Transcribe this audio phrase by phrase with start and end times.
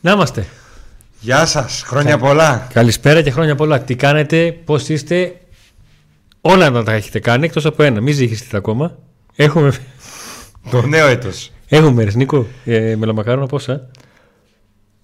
[0.00, 0.46] Να είμαστε.
[1.20, 2.66] Γεια σας, χρόνια πολλά.
[2.72, 3.80] Καλησπέρα και χρόνια πολλά.
[3.80, 5.34] Τι κάνετε, πώς είστε;
[6.40, 8.00] Όλα να τα έχετε κάνει εκτός από ένα.
[8.00, 8.96] Μην ζυγιστείτε ακόμα.
[9.36, 9.72] Έχουμε,
[10.70, 11.52] Το νέο έτος.
[11.68, 12.14] έχουμε μέρες.
[12.14, 13.86] Νίκο, ε, μελομακάρονα πόσα;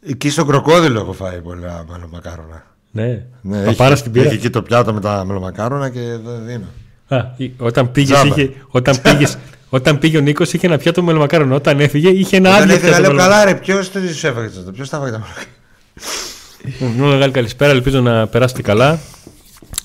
[0.09, 2.67] Εκεί στο κροκόδιλο έχω φάει πολλά μελομακάρονα.
[2.91, 3.25] Ναι.
[3.41, 6.47] Ναι, Θα έχει- πάρω στην πύρα; Έχει εκεί το πιάτο με τα μελομακάρονα και δεν
[6.47, 6.67] δίνω.
[7.09, 8.35] Α, ή- όταν, πήγες, Τζάμπα.
[8.41, 9.39] είχε, όταν, πήγες,
[9.69, 11.55] όταν πήγε ο Νίκος είχε ένα πιάτο μελομακάρονα.
[11.55, 13.45] Όταν έφυγε είχε ένα Όταν άλλο έφυγα πιάτο λέω μελομακάρονα.
[13.45, 15.55] καλά ρε, ποιος το τους έφαγε τότε, ποιος τα έφαγε τα μελομακάρονα.
[16.97, 17.71] Μια μεγάλη καλησπέρα.
[17.73, 18.99] Ελπίζω να περάσετε καλά.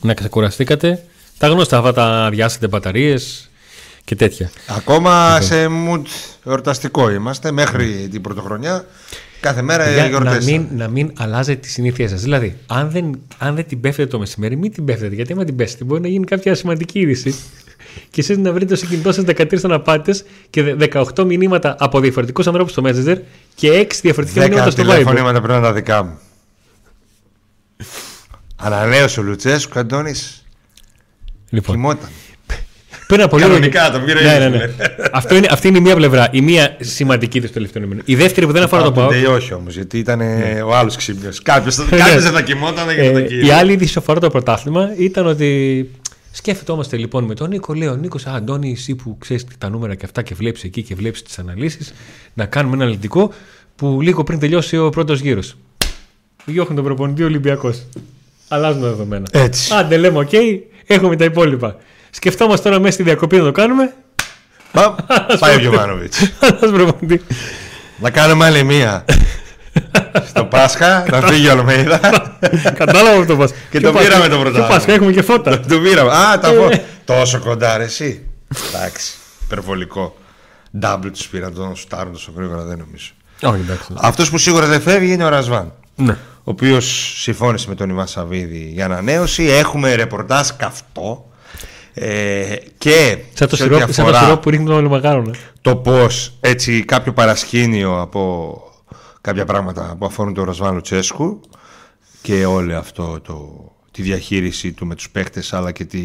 [0.02, 1.04] Να ξεκουραστήκατε.
[1.38, 3.50] Τα γνωστά αυτά τα διάσετε μπαταρίες
[4.06, 4.52] και τέτοια.
[4.68, 6.02] Ακόμα σε mood
[6.46, 8.86] εορταστικό είμαστε μέχρι την πρωτοχρονιά.
[9.40, 10.46] Κάθε μέρα Για να, γιορτές.
[10.46, 12.22] μην, να μην αλλάζετε τι συνήθειέ σας.
[12.22, 15.16] Δηλαδή, αν δεν, αν δεν την πέφτετε το μεσημέρι, μην την πέφτετε.
[15.16, 17.36] Γιατί άμα την πέφτετε, μπορεί να γίνει κάποια σημαντική είδηση
[18.10, 20.76] και εσείς να βρείτε στο κινητό σας 13 αναπάτες και
[21.16, 23.18] 18 μηνύματα από διαφορετικούς ανθρώπους στο Messenger
[23.56, 24.86] και 6 διαφορετικά μηνύματα Δέκα στο Viber.
[24.86, 26.20] τηλεφωνήματα πρέπει να είναι τα δικά μου.
[28.56, 30.46] Ανανέωσε ο Λουτσέσκου, Αντώνης.
[31.50, 32.10] Λοιπόν, Κοιμόταν.
[33.08, 33.50] πριν από λίγο.
[33.50, 34.58] Κανονικά, το πήρε ναι, ήδη, ναι, ναι.
[34.58, 34.76] λέει.
[35.12, 36.28] Αυτό είναι, αυτή είναι η μία πλευρά.
[36.32, 38.02] Η μία σημαντική του τελευταίου μήνου.
[38.06, 39.26] Η δεύτερη που δεν αφορά το Πάμε ΠΑΟΚ.
[39.26, 40.22] day όχι όμως, γιατί ήταν
[40.66, 41.42] ο άλλος ξύπνιος.
[41.42, 43.48] Κάποιος δεν θα κοιμόταν για να το Ε, κύριο.
[43.48, 45.90] η άλλη είδηση που αφορά το πρωτάθλημα ήταν ότι
[46.32, 47.74] σκεφτόμαστε λοιπόν με τον Νίκο.
[47.74, 50.82] Λέει ο Νίκος, Α, Αντώνη, εσύ που ξέρεις τα νούμερα και αυτά και βλέπεις εκεί
[50.84, 51.94] και βλέπεις τις αναλύσεις,
[52.34, 53.34] να κάνουμε ένα αναλυτικό
[53.76, 55.58] που λίγο πριν τελειώσει ο πρώτος γύρος.
[56.46, 57.82] Διώχνει τον προπονητή Ολυμπιακός.
[58.48, 59.28] Αλλάζουν τα δεδομένα.
[59.32, 59.74] Έτσι.
[59.74, 60.30] Άντε λέμε, οκ,
[60.86, 61.76] έχουμε τα υπόλοιπα.
[62.10, 63.94] Σκεφτόμαστε τώρα μέσα στη διακοπή να το κάνουμε.
[64.72, 64.96] Πα-
[65.40, 66.32] Πάει ο Γιωβάνοβιτς.
[66.40, 67.22] Αλλάζουν προπονητή.
[68.00, 69.06] Να κάνουμε άλλη μία.
[70.28, 72.00] Στο Πάσχα, να φύγει ο Αλμέιδα.
[72.74, 74.68] Κατάλαβα αυτό το Και το πήραμε το πρωτάθλημα.
[74.68, 75.60] Και Πάσχα, έχουμε και φώτα.
[75.60, 76.12] Το πήραμε.
[76.12, 76.54] Α, τα Ε.
[76.56, 76.70] πω.
[77.06, 78.26] Τόσο κοντά, ρε, εσύ.
[78.74, 80.16] Εντάξει, υπερβολικό.
[80.82, 83.12] Double τους πήραν τον σουτάρουν τόσο γρήγορα, δεν νομίζω.
[83.42, 83.94] Όχι, εντάξει.
[83.96, 85.74] Αυτός που σίγουρα δεν φεύγει είναι ο Ρασβάν.
[85.96, 86.18] Ναι.
[86.38, 89.44] Ο οποίος συμφώνησε με τον Ιβάν Σαββίδη για ανανέωση.
[89.44, 91.26] Έχουμε ρεπορτάζ καυτό.
[91.94, 95.36] Ε, και Σαν το σε ό,τι σιρόπι, σαν το αφορά σιρόπι που ρίχνει το μελομακάρονα.
[95.62, 98.54] το πώς έτσι κάποιο παρασκήνιο από
[99.22, 101.42] κάποια πράγματα που αφορούν τον Ρασβάν Λουτσέσκου
[102.22, 106.02] και όλο αυτό το, τη διαχείριση του με τους παίχτες αλλά και τη,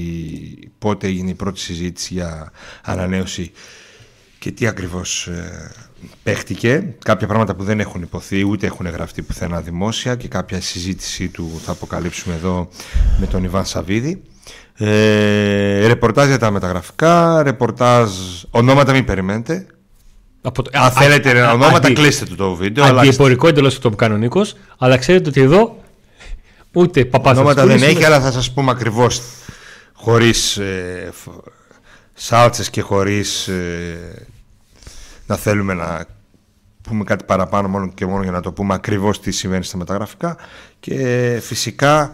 [0.79, 3.53] πότε έγινε η πρώτη συζήτηση για ανανέωση
[4.39, 5.71] και τι ακριβώς ε,
[6.23, 6.95] παίχτηκε.
[7.05, 11.61] Κάποια πράγματα που δεν έχουν υποθεί ούτε έχουν γραφτεί πουθενά δημόσια και κάποια συζήτησή του
[11.65, 12.69] θα αποκαλύψουμε εδώ
[13.19, 14.23] με τον Ιβάν Σαββίδη.
[14.75, 18.11] Ε, ρεπορτάζ για τα μεταγραφικά ρεπορτάζ
[18.51, 19.67] ονόματα μην περιμένετε
[20.47, 22.85] Από το- αν α- θέλετε α- ονόματα, αντι- κλείστε του το βίντεο.
[22.85, 23.07] αλλάξτε.
[23.09, 25.83] Αντιεπορικό εντελώς αυτό που κάνει ο Νίκος, αλλά ξέρετε ότι εδώ
[26.73, 29.23] ούτε παπάς Ονόματα δεν έχει, αλλά θα σας πούμε ακριβώς
[29.93, 31.47] χωρίς ε, φ-
[32.15, 34.27] σάλτσες και χωρίς ε,
[35.27, 36.05] να θέλουμε να
[36.83, 40.37] πούμε κάτι παραπάνω μόνο και μόνο για να το πούμε ακριβώς τι συμβαίνει στα μεταγραφικά
[40.81, 42.11] και φυσικά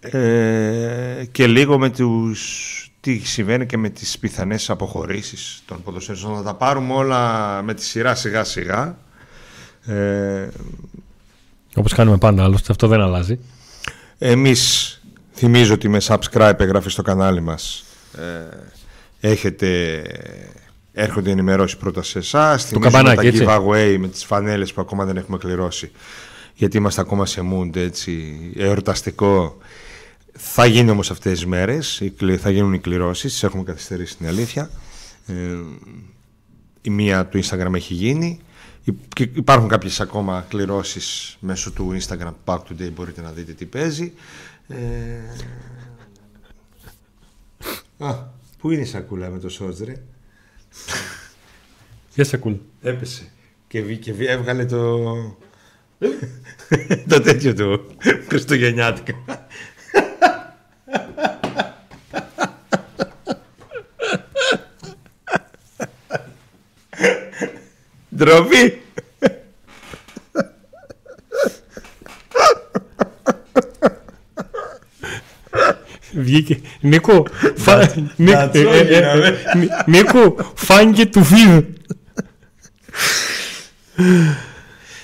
[0.00, 6.36] ε, και λίγο με τους τι συμβαίνει και με τις πιθανές αποχωρήσεις των ποδοσφαίρων.
[6.36, 8.98] Θα τα πάρουμε όλα με τη σειρά σιγά σιγά.
[9.86, 10.48] Ε,
[11.74, 13.38] Όπως κάνουμε πάντα, άλλωστε αυτό δεν αλλάζει.
[14.18, 15.00] Εμείς
[15.34, 17.84] θυμίζω ότι με subscribe εγγραφή στο κανάλι μας
[19.20, 20.02] ε, έχετε
[20.92, 22.58] έρχονται ενημερώσεις πρώτα σε εσά.
[22.80, 23.44] καμπανάκι, τα έτσι.
[23.48, 25.90] giveaway με τις φανέλες που ακόμα δεν έχουμε κληρώσει
[26.54, 29.56] γιατί είμαστε ακόμα σε mood έτσι εορταστικό.
[30.36, 34.12] Θα γίνει όμως αυτές τις μέρες, οι κλη- θα γίνουν οι κληρώσεις, τις έχουμε καθυστερήσει
[34.12, 34.70] στην αλήθεια.
[35.26, 35.34] Ε,
[36.82, 38.40] η μία του Instagram έχει γίνει.
[38.84, 43.64] Υ- και Υπάρχουν κάποιες ακόμα κληρώσεις μέσω του Instagram Back Today μπορείτε να δείτε τι
[43.64, 44.12] παίζει.
[44.68, 44.76] Ε...
[47.98, 48.14] Α,
[48.58, 49.94] πού είναι η σακούλα με το σότζ ρε;
[52.14, 52.56] Γεια σα, cool.
[52.82, 53.30] Έπεσε.
[53.68, 54.98] Και, βγή- και βγή- έβγαλε το...
[57.08, 57.86] το τέτοιο του
[58.28, 59.43] Χριστουγεννιάτικα.
[68.16, 68.82] Ντροπή.
[76.12, 76.60] Βγήκε.
[76.80, 77.26] Νίκο,
[77.56, 77.76] φα...
[78.16, 79.36] Νί- Νατσό ε, ε, ε, γίναμε.
[79.56, 81.62] Νί- Νίκο, φάνηκε του βίδ.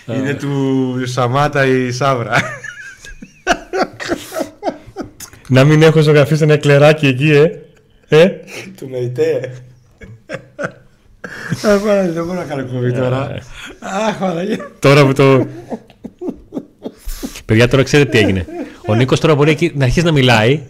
[0.07, 2.41] Είναι του Σαμάτα η Σάβρα.
[5.49, 7.51] Να μην έχω ζωγραφίσει ένα κλεράκι εκεί, ε.
[8.09, 8.31] ε.
[8.77, 9.53] του Μεϊτέ.
[11.63, 13.39] Αχ, Παναγία, δεν μπορώ να κάνω κόβι τώρα.
[14.09, 14.71] Αχ, Παναγία.
[14.79, 15.47] Τώρα που το.
[17.45, 18.47] Παιδιά, τώρα ξέρετε τι έγινε.
[18.87, 20.63] Ο Νίκος τώρα μπορεί εκεί να αρχίσει να μιλάει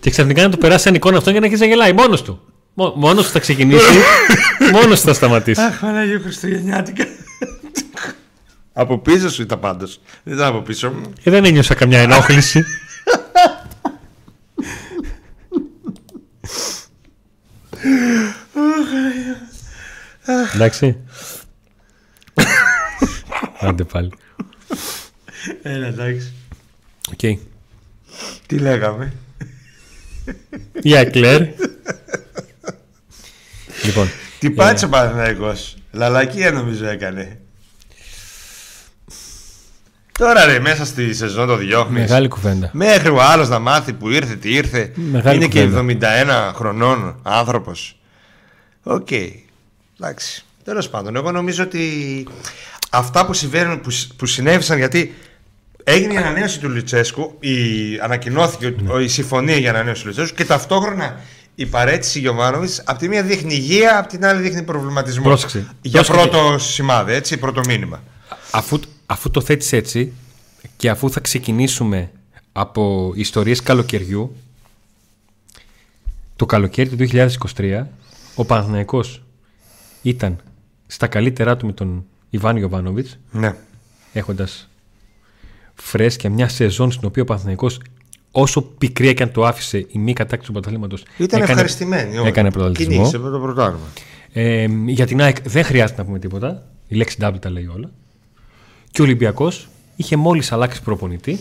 [0.00, 2.40] και ξαφνικά να του περάσει σαν εικόνα αυτό και να αρχίσει να γελάει μόνος του.
[2.74, 3.98] Μόνος του θα ξεκινήσει,
[4.72, 5.60] μόνος του θα σταματήσει.
[5.60, 7.04] Αχ, Παναγία, Χριστουγεννιάτικα.
[8.72, 10.00] Από πίσω σου ήταν πάντως.
[10.22, 11.12] Δεν ήταν από πίσω μου.
[11.22, 12.64] Ε, δεν ένιωσα καμιά ενόχληση.
[20.54, 20.96] Εντάξει.
[23.60, 24.12] Άντε πάλι.
[25.62, 26.32] Έλα, εντάξει.
[27.12, 27.38] Οκ.
[28.46, 29.12] Τι λέγαμε;
[30.82, 31.42] Για Κλέρ.
[33.84, 34.08] Λοιπόν,
[34.38, 35.76] Τι πάτησε ο Παναθηναϊκός.
[35.92, 37.40] Μαλακία νομίζω έκανε.
[40.18, 42.00] Τώρα ρε μέσα στη σεζόν τον διώχνεις.
[42.00, 42.70] μεγάλη κουβέντα.
[42.72, 44.92] Μέχρι ο άλλος να μάθει που ήρθε, τι ήρθε.
[44.94, 46.50] Μεγάλη Είναι και κουβέντα.
[46.50, 47.98] 71 χρονών άνθρωπος.
[48.82, 49.08] Οκ.
[50.00, 50.42] Εντάξει.
[50.64, 52.26] Τέλος πάντων, εγώ νομίζω ότι
[52.90, 55.14] αυτά που συμβαίνουν, που, σ- που συνέβησαν γιατί
[55.84, 57.52] έγινε η ανανέωση του Λουτσέσκου, η,
[58.02, 59.02] ανακοινώθηκε Ναι.
[59.02, 61.20] η συμφωνία για ανανέωση του Λουτσέσκου και ταυτόχρονα
[61.54, 65.22] η παραίτηση Γιωβάνοβιτς από τη μία δείχνει υγεία, από την άλλη δείχνει προβληματισμό.
[65.22, 65.58] Πρόσεξε.
[65.82, 66.28] Για Πρόσεξε.
[66.28, 68.02] πρώτο σημάδι, έτσι, πρώτο μήνυμα.
[68.50, 70.12] Αφού, αφού το θέτεις έτσι
[70.76, 72.10] και αφού θα ξεκινήσουμε
[72.52, 74.36] από ιστορίες καλοκαιριού
[76.36, 76.96] το καλοκαίρι του
[77.56, 77.82] 2023
[78.34, 79.22] ο Παναθηναϊκός
[80.02, 80.36] ήταν
[80.86, 83.54] στα καλύτερά του με τον Ιβάν Ιωβάνοβιτς Ναι.
[84.12, 84.68] έχοντας
[85.74, 87.80] φρέσκια μια σεζόν στην οποία ο Παναθηναϊκός
[88.30, 92.18] όσο πικρία και αν το άφησε η μη κατάκτηση του πρωταθλήματος Ήταν έκανε- ευχαριστημένοι.
[92.18, 92.28] όλοι.
[92.28, 92.92] έκανε πρωταθλητισμό.
[92.92, 93.86] Κυνήγησε με το πρωτάθλημα.
[94.32, 96.66] Ε, για την ΑΕΚ δεν χρειάζεται να πούμε τίποτα.
[96.88, 97.90] Η λέξη W τα λέει όλα.
[98.90, 101.38] Και ο Ολυμπιακός είχε μόλις αλλάξει προπονητή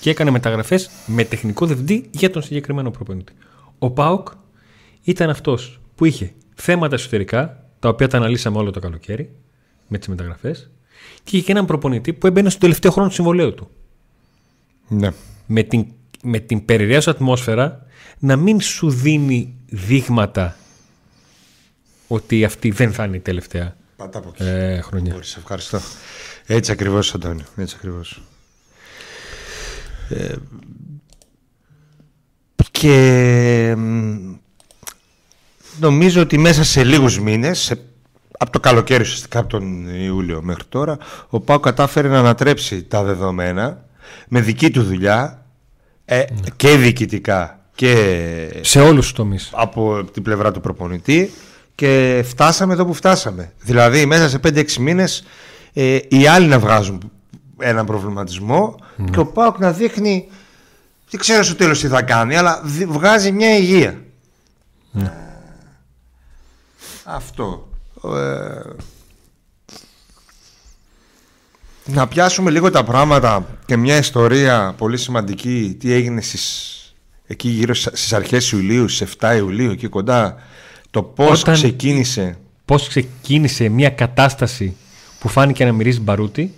[0.00, 3.32] και έκανε μεταγραφές με τεχνικό διευθυντή για τον συγκεκριμένο προπονητή.
[3.78, 4.28] Ο Πάοκ
[5.02, 9.30] ήταν αυτός που είχε θέματα εσωτερικά, τα οποία τα αναλύσαμε όλο το καλοκαίρι
[9.88, 10.70] με τις μεταγραφές,
[11.24, 13.70] και είχε και έναν προπονητή που έμπαινε στο τελευταίο χρόνο του συμβολέου του.
[14.88, 15.10] Ναι.
[15.46, 15.86] Με την,
[16.22, 17.86] με την περιραίωση ατμόσφαιρα
[18.18, 20.56] να μην σου δίνει δείγματα
[22.08, 24.42] ότι αυτή δεν θα είναι η τελευταία Πατά από εκεί.
[24.44, 25.12] ε, χρονιά.
[25.12, 25.78] Μπορείς, ευχαριστώ.
[26.46, 27.44] Έτσι ακριβώς, Αντώνιο.
[27.56, 28.22] Έτσι ακριβώς.
[30.08, 30.34] Ε,
[32.70, 34.34] και μ,
[35.80, 37.78] νομίζω ότι μέσα σε λίγους μήνες, σε-
[38.38, 40.96] από το καλοκαίρι ουσιαστικά από τον Ιούλιο μέχρι τώρα,
[41.28, 43.84] ο Πάο κατάφερε να ανατρέψει τα δεδομένα
[44.28, 45.46] με δική του δουλειά
[46.04, 46.22] ε,
[46.56, 47.94] και διοικητικά και
[48.60, 49.50] Σε όλους τους τομείς.
[49.52, 51.32] από την πλευρά του προπονητή
[51.74, 53.52] και φτάσαμε εδώ που φτάσαμε.
[53.60, 55.24] Δηλαδή μέσα σε 5-6 μήνες
[55.72, 57.10] ε, οι άλλοι να βγάζουν
[57.58, 58.76] έναν προβληματισμό
[59.10, 60.28] και ο Πάοκ να δείχνει
[61.10, 64.00] δεν ξέρω στο τέλος τι θα κάνει αλλά δι- βγάζει μια υγεία.
[64.98, 65.02] Ε,
[67.04, 67.68] αυτό.
[68.04, 68.60] Ε,
[71.86, 76.76] να πιάσουμε λίγο τα πράγματα και μια ιστορία πολύ σημαντική τι έγινε στις,
[77.26, 80.36] εκεί γύρω στις στις αρχές Ιουλίου, στις 7 Ιουλίου εκεί κοντά
[80.90, 84.76] το πώς Όταν- ξεκίνησε Πώς ξεκίνησε μια κατάσταση
[85.18, 86.54] που φάνηκε να μυρίζει μπαρούτι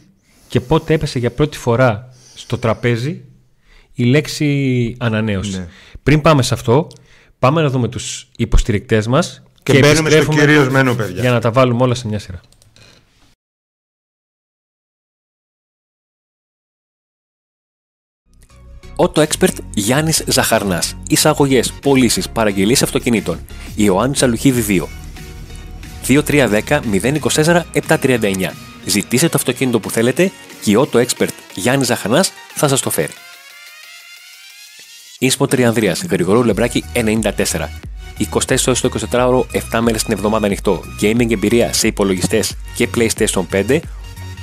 [0.48, 3.24] και πότε έπεσε για πρώτη φορά στο τραπέζι
[3.92, 5.58] η λέξη ανανέωση.
[5.58, 5.68] Ναι.
[6.02, 6.86] Πριν πάμε σε αυτό,
[7.38, 11.20] πάμε να δούμε τους υποστηρικτές μας και, μπαίνουμε στο επιστρέφουμε κυρίως μένου παιδιά.
[11.20, 12.40] για να τα βάλουμε όλα σε μια σειρά.
[18.96, 20.96] Auto Expert Γιάννης Ζαχαρνάς.
[21.08, 23.46] Εισαγωγές, πωλήσεις, παραγγελίες αυτοκινήτων.
[23.74, 24.88] Ιωάννης Αλουχίδη 2.
[26.06, 28.52] 2310-024-739.
[28.86, 33.12] Ζητήστε το αυτοκίνητο που θέλετε και η Auto Expert Γιάννης Ζαχαρνάς θα σας το φέρει.
[35.18, 37.68] Ίσπο Τριανδρίας, Γρηγορού Λεμπράκη 94.
[38.18, 40.82] 24 ώρες το 24ωρο, 7 μέρες την εβδομάδα ανοιχτό.
[41.00, 43.80] Gaming εμπειρία σε υπολογιστές και PlayStation 5.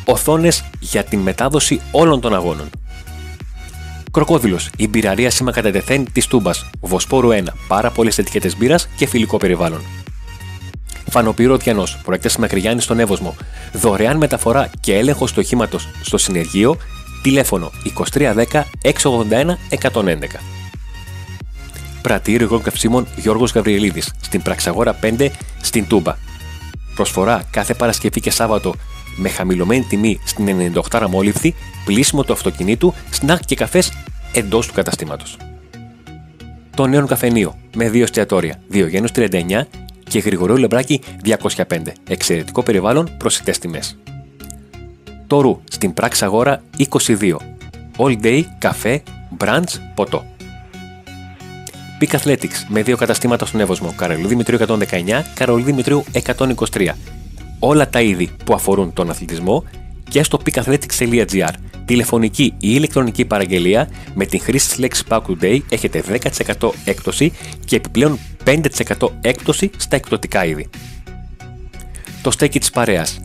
[0.05, 2.69] Οθόνες για την μετάδοση όλων των αγώνων.
[4.11, 6.65] Κροκόδηλος, η μπειραρία σήμα κατά τεθέν της Τούμπας.
[6.81, 9.81] Βοσπόρου 1, πάρα πολλές ετικέτες μπύρας και φιλικό περιβάλλον.
[11.09, 13.35] Φανοπύρο Διανό, προέκτε Μακριγιάννη στον Εύωσμο.
[13.73, 16.77] Δωρεάν μεταφορά και έλεγχο του οχήματο στο συνεργείο.
[17.23, 17.71] Τηλέφωνο
[18.11, 20.60] 2310 681 111.
[22.01, 25.29] Πρατήριο υγρών καυσίμων Γιώργος Γαβριελίδης, στην Πραξαγόρα 5,
[25.61, 26.15] στην Τούμπα.
[26.95, 28.75] Προσφορά κάθε Παρασκευή και Σάββατο
[29.15, 31.55] με χαμηλωμένη τιμή στην 98 μόλιβδη,
[31.85, 33.91] πλήσιμο του αυτοκινήτου, σνακ και καφές
[34.33, 35.37] εντός του καταστήματος.
[36.75, 39.67] Το νέο καφενείο με δύο εστιατόρια, Διογένους 39
[40.03, 41.93] και Γρηγορίου Λεμπράκη 205.
[42.09, 43.97] Εξαιρετικό περιβάλλον, προσιτές τιμές.
[45.27, 47.37] Το Ρου στην πράξη αγόρα 22.
[47.97, 49.03] All day, καφέ,
[49.37, 50.25] brunch, ποτό.
[52.01, 54.77] Peak Athletics με δύο καταστήματα στον Εύωσμο, Καρολίου Δημητρίου 119,
[55.33, 56.03] Καρολίου Δημητρίου
[56.71, 56.89] 123.
[57.59, 59.63] Όλα τα είδη που αφορούν τον αθλητισμό
[60.09, 61.53] και στο peakathletics.gr.
[61.85, 66.03] Τηλεφωνική ή ηλεκτρονική παραγγελία με την χρήση της λέξης Pack Today έχετε
[66.59, 67.31] 10% έκπτωση
[67.65, 70.69] και επιπλέον 5% έκπτωση στα εκπτωτικά είδη.
[72.21, 73.19] Το στέκι της παρέας.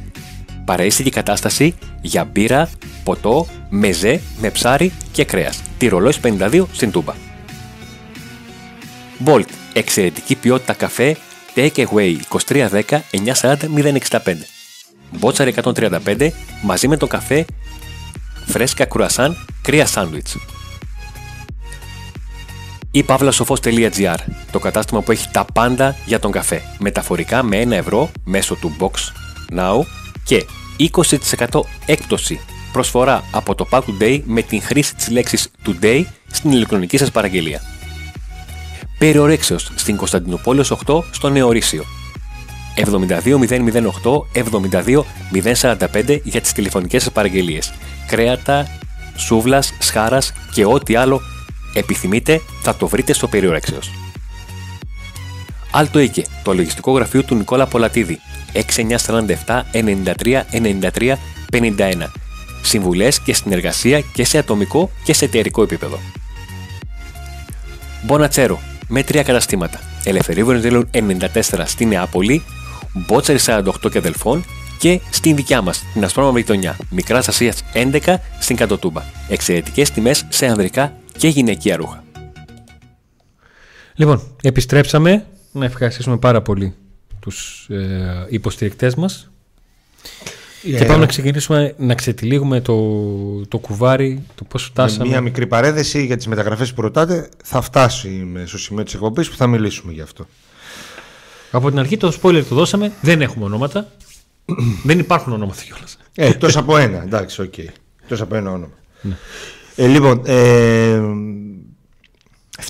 [0.65, 2.71] Παραίστηκε κατάσταση για μπύρα,
[3.05, 5.63] ποτό, μεζέ με ψάρι και κρέας.
[5.79, 7.26] Τη ρολόι 52 στην Τούμπα.
[9.25, 9.49] Bolt.
[9.73, 11.17] Εξαιρετική ποιότητα καφέ
[11.55, 12.17] Take Away
[12.49, 12.83] 2310
[13.41, 13.57] 940
[14.11, 14.19] 065.
[15.11, 16.29] Μπότσαρ 135
[16.63, 17.45] μαζί με το καφέ
[18.47, 20.37] φρέσκα κουρασάν κρύα σάντουιτς.
[22.91, 24.17] Ή παύλασοφός.gr
[24.51, 26.63] το κατάστημα που έχει τα πάντα για τον καφέ.
[26.79, 28.91] Μεταφορικά με 1 ευρώ μέσω του Box
[29.59, 29.85] Now
[30.25, 30.47] και
[31.49, 32.41] 20% έκπτωση
[32.73, 37.76] προσφορά από το Pack Today με την χρήση της λέξης Today στην ηλεκτρονική σας παραγγελία.
[38.99, 41.85] Περιορέξεως στην Κωνσταντινούπολεως 8 στο Νεορίσιο.
[42.77, 44.23] 72008
[46.25, 47.73] για τις τηλεφωνικές σας παραγγελίες.
[48.07, 48.67] Κρέατα,
[49.17, 51.21] σούβλας, σχάρας και ό,τι άλλο
[51.75, 53.91] επιθυμείτε θα το βρείτε στο Περιορέξεως.
[55.71, 58.19] Άλτο Οίκε, το λογιστικό γραφείο του Νικόλα Πολατίδη.
[58.53, 61.15] 6947 93 93
[61.53, 62.11] 51.
[62.63, 65.99] Συμβουλές και συνεργασία και σε ατομικό και σε εταιρικό επίπεδο.
[68.03, 69.81] Μπονατσέρο, με τρία καταστήματα.
[70.05, 72.43] Ελευθερίου Βενιζέλου 94 στη Νεάπολη,
[72.93, 74.45] Μπότσαρη 48 και αδελφών
[74.79, 79.03] και στην δικιά μας, την Ασπρόμα γειτονιά, Μικράς Ασίας 11 στην Κατοτούμπα.
[79.29, 82.05] Εξαιρετικές τιμές σε ανδρικά και γυναικεία ρούχα.
[83.95, 85.27] Λοιπόν, επιστρέψαμε.
[85.53, 86.75] Να ευχαριστήσουμε πάρα πολύ
[87.21, 89.31] τους ε, υποστηρικτές μας
[90.63, 92.77] και πάμε να ξεκινήσουμε να ξετυλίγουμε το,
[93.47, 95.09] το κουβάρι, το πώς φτάσαμε.
[95.09, 99.37] Μία μικρή παρένθεση για τις μεταγραφές που ρωτάτε θα φτάσει στο σημείο της εκπομπής που
[99.37, 100.27] θα μιλήσουμε γι' αυτό.
[101.51, 103.93] Από την αρχή το spoiler το δώσαμε, δεν έχουμε ονόματα.
[104.85, 105.99] δεν υπάρχουν ονόματα κιόλας.
[106.15, 107.53] Ε, τόσο από ένα, εντάξει, OK.
[107.57, 107.69] Okay.
[108.09, 108.75] Τόσο από ένα όνομα.
[109.01, 109.17] Ναι.
[109.77, 111.01] Ε, λοιπόν, ε,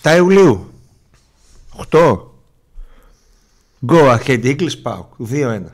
[0.03, 0.71] 7 Ιουλίου,
[1.91, 2.27] 8,
[3.87, 5.71] Go ahead Eagles Pauk, 2-1.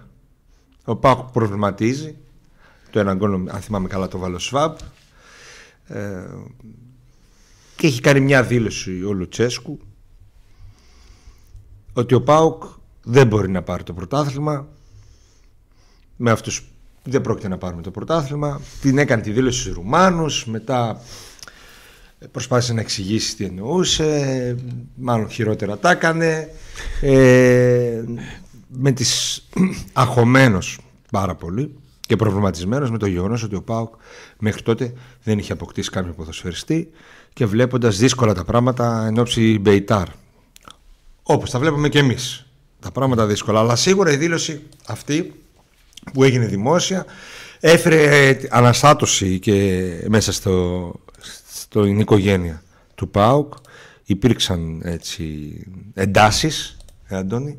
[0.85, 2.17] Ο Πάουκ προβληματίζει.
[2.91, 4.77] Το έναν γκολ, αν θυμάμαι καλά, το βάλω Σβάμπ.
[5.87, 6.25] Ε,
[7.77, 9.81] και έχει κάνει μια δήλωση ο Λουτσέσκου
[11.93, 12.63] ότι ο Πάουκ
[13.03, 14.69] δεν μπορεί να πάρει το πρωτάθλημα
[16.17, 16.65] με αυτούς
[17.03, 21.01] δεν πρόκειται να πάρουμε το πρωτάθλημα την έκανε τη δήλωση στους Ρουμάνους μετά
[22.31, 24.57] προσπάθησε να εξηγήσει τι εννοούσε
[24.95, 26.49] μάλλον χειρότερα τα έκανε
[27.01, 28.05] ε,
[28.73, 29.43] με τις
[29.93, 30.79] αχωμένος
[31.11, 33.95] πάρα πολύ και προβληματισμένος με το γεγονός ότι ο Πάουκ
[34.39, 36.91] μέχρι τότε δεν είχε αποκτήσει κάποιο ποδοσφαιριστή
[37.33, 40.09] και βλέποντας δύσκολα τα πράγματα εν ώψη Μπεϊτάρ.
[41.23, 42.47] Όπως τα βλέπουμε και εμείς.
[42.81, 43.61] Τα πράγματα δύσκολα.
[43.61, 45.35] Αλλά σίγουρα η δήλωση αυτή
[46.13, 47.07] που έγινε δημόσια
[47.61, 50.93] έφερε αναστάτωση και μέσα στο,
[51.53, 52.63] στην οικογένεια
[52.95, 53.53] του ΠΑΟΚ.
[54.05, 55.57] Υπήρξαν έτσι
[55.95, 56.77] εντάσεις
[57.07, 57.55] ε, Αντώνη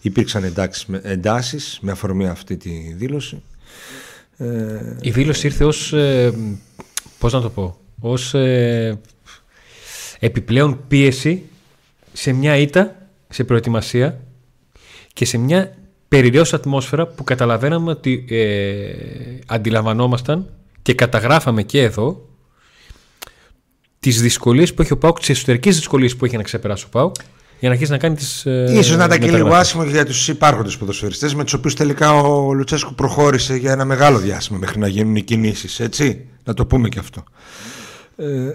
[0.00, 3.42] υπήρξαν εντάσεις, εντάσεις με αφορμή αυτή τη δήλωση.
[4.36, 6.32] Ε, Η δήλωση ήρθε ως, ε,
[7.18, 9.00] πώς να το πω, ως ε,
[10.18, 11.42] επιπλέον πίεση
[12.12, 14.20] σε μια ήττα, σε προετοιμασία
[15.12, 15.76] και σε μια
[16.08, 20.50] περιραίωση ατμόσφαιρα που καταλαβαίναμε ότι ε, αντιλαμβανόμασταν
[20.82, 22.28] και καταγράφαμε και εδώ
[24.00, 27.14] τις δυσκολίες που έχει ο Πάουκ, τις εσωτερικές δυσκολίες που έχει να ξεπεράσει ο Πάουκ
[27.58, 28.46] για να αρχίσει να κάνει τις.
[28.46, 32.12] Ε, σω να ήταν και λίγο άσχημο για τους υπάρχοντες ποδοσφαιριστές με τους οποίους τελικά
[32.12, 35.80] ο Λουτσέσκου προχώρησε για ένα μεγάλο διάστημα μέχρι να γίνουν οι κινήσεις.
[35.80, 36.26] Έτσι.
[36.44, 37.24] Να το πούμε και αυτό.
[38.16, 38.52] Ε,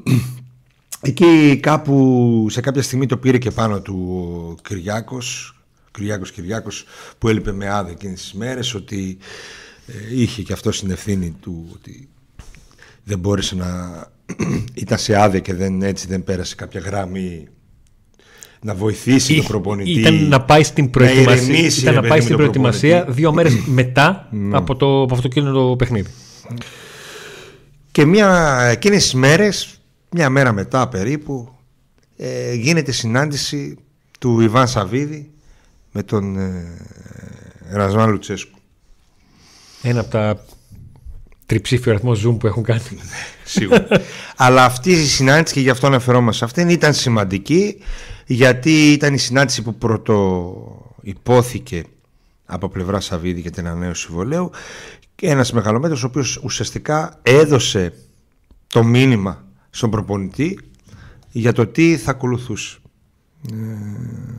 [1.08, 4.24] εκεί κάπου σε κάποια στιγμή το πήρε και πάνω του
[4.58, 5.56] ο Κυριάκος,
[5.90, 6.84] Κυριάκος Κυριάκος
[7.18, 9.18] που έλειπε με άδεια εκείνες τις μέρες ότι
[9.86, 12.08] ε, είχε και αυτό στην ευθύνη του ότι
[13.04, 13.66] δεν μπόρεσε να
[14.74, 17.48] ήταν σε άδεια και δεν, έτσι δεν πέρασε κάποια γράμμη
[18.62, 19.90] να βοηθήσει Ή, τον προπονητή.
[19.90, 24.56] Ήταν να πάει στην προετοιμασία, ήταν να πάει στην προετοιμασία δύο μέρες μετά ναι.
[24.56, 26.10] από, το, από αυτό το παιχνίδι.
[27.90, 31.52] Και μια, εκείνες τις μέρες, μια μέρα μετά περίπου,
[32.16, 33.76] ε, γίνεται συνάντηση
[34.18, 35.30] του Ιβάν Σαββίδη
[35.92, 36.76] με τον ε,
[37.70, 38.58] Ρασμάν Λουτσέσκου.
[39.82, 40.44] Ένα από τα
[41.46, 42.80] τριψήφιο αριθμό Zoom που έχουν κάνει.
[43.44, 43.86] Σίγουρα.
[44.36, 47.76] Αλλά αυτή η συνάντηση και γι' αυτό αναφερόμαστε σε αυτήν ήταν σημαντική
[48.26, 51.84] γιατί ήταν η συνάντηση που πρώτο υπόθηκε
[52.44, 54.50] από πλευρά Σαββίδη για την ανανέωση συμβολέου
[55.14, 57.92] και ένας μεγαλομέτρος ο οποίος ουσιαστικά έδωσε
[58.66, 60.58] το μήνυμα στον προπονητή
[61.30, 62.78] για το τι θα ακολουθούσε.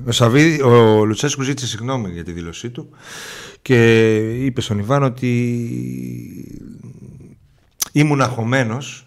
[0.06, 2.90] Ο, Σαββίδη, ο Λουτσέσκου ζήτησε συγγνώμη για τη δήλωσή του
[3.62, 4.16] και
[4.46, 5.32] είπε στον Ιβάν ότι
[7.92, 9.07] ήμουν αγχωμένος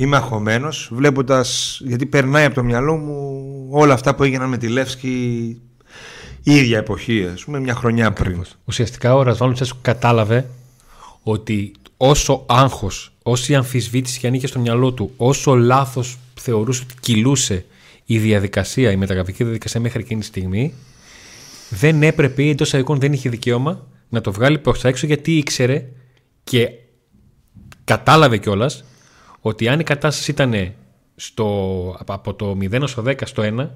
[0.00, 4.68] Είμαι αγχωμένος βλέποντας, γιατί περνάει από το μυαλό μου όλα αυτά που έγιναν με τη
[4.68, 5.08] Λεύσκη
[6.42, 8.44] η ίδια εποχή, ας πούμε, μια χρονιά πριν.
[8.64, 10.50] Ουσιαστικά ο Ρασβάλλον Τσέσκου κατάλαβε
[11.22, 16.94] ότι όσο άγχος, όση αμφισβήτηση και αν είχε στο μυαλό του, όσο λάθος θεωρούσε ότι
[17.00, 17.64] κυλούσε
[18.04, 20.74] η διαδικασία, η μεταγραφική διαδικασία μέχρι εκείνη τη στιγμή,
[21.68, 25.36] δεν έπρεπε ή εντός εικόν δεν είχε δικαίωμα να το βγάλει προς τα έξω γιατί
[25.36, 25.86] ήξερε
[26.44, 26.68] και
[27.84, 28.84] κατάλαβε κιόλας
[29.40, 30.72] ότι αν η κατάσταση ήταν
[31.16, 31.46] στο,
[32.06, 33.68] από το 0 στο 10 στο 1,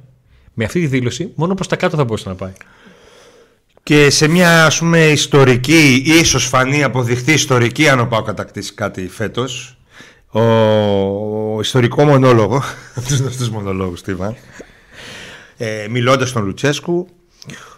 [0.55, 2.53] με αυτή τη δήλωση μόνο προς τα κάτω θα μπορούσε να πάει.
[3.83, 9.09] Και σε μια ας πούμε ιστορική, ίσως φανεί αποδειχτεί ιστορική αν ο Πάο κατακτήσει κάτι
[9.09, 9.79] φέτος,
[10.31, 10.41] ο,
[11.55, 12.63] ο ιστορικό μονόλογο,
[13.09, 14.37] τους γνωστούς μονολόγους Στίβαν,
[15.57, 17.09] ε, μιλώντας στον Λουτσέσκου,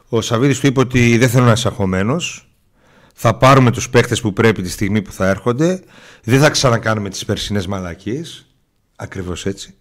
[0.08, 2.45] ο Σαββίδης του είπε ότι δεν θέλω να είσαι αγχωμένος,
[3.18, 5.82] θα πάρουμε τους παίχτες που πρέπει τη στιγμή που θα έρχονται,
[6.22, 8.46] δεν θα ξανακάνουμε τις περσινές μαλακίες,
[8.96, 9.74] ακριβώς έτσι.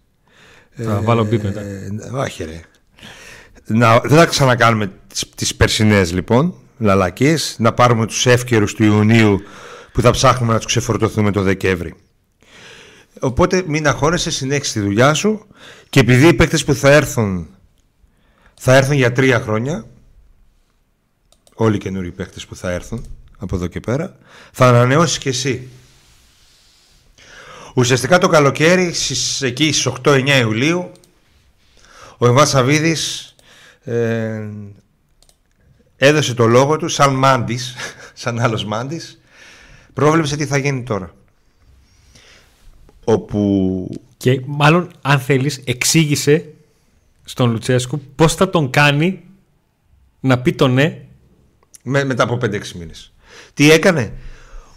[0.74, 1.60] Θα βάλω μπίπ μετά.
[1.60, 2.60] Ε, όχι ρε.
[3.66, 9.40] Να, δεν θα ξανακάνουμε τις, τις περσινές λοιπόν λαλακίες, να πάρουμε τους εύκαιρους του Ιουνίου
[9.92, 11.94] που θα ψάχνουμε να τους ξεφορτωθούμε το Δεκέμβρη.
[13.20, 15.46] Οπότε μην αγχώνεσαι, συνέχισε τη δουλειά σου
[15.90, 17.48] και επειδή οι παίκτες που θα έρθουν
[18.54, 19.86] θα έρθουν για τρία χρόνια
[21.54, 23.06] όλοι οι καινούριοι παίκτες που θα έρθουν
[23.38, 24.16] από εδώ και πέρα
[24.52, 25.68] θα ανανεώσεις και εσύ
[27.74, 30.92] Ουσιαστικά το καλοκαίρι στις, εκεί στις 8-9 Ιουλίου
[32.18, 33.34] ο Εμβάς Σαββίδης
[33.84, 34.48] ε,
[35.96, 37.74] έδωσε το λόγο του σαν μάντης,
[38.14, 39.20] σαν άλλος μάντης
[39.92, 41.14] πρόβλεψε τι θα γίνει τώρα
[43.04, 46.52] όπου Και μάλλον, αν θέλεις, εξήγησε
[47.24, 49.24] στον Λουτσέσκου πώς θα τον κάνει
[50.20, 51.06] να πει το ναι.
[51.82, 53.12] με, μετά από 5-6 μήνες
[53.54, 54.12] τι έκανε;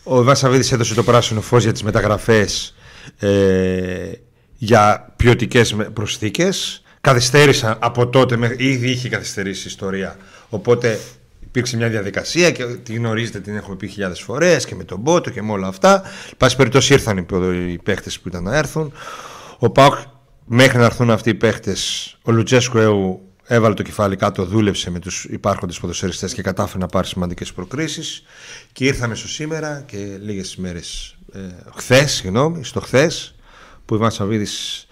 [0.04, 2.76] Ο Βασαβίδης έδωσε το πράσινο φως για τις μεταγραφές
[3.20, 4.12] ε,
[4.58, 6.84] για ποιοτικές προσθήκες.
[7.02, 10.18] Καθυστέρησαν από τότε μέχρι- ήδη είχε καθυστερήσει η ιστορία.
[10.50, 11.00] Οπότε
[11.40, 15.30] υπήρξε μια διαδικασία και τη γνωρίζετε την έχουμε πει χιλιάδες φορές και με τον Μπότο
[15.30, 16.02] και με όλα αυτά.
[16.26, 18.92] Εν πάση περιπτώσει ήρθαν οι, ποδο- οι παίχτες που ήταν να έρθουν.
[19.60, 19.94] Ο Πάουκ
[20.46, 25.00] μέχρι να έρθουν αυτοί οι παίχτες ο Λουτσέσκου Έου έβαλε το κεφάλι κάτω, δούλεψε με
[25.00, 28.24] τους υπάρχοντες ποδοσφαιριστές και κατάφερε να πάρει σημαντικές προκρίσεις
[28.72, 31.40] και ήρθαμε στο σήμερα και λίγες μέρες ε,
[31.76, 33.36] χθες, συγγνώμη, στο χθες
[33.86, 34.88] που ο Ιβάν Σαββίδης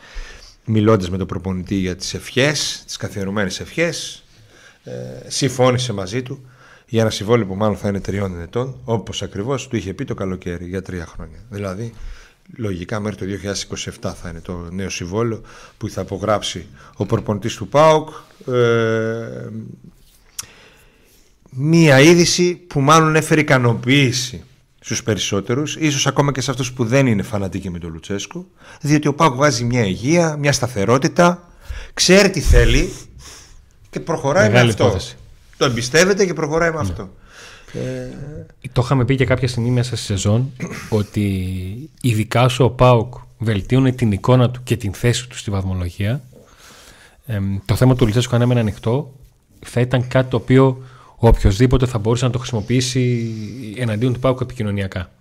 [0.65, 4.23] μιλώντας με τον προπονητή για τις ευχές, τις καθιερωμένες ευχές
[4.83, 4.91] ε,
[5.27, 6.49] συμφώνησε μαζί του
[6.87, 10.13] για ένα συμβόλαιο που μάλλον θα είναι τριών ετών όπως ακριβώς του είχε πει το
[10.13, 11.39] καλοκαίρι για τρία χρόνια.
[11.49, 11.93] Δηλαδή
[12.55, 13.51] λογικά μέχρι το
[14.01, 15.41] 2027 θα είναι το νέο συμβόλαιο
[15.77, 18.09] που θα απογράψει ο προπονητής του ΠΑΟΚ
[18.53, 19.49] ε,
[21.49, 24.43] μία είδηση που μάλλον έφερε ικανοποίηση
[24.79, 28.45] στους περισσότερους ίσως ακόμα και σε αυτούς που δεν είναι φανατικοί με τον Λουτσέσκο
[28.81, 31.49] διότι ο ΠΑΟΚ βάζει μια υγεία, μια σταθερότητα
[31.93, 32.93] ξέρει τι θέλει
[33.89, 34.83] και προχωράει Μεγάλη με αυτό.
[34.83, 35.17] υπόθεση.
[35.57, 37.09] το εμπιστεύεται και προχωράει με αυτό.
[38.71, 40.51] Το είχαμε πει και κάποια στιγμή μέσα στη σεζόν
[40.89, 46.21] ότι ειδικά όσο ο Πάουκ βελτίωνε την εικόνα του και την θέση του στη βαθμολογία,
[47.27, 49.13] εμ, το θέμα του Λουτσέσκου αν έμενε ανοιχτό
[49.65, 50.83] θα ήταν κάτι το οποίο
[51.17, 53.33] ο οποιοδήποτε θα μπορούσε να το χρησιμοποιήσει
[53.77, 55.11] εναντίον του Πάουκ επικοινωνιακά.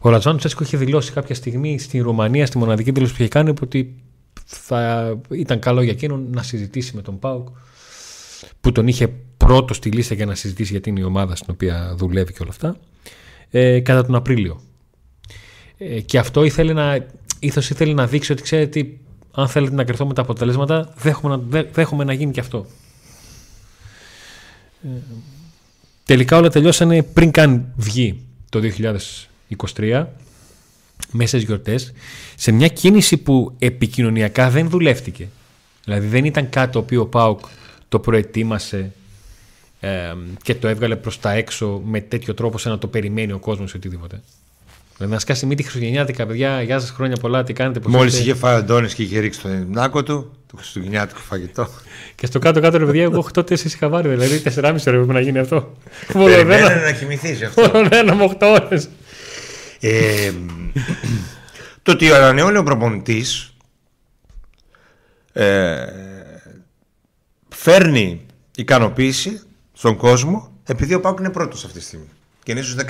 [0.00, 3.52] Ο Ρατζάν Τσέσκο είχε δηλώσει κάποια στιγμή στη Ρουμανία, στη μοναδική δήλωση που είχε κάνει,
[3.62, 3.94] ότι
[4.44, 7.48] θα ήταν καλό για εκείνον να συζητήσει με τον Πάουκ
[8.60, 11.94] που τον είχε πρώτο στη λίστα για να συζητήσει γιατί είναι η ομάδα στην οποία
[11.96, 12.76] δουλεύει και όλα αυτά
[13.50, 14.60] ε, κατά τον Απρίλιο.
[15.78, 17.06] Ε, και αυτό ήθελε να,
[17.38, 18.90] ήθος ήθελε να δείξει ότι ξέρετε τι,
[19.32, 22.66] αν θέλετε να κρυθώ με τα αποτελέσματα δέχομαι να, δέ- δέχομαι να γίνει και αυτό.
[24.84, 24.88] Ε,
[26.04, 28.60] τελικά όλα τελειώσανε πριν καν βγει το
[29.74, 30.04] 2023
[31.10, 31.92] μέσα στις γιορτές
[32.36, 35.28] σε μια κίνηση που επικοινωνιακά δεν δουλεύτηκε.
[35.84, 37.40] Δηλαδή δεν ήταν κάτι το οποίο ο ΠΑΟΚ
[37.88, 38.92] το προετοίμασε
[39.80, 43.38] ε, και το έβγαλε προς τα έξω με τέτοιο τρόπο σαν να το περιμένει ο
[43.38, 44.22] κόσμος ή οτιδήποτε.
[45.02, 48.24] Δηλαδή να σκάσει μύτη χριστουγεννιάτικα, παιδιά, γεια σας, χρόνια πολλά, τι κάνετε, πώς Μόλις είστε;
[48.24, 51.68] είχε φάει ο Αντώνης και είχε ρίξει τον νάκο του το χριστουγεννιάτικο φαγητό
[52.14, 55.20] Και στο κάτω-κάτω, ρε παιδιά, εγώ 8 τέσσερις είχα βάλει, δηλαδή 4,5 ώρα έπρεπε να
[55.20, 55.76] γίνει αυτό.
[56.12, 58.88] Περιμένανε Μόνο να κοιμηθείς αυτό ένα με 8 ώρες.
[59.80, 60.32] Ε,
[61.82, 63.54] το ότι ανανεώνει ο προπονητής
[65.32, 65.86] ε,
[67.48, 69.40] φέρνει ικανοποίηση
[69.72, 72.08] στον κόσμο επειδή ο Πάουκ είναι πρώτος αυτή τη στιγμή
[72.42, 72.82] και είναι στους 16.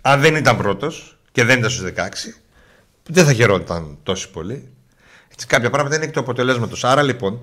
[0.00, 2.02] Αν δεν ήταν πρώτος και δεν ήταν στους 16
[3.08, 4.68] δεν θα χαιρόταν τόσο πολύ.
[5.32, 6.84] Έτσι, κάποια πράγματα είναι εκ του αποτελέσματος.
[6.84, 7.40] Άρα λοιπόν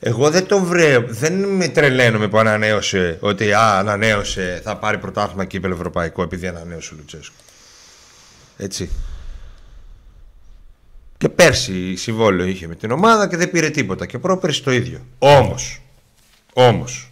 [0.00, 5.44] εγώ δεν το βρέω, δεν με τρελαίνομαι που ανανέωσε ότι α, ανανέωσε, θα πάρει πρωτάθλημα
[5.44, 7.34] και ευρωπαϊκό επειδή ανανέωσε ο Λουτσέσκου.
[8.56, 8.90] Έτσι.
[11.18, 14.06] Και πέρσι συμβόλαιο είχε με την ομάδα και δεν πήρε τίποτα.
[14.06, 15.06] Και πρόπερσι το ίδιο.
[15.18, 15.82] Όμως,
[16.52, 17.10] όμως,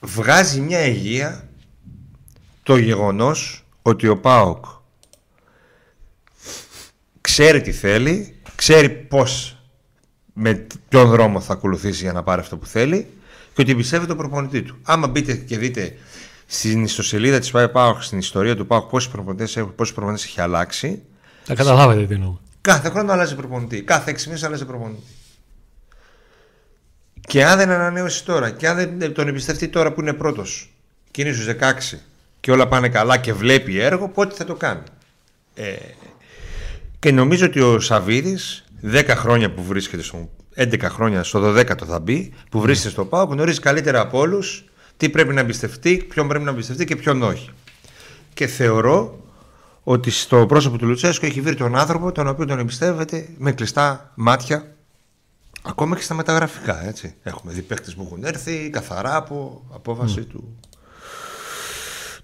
[0.00, 1.48] βγάζει μια υγεία
[2.62, 4.64] το γεγονός ότι ο ΠΑΟΚ
[7.20, 9.56] ξέρει τι θέλει, ξέρει πώς
[10.32, 13.06] με ποιον δρόμο θα ακολουθήσει για να πάρει αυτό που θέλει
[13.54, 14.78] και ότι πιστεύει τον προπονητή του.
[14.82, 15.96] Άμα μπείτε και δείτε
[16.46, 21.02] στην ιστοσελίδα της ΠΑΟΚ, στην ιστορία του ΠΑΟΚ, πόσοι προπονητές, πόσοι προπονητές έχει αλλάξει.
[21.44, 22.36] Θα καταλάβετε τι εννοώ.
[22.60, 23.82] Κάθε χρόνο αλλάζει προπονητή.
[23.82, 25.02] Κάθε έξι μήνες αλλάζει προπονητή.
[27.20, 30.72] Και αν δεν ανανέωσει τώρα και αν δεν τον εμπιστευτεί τώρα που είναι πρώτος
[31.10, 31.98] και είναι στους 16
[32.42, 34.82] και όλα πάνε καλά και βλέπει έργο, πότε θα το κάνει.
[35.54, 35.74] Ε,
[36.98, 42.00] και νομίζω ότι ο Σαββίδης 10 χρόνια που βρίσκεται στο 11 χρόνια στο 12ο θα
[42.00, 44.64] μπει, που βρίσκεται στο ΠΑΟ, γνωρίζει καλύτερα από όλους
[44.96, 47.50] τι πρέπει να εμπιστευτεί, ποιον πρέπει να εμπιστευτεί και ποιον όχι.
[48.34, 49.20] Και θεωρώ
[49.82, 54.12] ότι στο πρόσωπο του Λουτσέσκου έχει βρει τον άνθρωπο τον οποίο τον εμπιστεύεται με κλειστά
[54.14, 54.72] μάτια
[55.62, 57.14] Ακόμα και στα μεταγραφικά, έτσι.
[57.22, 60.58] Έχουμε δει παίχτες που έχουν έρθει καθαρά από απόφαση του,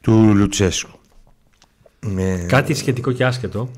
[0.01, 0.99] του Λουτσέσκου.
[2.01, 2.45] Με...
[2.49, 3.71] Κάτι σχετικό και άσχετο.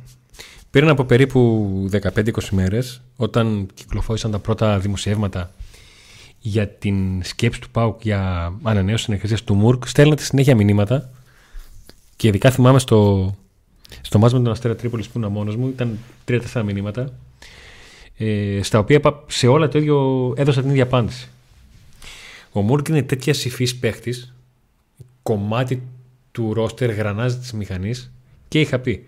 [0.70, 5.50] Πριν από περίπου 15-20 μέρες, όταν κυκλοφόρησαν τα πρώτα δημοσιεύματα
[6.38, 11.10] για την σκέψη του ΠΑΟΚ για ανανέωση συνεργασίας του ΜΟΥΡΚ, στέλνατε συνέχεια μηνύματα
[12.16, 13.30] και ειδικά θυμάμαι στο,
[14.00, 17.12] στο μάζο με τον Αστέρα Τρίπολης που ήμουν μόνος μου, ήταν 3-4 μηνύματα
[18.16, 21.28] ε, στα οποία σε όλα το ίδιο έδωσα την ίδια απάντηση.
[22.52, 24.34] Ο Μούρκ είναι τέτοια υφής παίχτης,
[25.22, 25.82] κομμάτι
[26.32, 28.12] του ρόστερ γρανάζι της μηχανής
[28.48, 29.06] και είχα πει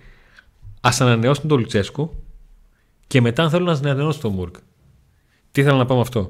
[0.80, 2.22] Α ανανεώσουν τον Λουτσέσκου
[3.06, 4.54] και μετά αν θέλουν να ανανεώσουν τον Μούρκ.
[5.52, 6.28] Τι θέλω να πω με αυτό;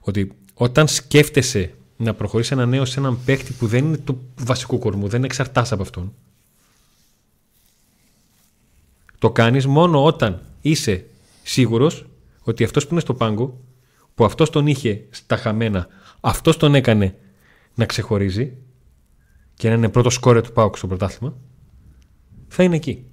[0.00, 4.78] Ότι όταν σκέφτεσαι να προχωρήσεις ένα νέο σε έναν παίχτη που δεν είναι του βασικού
[4.78, 6.12] κορμού, δεν εξαρτάσαι από αυτόν.
[9.18, 11.04] Το κάνεις μόνο όταν είσαι
[11.42, 12.06] σίγουρος
[12.42, 13.60] ότι αυτός που είναι στο πάγκο,
[14.14, 15.86] που αυτός τον είχε στα χαμένα,
[16.20, 17.16] αυτός τον έκανε
[17.74, 18.56] να ξεχωρίζει
[19.54, 21.34] και να είναι πρώτο σκόρε του Πάουκ στο πρωτάθλημα,
[22.48, 23.04] θα είναι εκεί.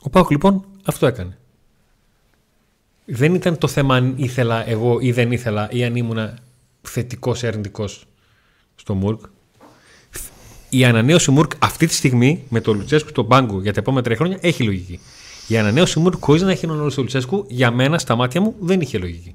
[0.00, 1.38] Ο Πάουκ λοιπόν αυτό έκανε.
[3.04, 6.38] Δεν ήταν το θέμα αν ήθελα εγώ ή δεν ήθελα ή αν ήμουν
[6.82, 8.06] θετικός ή αρνητικός
[8.74, 9.20] στο Μουρκ.
[10.68, 14.16] Η ανανέωση Μουρκ αυτή τη στιγμή με το Λουτσέσκου στον πάγκο για τα επόμενα τρία
[14.16, 15.00] χρόνια έχει λογική.
[15.48, 18.80] Η ανανέωση μου χωρίς να έχει έναν του Λουτσέσκου, για μένα στα μάτια μου δεν
[18.80, 19.34] είχε λογική.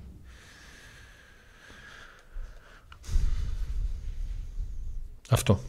[5.29, 5.59] Αυτό.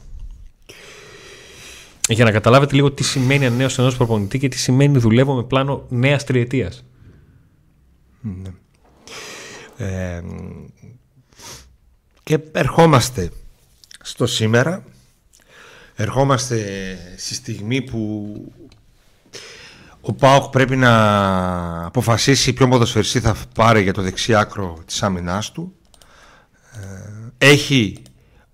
[2.09, 5.87] Για να καταλάβετε λίγο τι σημαίνει ανανέωση ενός προπονητή και τι σημαίνει δουλεύω με πλάνο
[5.89, 6.85] νέας τριετίας.
[8.21, 8.51] Ναι.
[12.23, 13.31] και ερχόμαστε
[14.03, 14.85] στο σήμερα.
[15.95, 16.59] Ερχόμαστε
[17.17, 18.33] στη στιγμή που
[20.01, 25.53] ο Πάοκ πρέπει να αποφασίσει ποιο ποδοσφαιριστή θα πάρει για το δεξί άκρο της άμυνάς
[25.53, 25.75] του.
[27.39, 28.03] Ε, έχει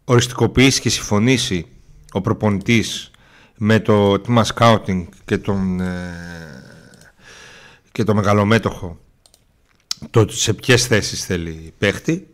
[0.04, 1.66] οριστικοποιήσει και συμφωνήσει
[2.12, 3.10] ο προπονητής
[3.56, 6.12] με το τμήμα σκάουτινγκ και, τον, ε,
[7.92, 8.98] και το μεγαλομέτωχο
[10.10, 12.26] το σε ποιες θέσεις θέλει παίχτη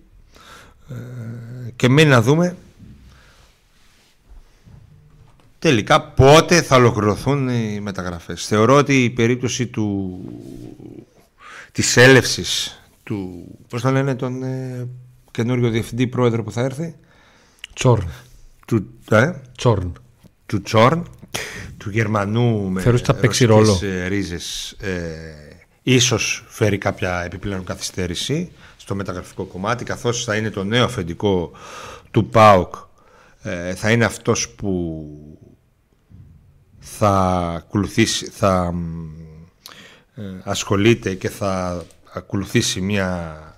[0.88, 2.56] ε, και μένει να δούμε
[5.59, 8.46] τελικά πότε θα ολοκληρωθούν οι μεταγραφές.
[8.46, 10.18] Θεωρώ ότι η περίπτωση του,
[11.72, 14.88] της έλευσης του, πώς θα λένε τον ε,
[15.30, 16.94] καινούριο διευθυντή πρόεδρο που θα έρθει.
[17.80, 18.08] Τσόρν.
[18.66, 19.92] Του, ε; Τσόρν.
[20.46, 21.06] Του Τσόρν,
[21.76, 24.76] του Γερμανού με ρωσικές ε, ρίζες.
[24.80, 24.98] Ε,
[25.82, 31.50] ίσως φέρει κάποια επιπλέον καθυστέρηση στο μεταγραφικό κομμάτι καθώς θα είναι το νέο αφεντικό
[32.10, 32.74] του ΠΑΟΚ
[33.42, 35.06] ε, θα είναι αυτός που
[36.78, 37.10] θα
[37.56, 38.74] ακολουθήσει, θα
[40.14, 43.49] ε, ασχολείται και θα ακολουθήσει μια ε,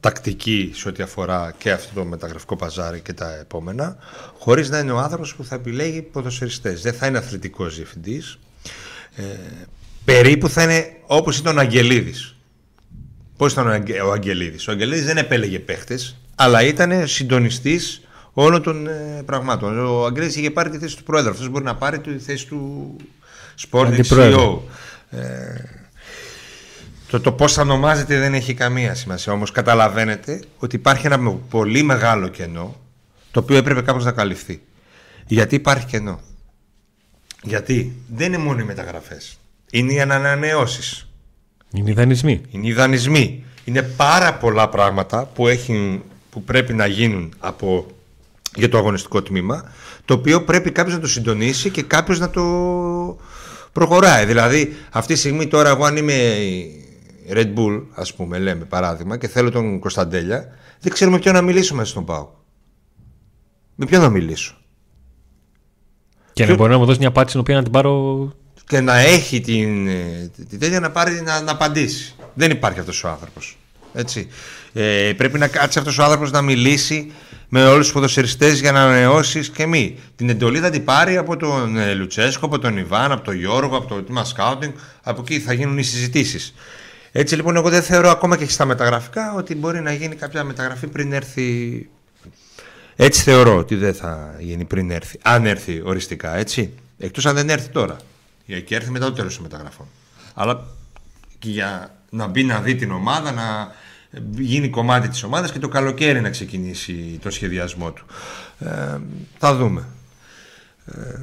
[0.00, 3.96] τακτική σε ό,τι αφορά και αυτό το μεταγραφικό παζάρι και τα επόμενα,
[4.38, 6.82] χωρίς να είναι ο άνθρωπος που θα επιλέγει ποδοσφαιριστές.
[6.82, 8.38] Δεν θα είναι αθλητικός διευθυντής.
[9.16, 9.22] Ε,
[10.04, 12.36] περίπου θα είναι όπως ήταν ο Αγγελίδης.
[13.36, 13.66] Πώς ήταν
[14.06, 14.68] ο Αγγελίδης.
[14.68, 18.00] Ο Αγγελίδης δεν επέλεγε παίχτες, αλλά ήταν συντονιστής
[18.32, 19.78] όλων των ε, πραγμάτων.
[19.78, 21.30] Ο Αγγλέζη είχε πάρει τη θέση του πρόεδρου.
[21.30, 22.96] Αυτός μπορεί να πάρει τη θέση του
[23.70, 24.58] Sporting CEO.
[25.10, 25.54] Ε,
[27.10, 29.32] το, το πώς θα ονομάζεται δεν έχει καμία σημασία.
[29.32, 32.76] Όμως καταλαβαίνετε ότι υπάρχει ένα πολύ μεγάλο κενό
[33.30, 34.62] το οποίο έπρεπε κάπως να καλυφθεί.
[35.26, 36.20] Γιατί υπάρχει κενό;
[37.42, 39.38] Γιατί δεν είναι μόνο οι μεταγραφές.
[39.70, 41.08] Είναι οι ανανεώσεις.
[41.72, 42.40] Είναι οι δανεισμοί.
[42.50, 43.44] Είναι οι δανεισμοί.
[43.64, 47.86] Είναι πάρα πολλά πράγματα που, έχει, που πρέπει να γίνουν από
[48.54, 49.72] για το αγωνιστικό τμήμα,
[50.04, 52.42] το οποίο πρέπει κάποιος να το συντονίσει και κάποιος να το
[53.72, 54.24] προχωράει.
[54.24, 56.34] Δηλαδή, αυτή τη στιγμή τώρα, εγώ αν είμαι
[57.30, 60.48] Red Bull, ας πούμε, λέμε παράδειγμα, και θέλω τον Κωνσταντέλια,
[60.80, 62.28] δεν ξέρουμε ποιον να μιλήσω μέσα στον Πάο.
[63.74, 64.56] Με ποιον να μιλήσω.
[66.32, 68.32] Και να μπορεί να μου δώσει μια απάντηση την οποία να την πάρω.
[68.66, 72.14] Και να έχει την, ε, την τέτοια να, πάρει, να, να απαντήσει.
[72.34, 73.58] Δεν υπάρχει αυτός ο άνθρωπος.
[73.92, 74.28] Έτσι.
[74.72, 77.12] Ε, πρέπει να κάτσει αυτός ο άνθρωπος να μιλήσει
[77.48, 79.98] με όλους τους ποδοσφαιριστές για να ανανεώσεις και μη.
[80.16, 83.76] Την εντολή θα την πάρει από τον ε, Λουτσέσκο, από τον Ιβάν, από τον Γιώργο,
[83.76, 84.72] από το Τίμα Σκάουτινγκ.
[85.02, 86.54] Από εκεί θα γίνουν οι συζητήσεις.
[87.18, 90.86] Έτσι λοιπόν εγώ δεν θεωρώ ακόμα και στα μεταγραφικά ότι μπορεί να γίνει κάποια μεταγραφή
[90.86, 91.88] πριν έρθει...
[92.96, 95.18] Έτσι θεωρώ ότι δεν θα γίνει πριν έρθει.
[95.22, 96.72] Αν έρθει οριστικά, έτσι.
[96.98, 97.96] Εκτός αν δεν έρθει τώρα.
[98.64, 99.86] Και έρθει μετά το τέλος των μεταγραφών.
[100.34, 100.66] Αλλά
[101.38, 103.74] και για να μπει να δει την ομάδα, να
[104.30, 108.06] γίνει κομμάτι της ομάδας και το καλοκαίρι να ξεκινήσει το σχεδιασμό του.
[108.58, 108.98] Ε,
[109.38, 109.88] θα δούμε.
[110.86, 111.18] Ε,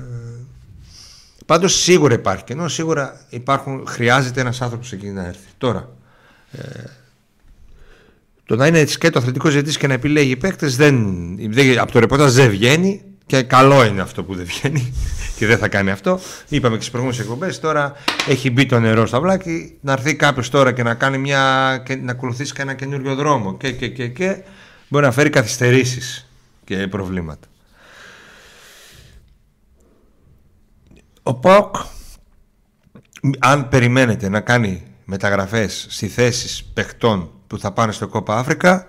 [1.45, 5.47] πάντως σίγουρα υπάρχει και ενώ σίγουρα υπάρχουν, χρειάζεται ένας άνθρωπος εκεί να έρθει.
[5.57, 5.89] Τώρα,
[6.51, 6.83] ε,
[8.45, 11.05] το να είναι σκέτο αθλητικό ζητής και να επιλέγει παίκτες δεν,
[11.49, 14.93] δεν, από το ρεπορτάζ δεν βγαίνει και καλό είναι αυτό που δεν βγαίνει
[15.37, 16.19] και δεν θα κάνει αυτό.
[16.49, 17.59] Είπαμε και στις προηγούμενες εκπομπές.
[17.59, 17.93] Τώρα
[18.27, 19.77] έχει μπει το νερό στα βλάκι.
[19.81, 21.77] Να έρθει κάποιος τώρα και να κάνει μια.
[21.85, 24.43] και να ακολουθήσει και ένα καινούριο δρόμο και, και, και, και
[24.87, 26.29] μπορεί να φέρει καθυστερήσεις
[26.65, 27.47] και προβλήματα.
[31.23, 31.75] Ο ΠΟΚ,
[33.39, 38.87] αν περιμένετε να κάνει μεταγραφές στη θέσεις παιχτών που θα πάνε στο Κόπα Αφρικα,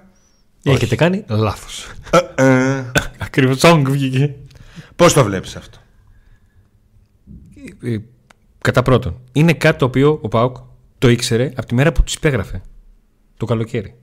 [0.66, 1.90] Έχετε κάνει λάθος.
[2.36, 2.44] ε,
[2.76, 2.84] ε,
[3.18, 4.34] Ακριβώς όγκ βγήκε.
[4.96, 5.78] πώς το βλέπεις αυτό;
[7.82, 7.96] Ε,
[8.58, 10.56] Κατά πρώτον, είναι κάτι το οποίο ο Πάουκ
[10.98, 12.62] το ήξερε από τη μέρα που τους υπέγραφε.
[13.36, 13.94] Το καλοκαίρι.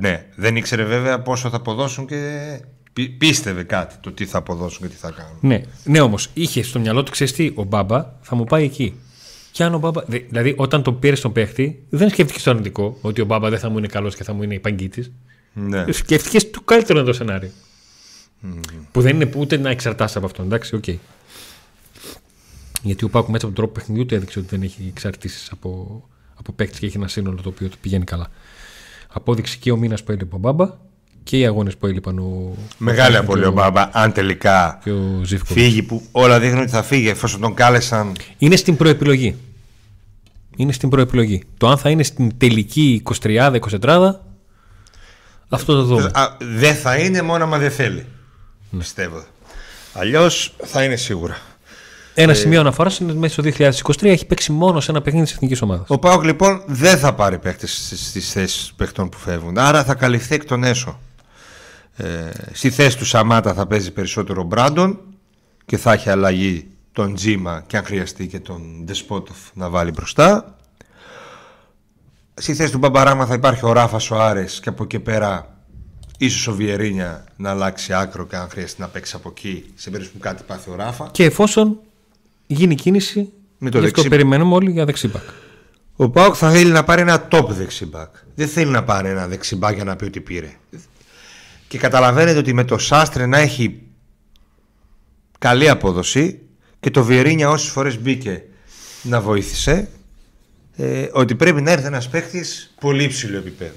[0.00, 2.60] Ναι, δεν ήξερε βέβαια πόσο θα αποδώσουν και
[2.96, 5.36] πι- πίστευε κάτι το τι θα αποδώσουν και τι θα κάνουν.
[5.40, 8.94] Ναι, ναι όμως είχε στο μυαλό του ξέρεις τι, ο Μπάμπα θα μου πάει εκεί.
[9.52, 10.02] Και αν ο Μπάμπα.
[10.06, 13.58] δε- Δηλαδή, όταν τον πήρε στον παίχτη, δεν σκέφτηκες το αρνητικό ότι ο Μπάμπα δεν
[13.58, 15.12] θα μου είναι καλός και θα μου είναι υπαγγίτη.
[15.52, 15.92] Ναι.
[15.92, 17.50] Σκέφτηκες το καλύτερο το σενάριο.
[18.92, 20.44] Που δεν είναι ούτε να εξαρτάσαι από αυτόν.
[20.44, 20.84] Εντάξει, οκ.
[22.82, 26.02] Γιατί ο ΠΑΟΚ μέσα από τον τρόπο παιχνιδιού του έδειξε ότι δεν έχει εξαρτήσεις από,
[26.34, 28.26] από παίκτη και έχει ένα σύνολο το οποίο του πηγαίνει καλά.
[29.12, 30.70] Απόδειξε και ο μήνα που έλειπε ο Μπάμπα
[31.26, 32.54] και οι αγώνες που έλειπαν ο.
[32.78, 35.54] Μεγάλη ο- απώλεια ο Μπάμπα, αν τελικά Και ο Ζίβκο.
[35.54, 38.12] φύγει που όλα δείχνουν ότι θα φύγει εφόσον τον κάλεσαν.
[38.38, 39.36] Είναι στην προεπιλογή.
[40.56, 41.42] Είναι στην προεπιλογή.
[41.56, 44.20] Το αν θα είναι στην τελική 23-24,
[45.48, 46.10] αυτό το δούμε.
[46.14, 48.06] Α, δεν θα είναι μόνο άμα δεν θέλει.
[48.78, 49.24] Πιστεύω.
[49.92, 51.36] Αλλιώς θα είναι σίγουρα.
[52.14, 55.34] Ένα σημείο αναφοράς είναι ότι μέσα στο 2023 έχει παίξει μόνος σε ένα παιχνίδι της
[55.34, 55.86] εθνικής ομάδας.
[55.88, 59.58] Ο Πάοκ λοιπόν δεν θα πάρει παίχτε στις θέσεις παιχτών που φεύγουν.
[59.58, 61.00] Άρα θα καλυφθεί εκ των έσω.
[61.96, 65.00] Ε, στη θέση του Σαμάτα θα παίζει περισσότερο ο Μπράντον
[65.66, 70.56] και θα έχει αλλαγή τον Τζίμα και αν χρειαστεί και τον Ντεσπότοφ να βάλει μπροστά.
[72.34, 75.56] Στη θέση του Μπαμπαράμα θα υπάρχει ο Ράφα Σοάρες και από εκεί πέρα
[76.18, 80.18] ίσως ο Βιερίνια να αλλάξει άκρο και αν χρειαστεί να παίξει από εκεί σε περίπτωση
[80.18, 81.08] που κάτι πάθει ο Ράφα.
[81.12, 81.78] Και εφόσον
[82.46, 85.22] γίνει κίνηση, Με το γι' αυτό δεξί- περιμένουμε όλοι για δεξίπακ.
[85.96, 88.14] Ο Πάοκ θα θέλει να πάρει ένα top δεξιμπάκ.
[88.34, 90.50] Δεν θέλει να πάρει ένα δεξιμπάκ για να πει ότι πήρε.
[91.68, 93.82] Και καταλαβαίνετε ότι με το Σάστρε να έχει
[95.38, 96.40] καλή απόδοση
[96.80, 98.42] και το Βιερίνια όσες φορές μπήκε
[99.02, 99.88] να βοήθησε
[100.76, 103.74] ε, ότι πρέπει να έρθει ένας παίχτης πολύ υψηλού επίπεδου.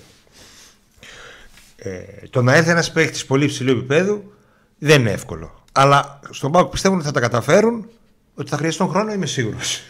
[1.75, 1.99] Ε,
[2.29, 4.33] το να έρθει ένας παίχτης πολύ υψηλού επίπεδου
[4.77, 5.63] δεν είναι εύκολο.
[5.71, 7.89] Αλλά στον Πάοκ πιστεύουν ότι θα τα καταφέρουν
[8.35, 9.81] ότι θα χρειαστούν χρόνο είμαι σίγουρος.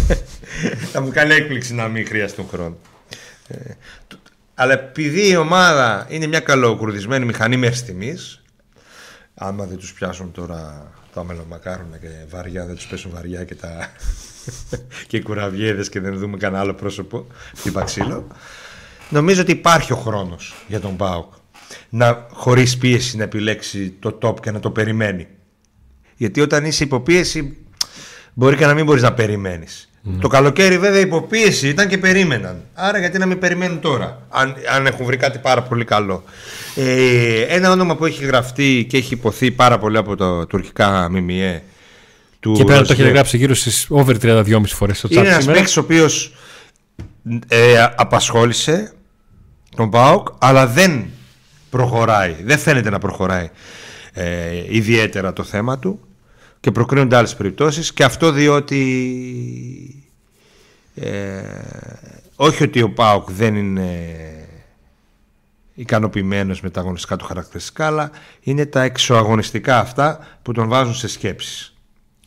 [0.92, 2.76] θα μου κάνει έκπληξη να μην χρειαστούν χρόνο.
[3.48, 3.56] Ε,
[4.06, 4.18] το-
[4.54, 8.42] αλλά επειδή η ομάδα είναι μια καλοκουρδισμένη μηχανή μέχρι τιμής,
[9.34, 13.90] άμα δεν τους πιάσουν τώρα τα μελομακάρονα και βαριά, δεν τους πέσουν βαριά και τα
[15.08, 18.26] και οι κουραβιέδες και δεν δούμε κανένα άλλο πρόσωπο χτύπα ξύλο,
[19.10, 21.32] νομίζω ότι υπάρχει ο χρόνος για τον ΠΑΟΚ
[21.88, 25.28] να χωρίς πίεση να επιλέξει το top και να το περιμένει.
[26.16, 27.66] Γιατί όταν είσαι υποπίεση
[28.34, 29.12] μπορεί και να μην μπορείς να
[30.02, 30.20] περιμένεις.
[30.20, 32.60] Το καλοκαίρι βέβαια υποπίεση ήταν και περίμεναν.
[32.74, 36.24] Άρα γιατί να μην περιμένουν τώρα, αν, αν έχουν βρει κάτι πάρα πολύ καλό.
[36.74, 41.62] Ε, ένα όνομα που έχει γραφτεί και έχει υποθεί πάρα πολύ από το τουρκικά ΜΜΕ
[42.40, 45.26] του Και πέρα το έχετε Ροσλέ, γράψει γύρω στις over 32,5 φορές στο chat είναι
[45.26, 45.58] ένας σήμερα.
[45.58, 46.34] παίκτης ο οποίος
[47.48, 48.92] ε, απασχόλησε
[49.76, 51.06] τον ΠΑΟΚ αλλά δεν
[51.70, 53.50] προχωράει, δεν φαίνεται να προχωράει
[54.12, 54.24] ε,
[54.68, 56.00] ιδιαίτερα το θέμα του
[56.62, 58.82] και προκρίνονται άλλες περιπτώσεις και αυτό διότι
[60.94, 61.42] ε,
[62.36, 64.16] όχι ότι ο ΠΑΟΚ δεν είναι
[65.74, 71.08] ικανοποιημένος με τα αγωνιστικά του χαρακτηριστικά αλλά είναι τα εξωαγωνιστικά αυτά που τον βάζουν σε
[71.08, 71.76] σκέψεις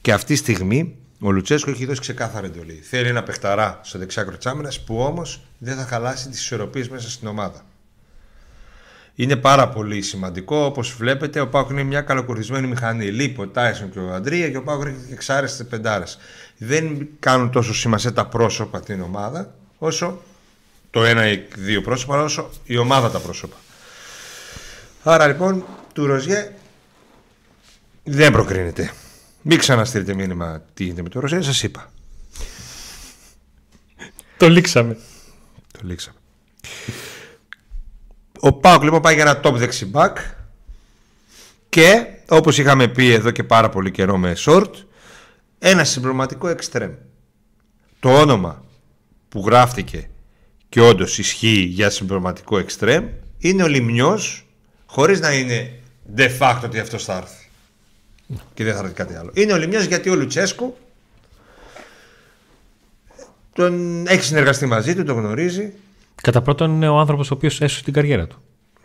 [0.01, 2.73] και αυτή τη στιγμή Ο Λουτσέσκο έχει δώσει ξεκάθαρη εντολή.
[2.73, 7.09] Θέλει ένα παιχταρά στο δεξιάκρο της άμυνας που όμως δεν θα χαλάσει τις ισορροπίες μέσα
[7.09, 7.65] στην ομάδα.
[9.15, 10.65] Είναι πάρα πολύ σημαντικό.
[10.65, 13.05] Όπως βλέπετε, ο Πάουκ είναι μια καλοκουρδισμένη μηχανή.
[13.05, 16.17] Λείπει ο Τάισον και ο Αντρία και ο Πάουκ έχει εξάρεστες πεντάρες.
[16.57, 20.21] Δεν κάνουν τόσο σημασία τα πρόσωπα την ομάδα, όσο
[20.91, 23.55] το ένα ή δύο πρόσωπα, όσο η ομάδα τα πρόσωπα.
[25.03, 26.51] Άρα λοιπόν, του Ροζιέ
[28.03, 28.91] δεν προκρίνεται.
[29.41, 31.91] Μην ξαναστείλετε μήνυμα τι γίνεται με το Ροζιέ, σας είπα.
[34.37, 34.97] Το λήξαμε.
[35.71, 36.17] Το λήξαμε.
[38.45, 40.17] Ο Πάουκ λοιπόν πάει για ένα top δεξιμπάκ
[41.69, 44.71] και όπως είχαμε πει εδώ και πάρα πολύ καιρό με short
[45.59, 46.91] ένα συμπληρωματικό εξτρέμ.
[47.99, 48.63] Το όνομα
[49.29, 50.09] που γράφτηκε
[50.69, 53.05] και όντως ισχύει για συμπληρωματικό εξτρέμ
[53.37, 54.45] είναι ο Λιμνιός
[54.85, 55.79] χωρίς να είναι
[56.15, 57.49] de facto ότι αυτός θα έρθει.
[58.53, 59.31] Και δεν θα έρθει κάτι άλλο.
[59.33, 60.77] Είναι ο Λιμνιός γιατί ο Λουτσέσκου
[63.53, 65.73] τον έχει συνεργαστεί μαζί του, τον γνωρίζει
[66.21, 68.37] Κατά πρώτον, είναι ο άνθρωπος ο οποίος έσωσε την καριέρα του.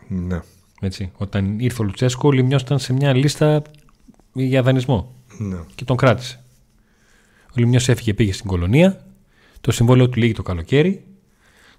[0.09, 0.41] ναι.
[0.83, 1.13] Έτσι.
[1.17, 3.63] Όταν ήρθε ο Λουτσέσκο, ο Λιμιό ήταν σε μια λίστα
[4.33, 5.57] για δανεισμό Ναι.
[5.75, 6.41] και τον κράτησε.
[7.47, 9.05] Ο Λιμιός έφυγε, πήγε στην κολονία.
[9.61, 11.05] Το συμβόλαιο του λύγει το καλοκαίρι.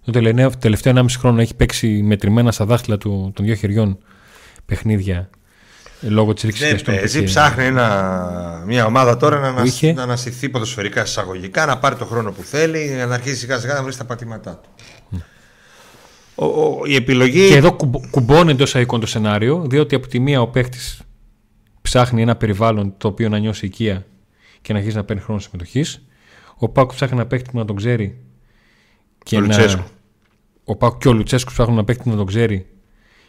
[0.05, 3.97] Το τελευταίο, τελευταίο 1,5 χρόνο έχει παίξει μετρημένα στα δάχτυλα του των δύο χεριών
[4.65, 5.29] παιχνίδια
[6.01, 9.67] ε, λόγω της ρήξης Δεν παίζει, ψάχνει ένα, μια ομάδα τώρα να, ανασ...
[9.67, 9.93] είχε.
[9.93, 13.83] να αναστηθεί ποδοσφαιρικά εισαγωγικά, να πάρει το χρόνο που θέλει, να αρχίσει σιγά σιγά να
[13.83, 14.69] βρει τα πατήματά του.
[16.41, 17.47] Ο, ο, η επιλογή.
[17.47, 20.77] Και εδώ κουμπ- κουμπώνει εντός εικόν το σενάριο, διότι από τη μία ο παίχτη
[21.81, 24.05] ψάχνει ένα περιβάλλον το οποίο να νιώσει οικία
[24.61, 26.05] και να αρχίσει να παίρνει χρόνο συμμετοχής.
[26.57, 28.17] Ο Πάκου ψάχνει ένα παίχτη που να τον ξέρει.
[29.23, 29.45] Και Ο να...
[29.45, 29.83] Λουτσέσκου.
[30.63, 32.65] Ο Πάκου και ο Λουτσέσκου ψάχνουν ένα παίχτη που να τον ξέρει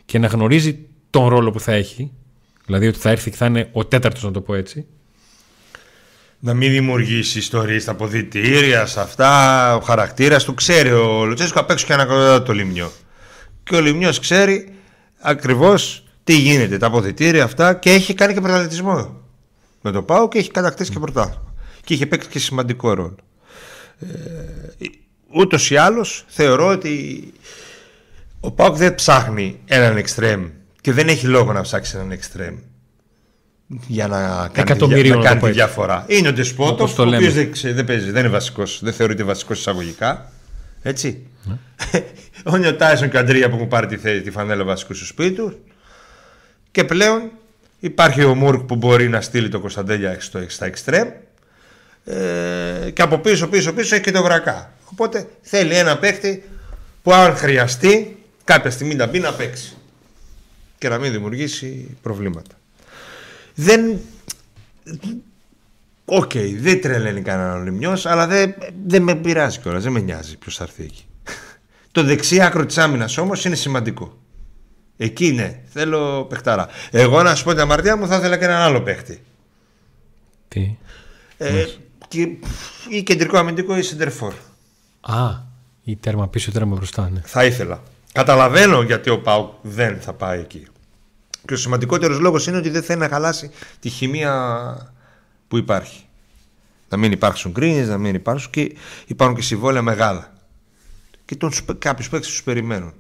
[0.05, 2.13] και να γνωρίζει τον ρόλο που θα έχει.
[2.67, 4.87] Δηλαδή ότι θα έρθει και θα είναι ο τέταρτος, να το πω έτσι.
[6.39, 9.77] Να μην δημιουργήσει ιστορίες στα αποδητήρια, σε αυτά.
[9.77, 12.91] Ο χαρακτήρας του ξέρει ο Λουτσέσκο απ' έξω και ανακοινωτά το λιμνιό.
[13.65, 14.73] Και ο λιμνιός ξέρει
[15.21, 19.21] ακριβώς τι γίνεται, τα αποδητήρια αυτά και έχει κάνει και πρωταθλητισμό.
[19.81, 21.55] Με το Πάο και έχει κατακτήσει και πρωτάθλημα.
[21.85, 23.17] Και είχε παίξει και σημαντικό ρόλο.
[24.01, 24.07] Ε,
[25.35, 27.25] Ούτως ή άλλως θεωρώ ότι
[28.41, 30.49] ο Πάοκ δεν ψάχνει έναν εξτρέμ
[30.81, 32.55] και δεν έχει λόγο να ψάξει έναν εξτρέμ
[33.87, 35.65] για να κάνει, τη, Εκατομμυρίων, δια- να να κάνει το πω τη έτσι.
[35.67, 36.05] διαφορά.
[36.09, 37.33] Είναι ο Ντεσπότο, Όπως το ο οποίος λέμε.
[37.35, 40.33] δεν, ξε- δεν παίζει, δεν είναι βασικός, δεν θεωρείται βασικός εισαγωγικά.
[40.83, 41.27] Έτσι.
[41.45, 41.55] Ναι.
[42.57, 45.05] είναι ο Τάισον και ο Αντρία που έχουν πάρει τη, θέση, τη φανέλα βασικού στο
[45.05, 45.55] σπίτι τους.
[46.71, 47.31] Και πλέον
[47.81, 51.09] υπάρχει ο Μουρκ που μπορεί να στείλει το Κωνσταντέλια στο, στα εξτρέμ.
[52.05, 54.73] Ε, και από πίσω, πίσω, πίσω έχει και το βρακά.
[54.85, 56.43] Οπότε θέλει ένα παίχτη
[57.03, 59.77] που αν χρειαστεί κάποια στιγμή να μπει να παίξει
[60.79, 62.55] και να μην δημιουργήσει προβλήματα.
[63.55, 64.01] Δεν.
[66.05, 68.55] Οκ, δεν τρελαίνει κανέναν ο Λημνιός, αλλά δεν,
[68.87, 71.05] δεν με πειράζει κιόλας, δεν με νοιάζει ποιος θα έρθει εκεί.
[71.93, 74.19] Το δεξί άκρο της άμυνας όμως είναι σημαντικό.
[74.97, 76.69] Εκεί ναι, θέλω παιχταρά.
[76.91, 79.23] Εγώ να σου πω την αμαρτία μου θα ήθελα και έναν άλλο παίχτη.
[80.49, 80.77] Τι;
[81.37, 81.67] Ε,
[82.09, 82.29] και,
[82.89, 84.33] ή κεντρικό αμυντικό ή σεντερφόρ.
[85.01, 85.31] Α,
[85.85, 87.11] ή τέρμα πίσω, ή τέρμα μπροστά.
[87.11, 87.21] Ναι.
[87.25, 87.83] Θα ήθελα.
[88.13, 90.67] Καταλαβαίνω γιατί ο ΠΑΟΚ δεν θα πάει εκεί.
[91.47, 93.51] Και ο σημαντικότερος λόγος είναι ότι δεν θέλει να χαλάσει
[93.81, 94.95] τη χημεία
[95.49, 96.05] που υπάρχει.
[96.89, 98.77] Να μην υπάρξουν κρίνες, να μην υπάρξουν και
[99.07, 100.33] υπάρχουν και συμβόλαια μεγάλα.
[101.37, 102.93] Και κάποιους παίκτες τους περιμένουν.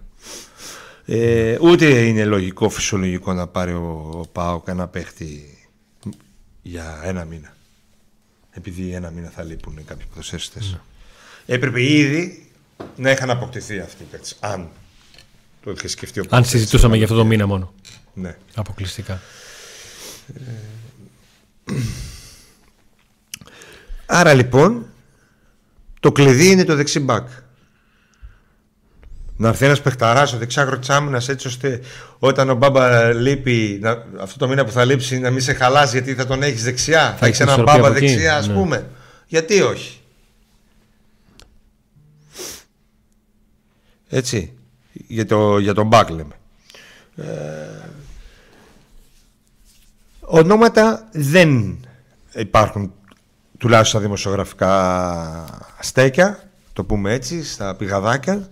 [1.04, 5.58] Ε, ούτε είναι λογικό, φυσιολογικό να πάρει ο, ο Πάοκ ένα παίχτη
[6.62, 7.56] για ένα μήνα.
[8.50, 10.80] Επειδή ένα μήνα θα λείπουν κάποιοι ποδοσφαιριστές.
[11.46, 12.50] Έπρεπε ήδη
[12.96, 14.36] να είχαν αποκτηθεί αυτοί οι παίκτες.
[14.40, 14.68] Αν
[15.62, 17.72] το είχε σκεφτεί ο Αν Πάοκ συζητούσαμε έτσι, για αυτό το μήνα μόνο.
[18.14, 18.36] Ναι.
[18.54, 19.20] Αποκλειστικά.
[24.06, 24.86] Άρα λοιπόν
[26.00, 27.28] το κλειδί είναι το δεξί μπακ.
[29.42, 31.80] Να έρθει ένας παιχταράς στο δεξιάκρο τη άμυνας έτσι ώστε
[32.18, 35.96] όταν ο Μπάμπα λείπει, να, αυτό το μήνα που θα λείψει, να μην σε χαλάσει
[35.96, 37.16] γιατί θα τον έχεις δεξιά.
[37.18, 38.54] Θα, έχεις έχεις έναν ισορροπία Μπάμπα από εκεί, δεξιά, ας ναι.
[38.54, 38.86] πούμε.
[39.26, 40.00] Γιατί όχι;
[44.08, 44.52] Έτσι.
[44.92, 46.34] Για, το, για τον μπακ λέμε.
[47.16, 47.24] Ε,
[50.20, 51.78] ονόματα δεν
[52.34, 52.92] υπάρχουν
[53.58, 55.44] τουλάχιστον στα δημοσιογραφικά
[55.80, 58.48] στέκια, το πούμε έτσι, στα πηγαδάκια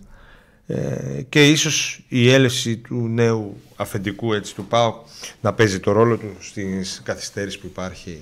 [0.71, 4.95] ε, και ίσως η έλευση του νέου αφεντικού έτσι, του ΠΑΟ
[5.41, 8.21] να παίζει το ρόλο του στις καθυστέρηση που υπάρχει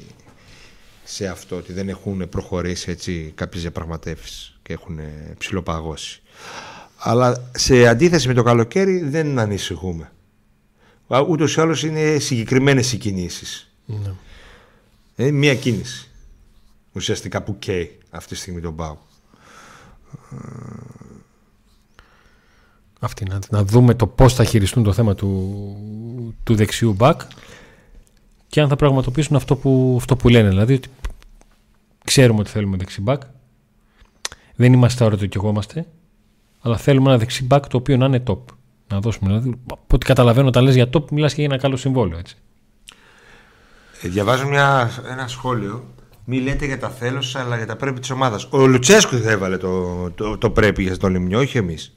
[1.04, 4.98] σε αυτό ότι δεν έχουν προχωρήσει έτσι κάποιες διαπραγματεύσεις και έχουν
[5.38, 6.22] ψηλοπαγώσει.
[6.96, 10.12] Αλλά σε αντίθεση με το καλοκαίρι δεν ανησυχούμε.
[11.08, 13.72] Α, Ούτως ή άλλως είναι συγκεκριμένες οι κινήσεις.
[13.86, 14.12] Ναι.
[15.16, 16.10] Ε, μία κίνηση.
[16.92, 18.98] ουσιαστικά που καίει αυτή τη στιγμή τον Πάου.
[22.98, 25.52] Αυτή, να, να δούμε το πώς θα χειριστούν το θέμα του,
[26.44, 27.20] του δεξιού μπακ
[28.48, 30.48] και αν θα πραγματοποιήσουν αυτό που, αυτό που λένε.
[30.48, 30.88] Δηλαδή ότι
[32.04, 33.22] ξέρουμε ότι θέλουμε δεξί μπακ.
[34.54, 35.86] Δεν είμαστε τώρα το κι εγώ είμαστε.
[36.60, 38.38] Αλλά θέλουμε ένα δεξί μπακ το οποίο να είναι top.
[38.88, 39.28] Να δώσουμε.
[39.28, 42.18] Δηλαδή, από ό,τι καταλαβαίνω, όταν λες για top, μιλάς και για ένα καλό συμβόλαιο.
[42.18, 42.36] Έτσι.
[44.02, 45.86] Ε, διαβάζω μια, ένα σχόλιο.
[46.24, 48.48] Μη λέτε για τα θέλω σας, αλλά για τα πρέπει της ομάδας.
[48.50, 51.94] Ο Λουτσέσκου θα έβαλε το, το, το πρέπει για τον Λιμνιό, όχι εμείς.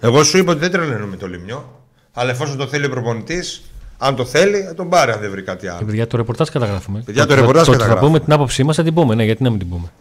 [0.00, 1.84] Εγώ σου είπα ότι δεν τρελαίνω με το Λιμνιό.
[2.12, 3.62] Αλλά εφόσον το θέλει ο προπονητής,
[3.98, 5.86] αν το θέλει, θα τον πάρει αν δεν βρει κάτι Και άλλο.
[5.86, 7.02] παιδιά, το ρεπορτάζ καταγράφουμε.
[7.04, 8.10] Παιδιά, το ότι θα- ρεπορτάζ ότι θα καταγράφουμε.
[8.12, 9.14] πούμε την άποψή μας, θα την πούμε.
[9.14, 9.92] Ναι, γιατί να μην την πούμε.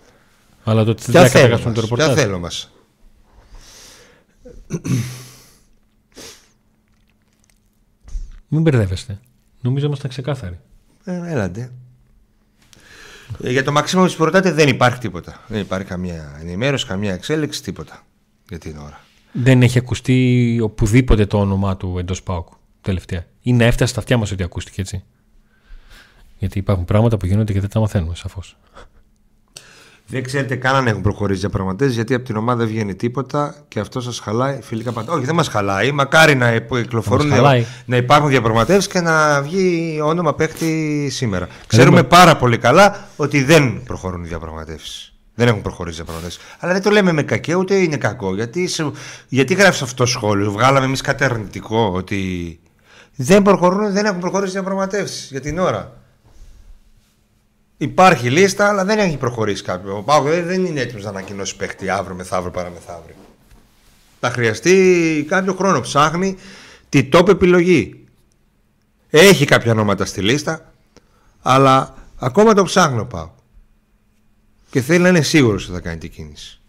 [0.64, 2.24] Αλλά το ότι δεν Ποια θα θέλω καταγράψουμε το μας, ποια ρεπορτάζ.
[2.26, 2.72] θέλω μας.
[8.48, 9.20] Μην μπερδεύεστε.
[9.62, 10.60] Νομίζω ήμασταν ξεκάθαροι.
[11.04, 11.72] Ε, έλαντε.
[13.44, 15.44] Ε, για το Μαξίμο που ρωτάτε δεν υπάρχει τίποτα.
[15.48, 18.02] Δεν υπάρχει καμία ενημέρωση, καμία εξέλιξη, τίποτα
[18.50, 19.00] για την ώρα.
[19.42, 22.48] Δεν έχει ακουστεί οπουδήποτε το όνομά του εντός ΠΑΟΚ
[22.82, 23.26] τελευταία.
[23.42, 25.04] Ή να έφτασε στα αυτιά μας ότι ακούστηκε έτσι.
[26.38, 28.58] Γιατί υπάρχουν πράγματα που γίνονται και δεν τα μαθαίνουμε, σαφώς.
[30.12, 33.80] Δεν ξέρετε καν αν έχουν προχωρήσει διαπραγματεύσεις γιατί από την ομάδα δεν βγαίνει τίποτα και
[33.80, 35.14] αυτό σας χαλάει φιλικά πάντα.
[35.14, 35.92] Όχι, δεν μας χαλάει.
[35.92, 37.66] Μακάρι να υπο- κυκλοφορούν, μας χαλάει.
[37.86, 41.48] να υπάρχουν διαπραγματεύσεις και να βγει όνομα παίχτη σήμερα.
[41.68, 45.09] Ξέρουμε πάρα πολύ καλά ότι δεν προχωρούν οι διαπραγματεύσεις.
[45.40, 46.40] Δεν έχουν προχωρήσει οι διαπραγματεύσει.
[46.60, 48.36] Αλλά δεν το λέμε με κακέ ούτε είναι κακό.
[48.36, 48.92] Γιατί, σε-
[49.28, 52.60] γιατί γράφει αυτό το σχόλιο; Βγάλαμε εμείς κάτι αρνητικό ότι
[53.16, 55.98] δεν προχωρούν, δεν έχουν προχωρήσει οι διαπραγματεύσεις για την ώρα.
[57.78, 59.98] Υπάρχει λίστα, αλλά δεν έχει προχωρήσει κάποιο.
[59.98, 63.16] Ο Πάοκ δεν δεν είναι έτοιμος να ανακοινώσει παίχτη αύριο, μεθαύριο, παραμεθαύριο.
[64.20, 65.80] Θα χρειαστεί κάποιο χρόνο.
[65.82, 66.38] Ψάχνει
[66.90, 68.04] τη top επιλογή.
[69.10, 70.74] Έχει κάποια ονόματα στη λίστα,
[71.42, 73.38] αλλά ακόμα το ψάχνει ο Πάοκ.
[74.72, 76.60] Και θέλει να είναι σίγουρος ότι θα κάνει την κίνηση.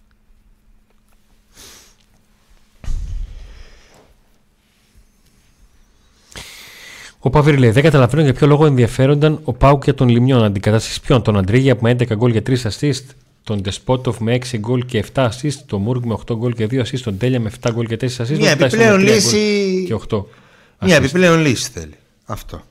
[7.18, 10.44] Ο Παύρη λέει: Δεν καταλαβαίνω για ποιο λόγο ενδιαφέρονταν ο Πάουκ για τον Λιμιόν.
[10.44, 13.04] Αντικατάστασης ποιον, τον Αντρίγια με 11 γκολ και 3 assist,
[13.44, 16.80] τον Ντεσπότοφ με 6 γκολ και 7 assist, τον Μούργκ με 8 γκολ και 2
[16.82, 18.38] assist, τον Τέλια με 7 γκολ και 4 assist.
[18.38, 20.26] Μια τον Τάισον με επιπλέον 3 γκολ λύση- Και 8.
[20.80, 21.02] Μια assist.
[21.02, 21.94] επιπλέον λύση θέλει.
[22.24, 22.62] Αυτό.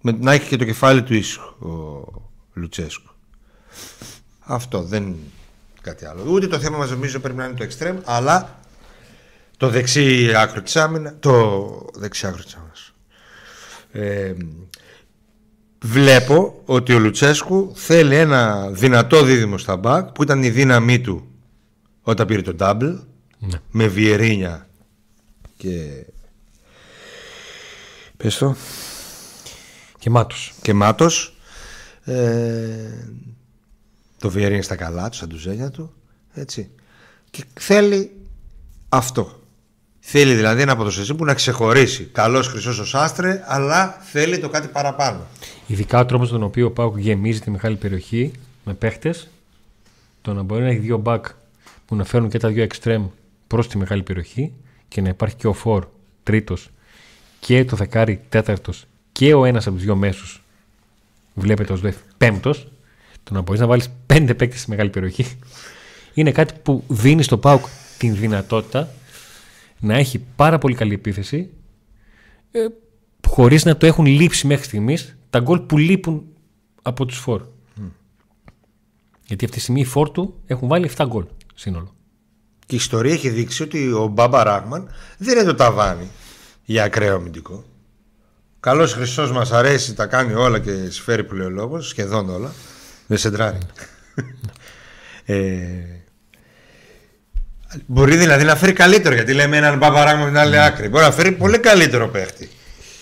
[0.00, 2.04] Με, να έχει και το κεφάλι του ίσου ο
[2.54, 3.10] Λουτσέσκου.
[4.54, 5.14] Αυτό δεν
[5.80, 6.24] κάτι άλλο.
[6.26, 8.58] Ούτε το θέμα μας νομίζω πρέπει να είναι το εξτρέμ, αλλά
[9.56, 12.92] το δεξί άκρο της άμυνα, το δεξί άκρο της άμυνας.
[13.92, 14.32] Ε,
[15.84, 21.26] βλέπω ότι ο Λουτσέσκου θέλει ένα δυνατό δίδυμο στα μπακ που ήταν η δύναμή του
[22.02, 22.98] όταν πήρε το double
[23.38, 23.60] Ναι.
[23.70, 24.68] με Βιερίνια
[25.56, 26.04] και
[28.16, 28.56] πες το
[29.98, 30.34] Και μάτω.
[30.62, 31.36] και Μάτος
[32.04, 33.08] ε,
[34.22, 35.92] το Βιερίνια στα καλά του, στα ντουζένια του
[36.34, 36.70] έτσι.
[37.30, 38.10] Και θέλει
[38.88, 39.40] αυτό.
[40.00, 42.04] Θέλει δηλαδή ένα ποδοσφαιριστή που να ξεχωρίσει.
[42.04, 45.26] Καλός χρυσός ο Σάστρε αλλά θέλει το κάτι παραπάνω.
[45.66, 48.32] Ειδικά ο τρόπος τον οποίο ο Πάουκ γεμίζει τη μεγάλη περιοχή
[48.64, 49.28] με παίχτες,
[50.22, 51.26] το να μπορεί να έχει δύο μπακ
[51.86, 53.06] που να φέρουν και τα δύο εξτρέμ
[53.46, 54.52] προς τη μεγάλη περιοχή
[54.88, 55.86] και να υπάρχει και ο Φορ
[56.22, 56.70] τρίτος
[57.40, 60.42] και το δεκάρι τέταρτος και ο ένας από τους δύο μέσους
[61.34, 62.66] βλέπετε ως ΔΕΦ πέμπτος,
[63.24, 65.26] το να μπορείς να βάλεις πέντε παίκτες στη μεγάλη περιοχή
[66.14, 67.66] είναι κάτι που δίνει στο Πάουκ
[67.98, 68.88] την δυνατότητα
[69.80, 71.50] να έχει πάρα πολύ καλή επίθεση
[72.50, 72.66] ε,
[73.28, 76.24] χωρίς να το έχουν λείψει μέχρι στιγμής τα γκολ που λείπουν
[76.82, 77.42] από τους φόρ.
[79.26, 81.94] Γιατί αυτή τη στιγμή οι φόρ του έχουν βάλει 7 γκολ σύνολο.
[82.66, 86.08] και η ιστορία έχει δείξει ότι ο Μπάμπα Ράγμαν δεν είναι το ταβάνι
[86.64, 87.64] για ακραίο αμυντικό
[88.60, 92.52] Καλός χρυσός μας αρέσει, τα κάνει όλα και σφαίρει που λέει ο λόγος, σχεδόν όλα.
[93.12, 93.58] Δεν σεντράρει.
[95.24, 95.34] ε,
[97.86, 100.88] μπορεί δηλαδή να φέρει καλύτερο, γιατί λέμε έναν μπαμπαράγμα με την άλλη άκρη.
[100.88, 102.48] Μπορεί να φέρει πολύ καλύτερο παίχτη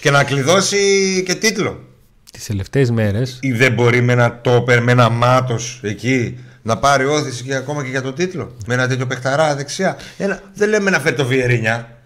[0.00, 0.78] και να κλειδώσει
[1.26, 1.84] και τίτλο.
[2.32, 7.04] Τις τελευταίες μέρε Ή δεν μπορεί με ένα τόπερ, με ένα μάτος εκεί να πάρει
[7.04, 8.56] όθηση και ακόμα και για το τίτλο.
[8.66, 9.96] Με ένα τέτοιο παιχταρά δεξιά.
[10.18, 11.96] Ένα, δεν λέμε να φέρει το Βιερίνια.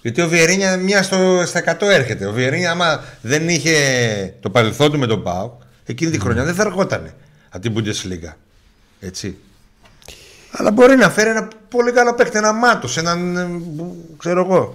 [0.00, 2.26] Γιατί ο Βιερίνια μία στο, στα 100 έρχεται.
[2.26, 3.74] Ο Βιερίνια, άμα δεν είχε
[4.40, 5.52] το παρελθόν του με τον Πάο,
[5.84, 7.14] εκείνη τη χρονιά δεν θα ερχότανε
[7.52, 8.32] από την Bundesliga.
[9.00, 9.36] Έτσι.
[10.50, 13.36] Αλλά μπορεί να φέρει ένα πολύ καλό παίκτη, ένα μάτος, έναν.
[13.36, 13.48] ε,
[14.16, 14.74] ξέρω εγώ.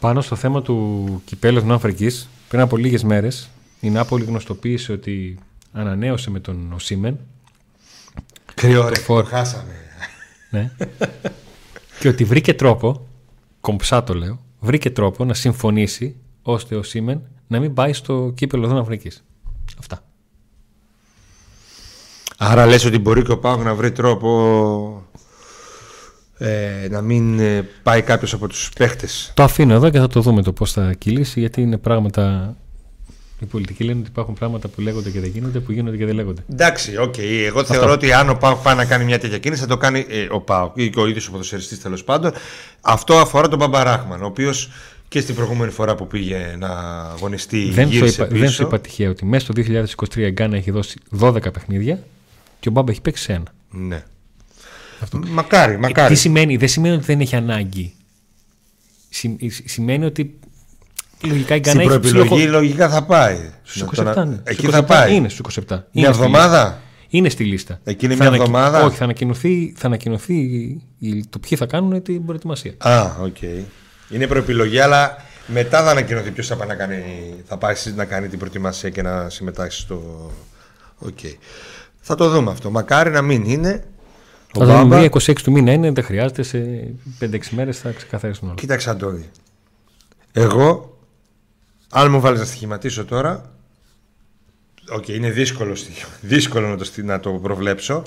[0.00, 3.48] πάνω στο θέμα του κυπέλου Εθνών Αφρικής, πριν από λίγες μέρες,
[3.80, 5.38] η Νάπολη γνωστοποίησε ότι
[5.72, 7.18] ανανέωσε με τον Οσίμεν
[8.54, 9.22] Κρυό, ρε, φόρ.
[9.22, 9.74] το χάσαμε.
[10.50, 10.70] ναι,
[12.00, 13.06] και ότι βρήκε τρόπο,
[13.60, 18.64] κομψά το λέω, βρήκε τρόπο να συμφωνήσει ώστε ο Σίμεν να μην πάει στο κύπελο
[18.64, 19.24] Εθνών Αφρικής.
[19.78, 20.04] Αυτά.
[22.44, 25.06] Άρα λες ότι μπορεί και ο Πάοκ να βρει τρόπο
[26.38, 29.32] ε, να μην ε, πάει κάποιος από τους παίχτες.
[29.34, 32.56] Το αφήνω εδώ και θα το δούμε το πώς θα κυλήσει γιατί είναι πράγματα...
[33.40, 36.14] Οι πολιτικοί λένε ότι υπάρχουν πράγματα που λέγονται και δεν γίνονται, που γίνονται και δεν
[36.14, 36.44] λέγονται.
[36.52, 37.14] Εντάξει, οκ.
[37.46, 40.06] Εγώ θεωρώ ότι αν ο ΠΑΟΚ πάει να κάνει μια τέτοια κίνηση θα το κάνει
[40.08, 42.32] ε, ο ΠΑΟΚ ή και ο ίδιος ο ποδοσφαιριστής τέλος πάντων.
[42.80, 44.70] Αυτό αφορά τον Μπάμπα Ραχμάν, ο οποίος
[45.08, 46.68] και στην προηγούμενη φορά που πήγε να
[47.14, 48.40] αγωνιστεί Δεν σου, γύρισε είπα, πίσω.
[48.40, 49.62] δεν σου είπα τυχαία ότι μέσα στο
[50.14, 52.02] 2023 η Γκάνα έχει δώσει 12 παιχνίδια
[52.62, 53.52] και ο Μπάμπα έχει παίξει σε ένα.
[53.70, 54.02] Ναι.
[55.28, 56.14] Μακάρι, μακάρι.
[56.14, 57.94] Τι σημαίνει, δεν σημαίνει ότι δεν έχει ανάγκη.
[59.08, 60.38] Συ- σ- σημαίνει ότι
[61.24, 63.50] λογικά η Στην Γκάνα έχει προεπιλογή λογικά θα πάει.
[63.62, 64.14] Στους Να 27.
[64.14, 64.40] τον- είναι.
[64.44, 65.14] Εκεί Στους θα 27 πάει.
[65.14, 65.62] Είναι στους 27.
[65.68, 66.80] Μια Είναι στη εβδομάδα; λίστα.
[67.08, 67.80] Είναι στη λίστα.
[67.84, 70.34] Εκείνη Θα μια ανακοι- εβδομάδα; Όχι, θα ανακοινωθεί, θα ανακοινωθεί
[70.98, 72.74] η- το ποιοι θα κάνουν την προετοιμασία.
[72.78, 73.36] Α, οκ.
[74.10, 77.02] Είναι προεπιλογή, αλλά μετά θα ανακοινωθεί ποιος θα πάει να κάνει,
[77.46, 80.30] θα πάει να κάνει την προετοιμασία και να συμμετάσχει στο.
[80.98, 81.18] Οκ.
[82.04, 82.70] Θα το δούμε αυτό.
[82.70, 83.84] Μακάρι να μην είναι.
[84.54, 84.98] Ο Θα δούμε Μπάμπα.
[84.98, 86.42] μία 26 του μήνα είναι, δεν χρειάζεται.
[86.42, 86.58] Σε
[87.20, 88.56] 5-6 μέρες θα ξεκαθαρίσουν όλα.
[88.56, 89.30] Κοίταξε, Αντώνη.
[90.32, 90.98] Εγώ,
[91.90, 93.52] αν μου βάλεις να στοιχηματίσω τώρα.
[94.88, 98.02] Οκ, είναι δύσκολο, στοιχ- δύσκολο να το, στοι- να το προβλέψω.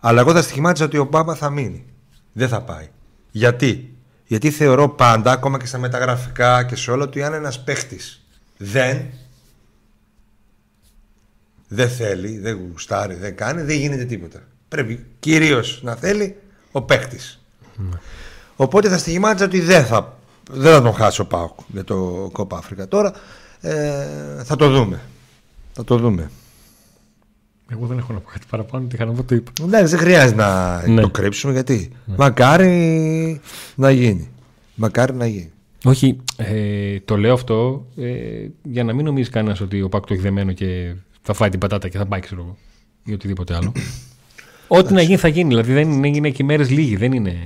[0.00, 1.84] Αλλά εγώ θα στοιχημάτιζα ότι ο Μπάμπα θα μείνει.
[2.32, 2.88] Δεν θα πάει.
[3.30, 3.94] Γιατί;
[4.26, 8.26] Γιατί θεωρώ πάντα, ακόμα και στα μεταγραφικά και σε όλα, ότι αν ένας παίχτης
[8.56, 9.02] δεν.
[11.74, 14.40] Δεν θέλει, δεν γουστάρει, δεν κάνει, δεν γίνεται τίποτα.
[14.68, 16.36] Πρέπει κυρίως να θέλει
[16.72, 17.18] ο παίχτη.
[18.56, 20.18] Οπότε θα στοιχημάτιζα ότι δεν θα,
[20.50, 22.88] δεν θα τον χάσει ο Πάοκ για το Κόπα Αφρικα.
[22.88, 23.12] Τώρα
[23.60, 25.00] ε, θα το δούμε.
[25.72, 26.30] Θα το δούμε.
[27.72, 28.86] Εγώ δεν έχω να πω κάτι παραπάνω.
[28.86, 29.52] Τι είχα να πω, το είπα.
[29.62, 31.00] Εντάξει, δεν χρειάζεται να Ναι.
[31.00, 31.90] το κρύψουμε γιατί.
[32.04, 33.40] Μακάρι
[33.74, 34.28] να γίνει.
[34.74, 35.52] Μακάρι να γίνει.
[35.84, 38.10] Όχι, ε, το λέω αυτό ε,
[38.62, 40.94] για να μην νομίζεις κανένας ότι ο Πάκ το έχει δεμένο και
[41.26, 42.56] θα φάει την πατάτα και θα πάει, ξέρω εγώ,
[43.04, 43.72] ή οτιδήποτε άλλο.
[44.68, 45.48] Ό,τι να γίνει θα γίνει.
[45.48, 46.96] Δηλαδή δεν είναι, είναι και μέρες λίγοι.
[46.96, 47.36] Δεν είναι.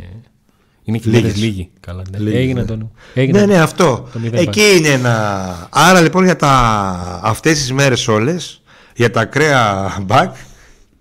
[0.84, 1.40] Είναι και μέρες Λίγες.
[1.42, 1.70] λίγοι.
[1.80, 2.18] Καλά, ναι.
[2.18, 2.66] Λίγες, έγινε ναι.
[2.66, 2.90] τον.
[3.14, 3.40] Έγινε.
[3.40, 4.08] Ναι, ναι, αυτό.
[4.12, 5.68] Το μηδέν Εκεί είναι ένα.
[5.70, 7.20] Άρα λοιπόν για τα...
[7.22, 8.62] αυτές τις μέρες όλες,
[8.96, 10.34] για τα ακραία μπακ,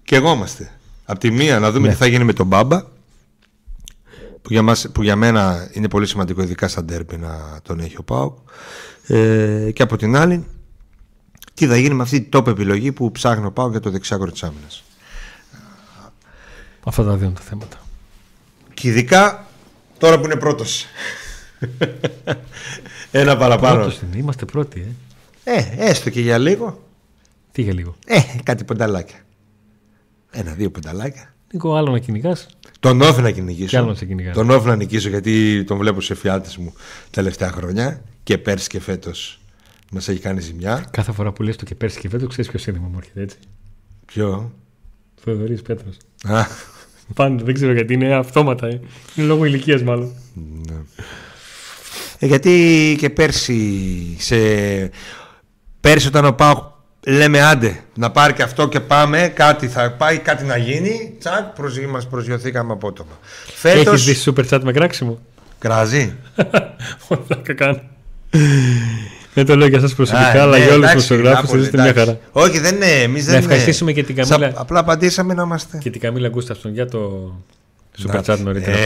[0.04, 0.72] και εγώ είμαστε.
[1.06, 1.94] Απ' τη μία να δούμε Ναι.
[1.94, 2.82] τι θα γίνει με τον Μπάμπα,
[4.42, 7.98] που για, μας, που για μένα είναι πολύ σημαντικό, ειδικά στα ντέρμπι, να τον έχει
[7.98, 8.38] ο Πάουκ.
[9.08, 10.46] Ε, και από την άλλη,
[11.58, 14.32] τι θα γίνει με αυτή την top επιλογή που ψάχνει ο Πάουκ για το δεξιάκρο
[14.32, 14.84] της άμυνας.
[16.84, 17.78] Αυτά τα δύο είναι τα θέματα.
[18.74, 19.48] Και ειδικά
[19.98, 20.86] τώρα που είναι πρώτος.
[23.12, 23.76] Ένα παραπάνω.
[23.76, 24.96] Πρώτος είναι, είμαστε πρώτοι,
[25.44, 25.54] ε.
[25.54, 26.84] Ε, έστω και για λίγο.
[27.52, 29.18] Τι για λίγο; Ε, κάτι πονταλάκια.
[30.32, 31.34] Ένα-δύο πονταλάκια.
[31.52, 32.48] Νίκο, άλλο να κυνηγάς;
[32.80, 33.68] Τον όφη να κυνηγήσω.
[33.68, 34.34] Κι άλλο να σε κυνηγάνε.
[34.36, 36.74] Τον όφη να νικήσω γιατί τον βλέπω σε φιάλτες μου
[37.10, 39.40] τελευταία χρόνια και πέρσι και φέτος
[39.92, 40.86] μας έχει κάνει ζημιά.
[40.92, 43.38] Κάθε φορά που λες το και πέρσι και φέτος, ξέρεις ποιος σύνδεμα μου έρχεται έτσι.
[44.06, 44.52] Ποιο;
[45.24, 45.98] Θεοδωρή Πέτρος.
[46.24, 46.46] Α,
[47.14, 48.68] Πάντα, δεν ξέρω γιατί είναι αυτόματα.
[48.68, 48.80] Ε.
[49.16, 50.12] Είναι λόγω ηλικίας μάλλον.
[52.20, 53.62] ε, γιατί και πέρσι
[54.20, 54.36] σε...
[55.82, 56.64] Πέρσι όταν ο Πάοκ
[57.06, 61.44] λέμε άντε να πάρει και αυτό και πάμε, κάτι θα πάει, κάτι να γίνει, τσακ,
[61.56, 61.86] προσγει...
[61.86, 63.20] μας προσγειωθήκαμε απότομα.
[63.48, 65.20] Έχεις Φέτος δει super chat με κράξιμο;
[65.60, 66.16] κράζει.
[67.28, 67.82] Πλάκα κάνω.
[69.38, 71.62] Δεν το λέω για εσά προσωπικά, Α, αλλά ναι, για όλους τους εντάξει, φωτογράφου Νάπολη,
[71.62, 72.06] είστε μια εντάξει.
[72.06, 72.20] χαρά.
[72.32, 72.86] Όχι, δεν είναι.
[72.86, 74.52] Εμείς δεν Να ευχαριστήσουμε και την Καμίλα.
[74.54, 75.78] Σα- Απλά απαντήσαμε να είμαστε.
[75.78, 77.32] Και την Καμίλα Γκούσταυσον για το
[78.02, 78.32] super Εντάξει.
[78.32, 78.82] chat νωρίτερα Ε,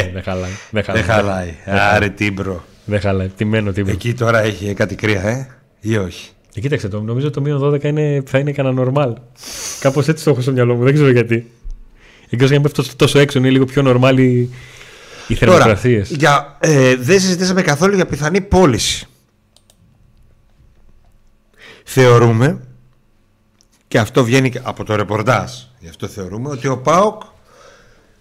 [0.00, 0.12] πριν.
[0.12, 0.50] Δεν χαλάει.
[0.70, 1.02] Δεν χαλάει.
[1.02, 1.44] Δεν χαλάει.
[1.64, 1.94] Δεν χαλάει.
[1.94, 2.64] Άρε τίμπρο.
[2.84, 3.28] Δεν χαλάει.
[3.28, 3.92] Τιμένο τίποτα.
[3.92, 5.48] Εκεί τώρα έχει κάτι κρύα, ε,
[5.80, 9.12] ή όχι; Και κοίταξε το, νομίζω το μείον 12 είναι, θα είναι κανένα normal.
[9.80, 11.50] Κάπως έτσι το έχω στο μυαλό μου, δεν ξέρω γιατί.
[12.30, 14.48] Εκτός για να πέφτω τόσο έξω, είναι λίγο πιο normal οι, οι
[15.26, 16.10] Τώρα, θερμοκρασίες.
[16.10, 19.06] για, ε, δεν συζητήσαμε καθόλου για πιθανή πώληση.
[21.84, 22.60] Θεωρούμε,
[23.88, 27.22] και αυτό βγαίνει και από το ρεπορτάζ, γι' αυτό θεωρούμε ότι ο ΠΑΟΚ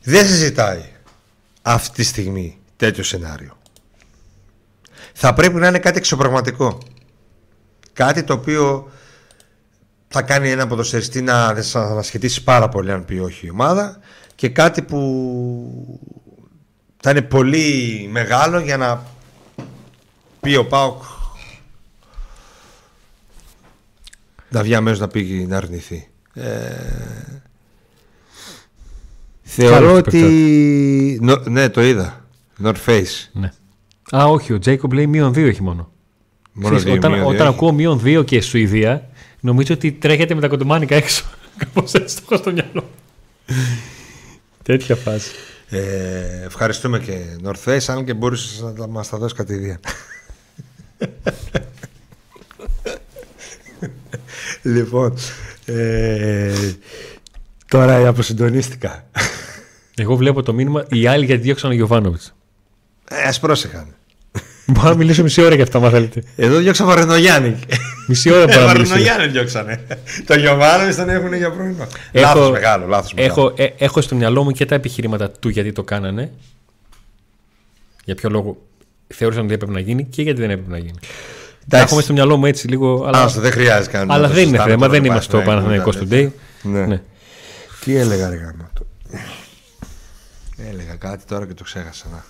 [0.01, 0.85] δεν συζητάει
[1.61, 3.57] αυτή τη στιγμή τέτοιο σενάριο.
[5.13, 6.77] Θα πρέπει να είναι κάτι εξωπραγματικό.
[7.93, 8.91] Κάτι το οποίο
[10.07, 13.99] θα κάνει ένα ποδοσφαιριστή να να ανασχετήσει πάρα πολύ αν πει όχι η ομάδα
[14.35, 15.99] και κάτι που
[16.99, 19.03] θα είναι πολύ μεγάλο για να
[20.39, 21.03] πει ο Πάοκ
[24.53, 26.07] να βγει αμέσως να πει να αρνηθεί.
[26.33, 26.49] Ε,
[29.43, 31.19] θεωρώ Άλλο ότι...
[31.21, 32.25] Νο- ναι, το είδα.
[32.63, 33.29] North Face.
[33.31, 33.51] Ναι.
[34.17, 35.91] Α, όχι, ο Τζέικομπ λέει μείον 2 έχει μόνο.
[36.53, 37.55] Μόνο Ξέρεις, δύο, όταν μείον δύο όταν έχει.
[37.55, 41.25] ακούω μείον 2 και Σουηδία, νομίζω ότι τρέχετε με τα κοντομάνικα έξω.
[41.57, 42.89] Κάπως έτσι το έχω στο μυαλό.
[44.63, 45.31] Τέτοια φάση.
[45.69, 49.79] Ε, ευχαριστούμε και North Face, αν και μπορούσες να τα- μας τα δώσεις κατηδίαν.
[54.63, 55.13] λοιπόν,
[55.65, 56.51] ε,
[57.67, 59.03] Τώρα αποσυντονίστηκα.
[59.97, 62.33] Εγώ βλέπω το μήνυμα οι άλλοι γιατί διώξαν τον Γιωβάνοβιτς.
[63.09, 63.85] Ε, ας πρόσεχαν.
[64.65, 66.23] Μπορώ να μιλήσω μισή ώρα για αυτά, μα θέλετε.
[66.35, 67.59] Εδώ διώξα Βαρενογιάννη.
[68.07, 68.89] Μισή ώρα μπορώ να μιλήσω.
[68.89, 69.85] Βαρενογιάννη διώξανε.
[70.25, 71.87] το Γιωβάνοβιτς τον έχουν για πρωινό.
[72.11, 73.31] Έχω- Λάθος μεγάλο, λάθος μεγάλο.
[73.33, 76.31] Έχω, ε, έχω στο μυαλό μου και τα επιχειρήματα του γιατί το κάνανε.
[78.05, 78.57] Για ποιο λόγο
[79.07, 80.99] θεώρησαν ότι έπρεπε να γίνει και γιατί δεν έπρεπε να γίνει.
[81.69, 81.83] Τα Εντάξει.
[81.83, 83.05] έχουμε στο μυαλό μου έτσι λίγο.
[83.05, 84.07] Αλλά, Άστο, δεν χρειάζεται καν.
[84.07, 86.31] να αλλά το δεν είναι συζητάμε θέμα, τώρα δεν με είμαστε στο Παναθηναϊκό, Παναθηναϊκός ήταν
[86.63, 86.71] Today.
[86.71, 86.85] Ναι.
[86.85, 87.01] Ναι.
[87.83, 88.85] Τι έλεγα ρε γάμο το.
[90.57, 92.07] Έλεγα κάτι τώρα και το ξέχασα.
[92.11, 92.23] Να.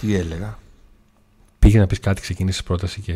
[0.00, 0.58] Τι έλεγα;
[1.58, 3.14] Πήγε να πεις κάτι, ξεκίνησε πρόταση και.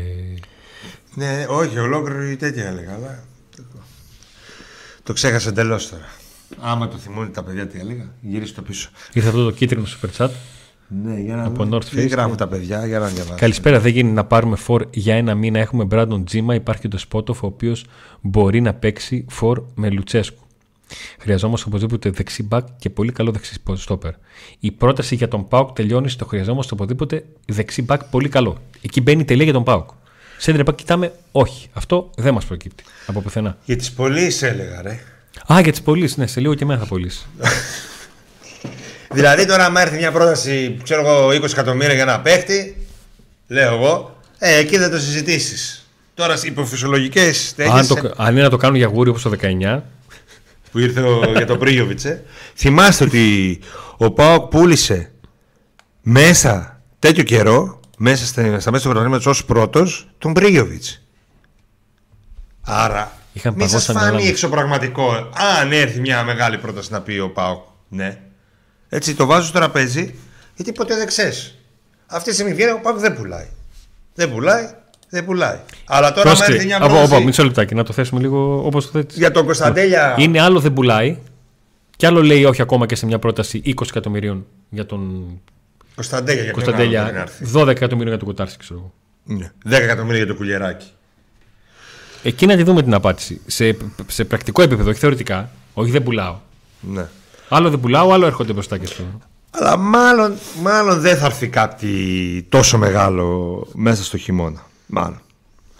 [1.14, 3.24] Ναι, όχι, ολόκληρη τέτοια έλεγα, αλλά...
[5.02, 6.08] Το ξέχασα εντελώς τώρα.
[6.60, 8.90] Άμα το θυμούνται τα παιδιά τι έλεγα, γύρισε το πίσω.
[9.12, 10.30] Ήρθε αυτό το κίτρινο super chat.
[11.05, 11.76] Ναι, για να Από δω.
[11.76, 12.36] North Τι Face, γράφουν ναι.
[12.36, 13.36] τα παιδιά, για να διαβάσω.
[13.36, 15.59] Καλησπέρα, δεν γίνει να πάρουμε φορ για ένα μήνα.
[15.59, 17.84] Έχουμε Brandon Τζίμα, υπάρχει και το Σπότοφ, ο οποίος
[18.20, 20.43] μπορεί να παίξει φορ με Λουτσέσκου.
[21.18, 24.12] Χρειαζόμαστε οπωσδήποτε δεξί μπακ και πολύ καλό δεξί στόπερ.
[24.59, 28.57] Η πρόταση για τον Πάουκ τελειώνει στο χρειαζόμαστε οπωσδήποτε δεξί μπακ πολύ καλό.
[28.82, 29.88] Εκεί μπαίνει η τελεία για τον Πάουκ.
[30.38, 31.68] Σέντρε μπακ κοιτάμε, όχι.
[31.72, 33.57] Αυτό δεν μας προκύπτει από πουθενά.
[33.64, 35.01] Για τις πωλήσεις έλεγα, ρε.
[35.53, 37.26] Α, για τις πωλήσεις, ναι, σε λίγο και εμένα θα πωλήσει.
[39.12, 42.86] Δηλαδή τώρα, άμα έρθει μια πρόταση, ξέρω εγώ, 20 εκατομμύρια για ένα παίχτη,
[43.46, 45.86] λέω εγώ, ε, εκεί δεν το συζητήσεις.
[46.14, 47.32] Τώρα υπό φυσιολογικέ
[47.70, 49.80] αν, το, αν είναι να το κάνουν για γούρι όπως το 19,
[50.72, 52.24] που ήρθε ο, για τον Πρίγιοβιτς, ε.
[52.56, 53.58] Θυμάστε ότι
[53.96, 55.12] ο Πάοκ πούλησε
[56.02, 61.02] μέσα τέτοιο καιρό, μέσα στα, στα μέσα του πρωταθλήματος ως πρώτος, τον Πρίγιοβιτς.
[62.62, 64.28] Άρα, Είχαν μην σας παγώσει φάνει ανάλογα.
[64.28, 67.62] εξωπραγματικό αν έρθει μια μεγάλη πρόταση να πει ο Πάοκ.
[67.88, 68.18] Ναι.
[68.95, 70.14] Έτσι το βάζω στο τραπέζι,
[70.57, 71.59] γιατί ποτέ δεν ξέρεις.
[72.07, 73.47] Αυτή τη στιγμή βγαίνει ο Πάοκ δεν πουλάει.
[74.14, 74.70] Δεν πουλάει,
[75.09, 75.59] δεν πουλάει.
[75.84, 78.84] Αλλά τώρα άμα έρθει μια από, πρόταση από, μισό λεπτάκι, να το θέσουμε λίγο όπως
[78.84, 79.16] το θέτεις.
[79.16, 80.14] για τον Κωνσταντέλια...
[80.18, 81.18] Είναι άλλο δεν πουλάει.
[81.97, 85.26] Και άλλο λέει όχι ακόμα και σε μια πρόταση 20 εκατομμυρίων για τον
[85.95, 87.20] Κωνσταντέλια, για ποιον άλλο δεν Κωνσταντέλια.
[87.20, 88.93] έρθει; 12 εκατομμυρίων για τον Κοτάρση, ξέρω εγώ.
[89.38, 89.78] Ναι.
[89.78, 90.86] 10 εκατομμύρια για το κουλιεράκι.
[92.22, 93.40] Εκεί να τη δούμε την απάντηση.
[93.47, 93.76] Σε,
[94.07, 95.51] σε πρακτικό επίπεδο, όχι θεωρητικά.
[95.74, 96.36] Όχι, δεν πουλάω.
[96.80, 97.07] Ναι.
[97.55, 99.03] Άλλο δεν πουλάω, άλλο έρχονται μπροστά και στο.
[99.50, 104.66] Αλλά μάλλον, μάλλον δεν θα έρθει κάτι τόσο μεγάλο μέσα στο χειμώνα.
[104.86, 105.20] Μάλλον.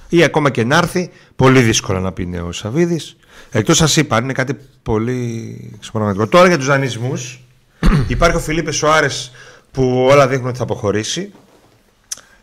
[0.09, 3.17] Ή ακόμα και να έρθει, πολύ δύσκολα να πει νέος Σαββίδης.
[3.51, 6.27] Εκτός σας είπα, είναι κάτι πολύ εξωπραγματικό.
[6.27, 7.41] Τώρα για τους δανεισμούς.
[8.09, 9.09] υπάρχει ο Φιλίπε Σοάρε
[9.71, 11.33] που όλα δείχνουν ότι θα αποχωρήσει.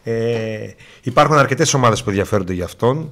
[0.03, 0.69] Ε,
[1.01, 3.11] υπάρχουν αρκετές ομάδες που ενδιαφέρονται για αυτόν.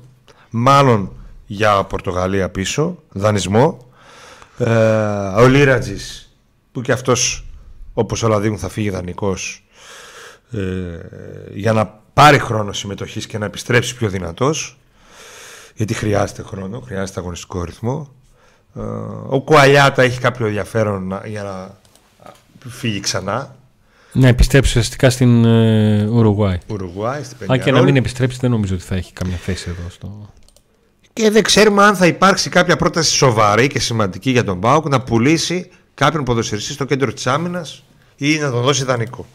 [0.49, 1.11] Μάλλον
[1.45, 3.86] για Πορτογαλία πίσω, δανεισμό.
[4.58, 4.72] Ε,
[5.41, 6.36] ο Λίρατζης
[6.72, 7.45] που και αυτός
[7.93, 9.66] όπως όλα δείχνουν θα φύγει δανεικός
[10.51, 10.60] ε,
[11.53, 14.78] για να πάρει χρόνο συμμετοχής και να επιστρέψει πιο δυνατός
[15.76, 18.12] γιατί χρειάζεται χρόνο, χρειάζεται αγωνιστικό ρυθμό.
[18.76, 18.80] Ε,
[19.28, 21.76] ο Κουαλιάτα έχει κάποιο ενδιαφέρον να- για να
[22.70, 23.55] φύγει ξανά.
[24.14, 26.58] Να επιστρέψει ουσιαστικά στην ε, Ουρουγουάη.
[26.68, 27.86] Ουρουγουάη, στην Αν και να Πενιαρόλη.
[27.86, 29.89] μην επιστρέψει, δεν νομίζω ότι θα έχει καμία θέση εδώ.
[29.89, 30.30] Στο...
[31.18, 35.01] Και δεν ξέρουμε αν θα υπάρξει κάποια πρόταση σοβαρή και σημαντική για τον Πάουκ να
[35.01, 37.84] πουλήσει κάποιον ποδοσφαιριστή στο κέντρο της άμυνας
[38.15, 39.26] ή να τον δώσει δανεικό.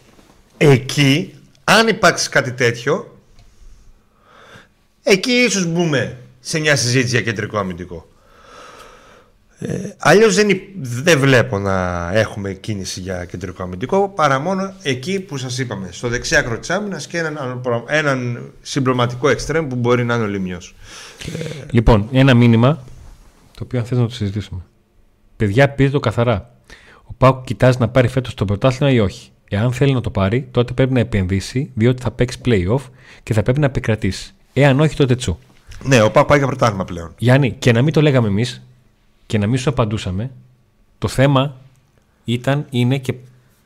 [0.57, 3.18] Εκεί, αν υπάρξει κάτι τέτοιο,
[5.03, 8.07] εκεί ίσως μπούμε σε μια συζήτηση για κεντρικό αμυντικό.
[9.59, 15.20] Ε, Αλλιώς δεν, υ- δεν βλέπω να έχουμε κίνηση για κεντρικό αμυντικό παρά μόνο εκεί
[15.20, 20.05] που σας είπαμε, στο δεξιά άκρο της άμυνας και έναν, έναν συμπληρωματικό εξτρέμ που μπορεί
[20.05, 20.74] να είναι ο Λιμιός.
[21.70, 22.85] Λοιπόν, ένα μήνυμα
[23.57, 24.61] το οποίο αν θες να το συζητήσουμε.
[25.37, 26.55] Παιδιά, πείτε το καθαρά.
[27.05, 29.31] Ο Πάουκ κοιτάζει να πάρει φέτος το πρωτάθλημα ή όχι.
[29.49, 32.81] Εάν θέλει να το πάρει, τότε πρέπει να επενδύσει, διότι θα παίξει playoff
[33.23, 34.35] και θα πρέπει να επικρατήσει.
[34.53, 35.39] Εάν όχι, τότε τσου.
[35.85, 37.14] Ναι, ο Πάκ πάει για πρωτάθλημα πλέον.
[37.18, 38.62] Γιάννη, και να μην το λέγαμε εμείς
[39.27, 40.31] και να μην σου απαντούσαμε,
[40.99, 41.57] το θέμα
[42.25, 43.14] ήταν, είναι και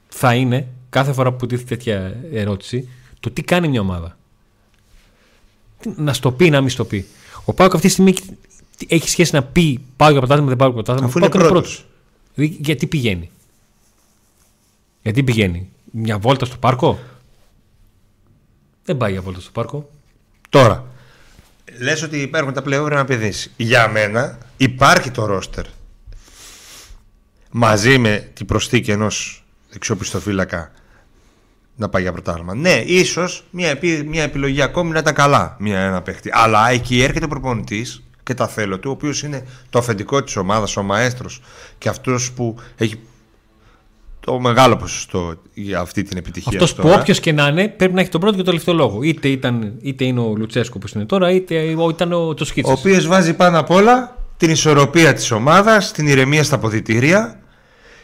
[0.08, 2.88] θα είναι κάθε φορά που τίθεται τέτοια ερώτηση
[3.20, 4.16] το τι κάνει μια ομάδα.
[5.80, 7.06] Τι- Να στο πει, να μην στο πει.
[7.48, 8.14] Ο Πάουκ αυτή τη στιγμή
[8.88, 11.08] έχει σχέση να πει πάω για πρωτάθλημα, δεν πάω για πρωτάθλημα.
[11.08, 11.74] Αφού Ο Πάουκ είναι πρώτος.
[11.74, 11.86] πρώτος.
[12.34, 13.30] Δηλαδή, γιατί πηγαίνει;
[15.02, 16.98] Γιατί πηγαίνει; Μια βόλτα στο πάρκο;
[18.84, 19.90] Δεν πάει για βόλτα στο πάρκο.
[20.48, 20.84] Τώρα,
[21.80, 23.50] λες ότι υπάρχουν τα πλέον να παιδίσει.
[23.56, 25.64] Για μένα υπάρχει το ρόστερ
[27.50, 30.72] μαζί με την προσθήκη ενός δεξιοπιστοφύλακα
[31.76, 32.54] να πάει για πρωτάθλημα.
[32.54, 36.30] Ναι, ίσως μια, επι- μια επιλογή ακόμη να ήταν καλά μια, ένα παίχτη.
[36.32, 40.36] Αλλά εκεί έρχεται ο προπονητής και τα θέλω του, ο οποίος είναι το αφεντικό της
[40.36, 41.40] ομάδας, ο μαέστρος
[41.78, 42.94] και αυτός που έχει
[44.20, 46.52] το μεγάλο ποσοστό για αυτή την επιτυχία.
[46.52, 47.00] Αυτός που τώρα.
[47.00, 49.02] όποιος και να είναι πρέπει να έχει τον πρώτο και τον τελευταίο λόγο.
[49.02, 52.72] Είτε, ήταν, είτε είναι ο Λουτσέσκο που είναι τώρα, είτε ο- ήταν ο Ο Τσοσκίτσα.
[52.72, 57.40] οποίος βάζει πάνω απ' όλα την ισορροπία της ομάδας, την ηρεμία στα ποδητήρια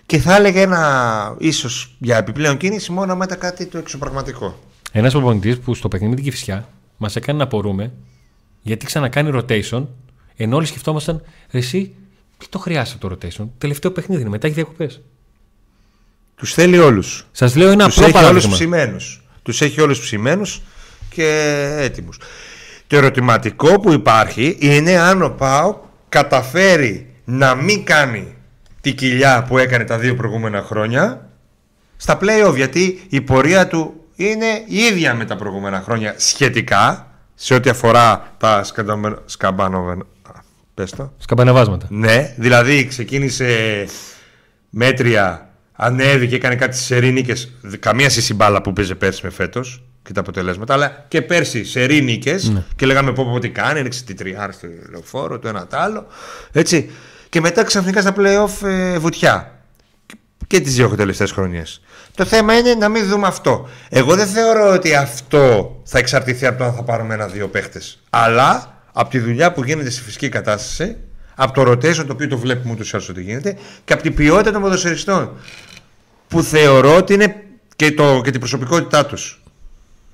[0.07, 4.59] και θα έλεγε ένα ίσως για επιπλέον κίνηση μόνο μετά κάτι το εξωπραγματικό.
[4.93, 7.93] Ένας προπονητής που στο παιχνίδι την Κυφσιά μας έκανε να απορούμε
[8.63, 9.87] γιατί ξανακάνει rotation
[10.37, 11.95] ενώ όλοι σκεφτόμασταν «Ρε εσύ
[12.39, 13.49] τι το χρειάζεται το rotation.
[13.59, 15.01] Τελευταίο παιχνίδι είναι, μετά έχει διακοπές.
[16.37, 17.27] Τους θέλει όλους.
[17.33, 18.55] Σας λέω ένα Τους απλό έχει όλους παράδειγμα.
[18.57, 19.23] ψημένους.
[19.43, 20.63] Τους έχει όλους ψημένους
[21.11, 21.27] και
[21.79, 22.19] έτοιμους.
[22.87, 25.79] Το ερωτηματικό που υπάρχει είναι αν ο ΠΑΟ
[26.09, 28.35] καταφέρει να μην κάνει
[28.83, 31.29] τη κοιλιά που έκανε τα δύο προηγούμενα χρόνια
[31.97, 37.55] στα play-off γιατί η πορεία του είναι η ίδια με τα προηγούμενα χρόνια σχετικά σε
[37.55, 39.19] ό,τι αφορά τα σκαμπανοβεν...
[39.25, 40.07] σκαμπανοβεν...
[40.75, 41.13] Πες το.
[41.19, 41.87] Σκαμπανεβάσματα.
[41.91, 43.85] Ναι, δηλαδή ξεκίνησε
[44.71, 50.13] μέτρια, ανέβηκε, έκανε κάτι σερή νίκες, καμία σύση μπάλα που παίζε πέρσι με φέτος και
[50.13, 52.65] τα αποτελέσματα, αλλά και πέρσι σερή νίκες Ναι.
[52.77, 56.07] και λέγαμε πω, πω τι κάνει, έριξε τη τριάρ στο λεωφόρο, το ένα το άλλο,
[56.53, 56.91] έτσι.
[57.33, 59.59] Και μετά ξαφνικά στα play-off ε, βουτιά
[60.47, 61.81] και τις δύο τελευταίες χρονιές.
[62.15, 63.69] Το θέμα είναι να μην δούμε αυτό.
[63.89, 68.03] Εγώ δεν θεωρώ ότι αυτό θα εξαρτηθεί από το αν θα πάρουμε ένα-δύο παίχτες.
[68.11, 70.97] Αλλά από τη δουλειά που γίνεται στη φυσική κατάσταση,
[71.35, 74.15] από το rotation το οποίο το βλέπουμε ούτως ή άλλως ότι γίνεται και από την
[74.15, 75.31] ποιότητα των ποδοσφαιριστών
[76.29, 77.43] που θεωρώ ότι είναι
[77.77, 79.43] και, το, και την προσωπικότητά τους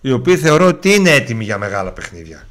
[0.00, 2.46] οι οποίοι θεωρώ ότι είναι έτοιμοι για μεγάλα παιχνίδια.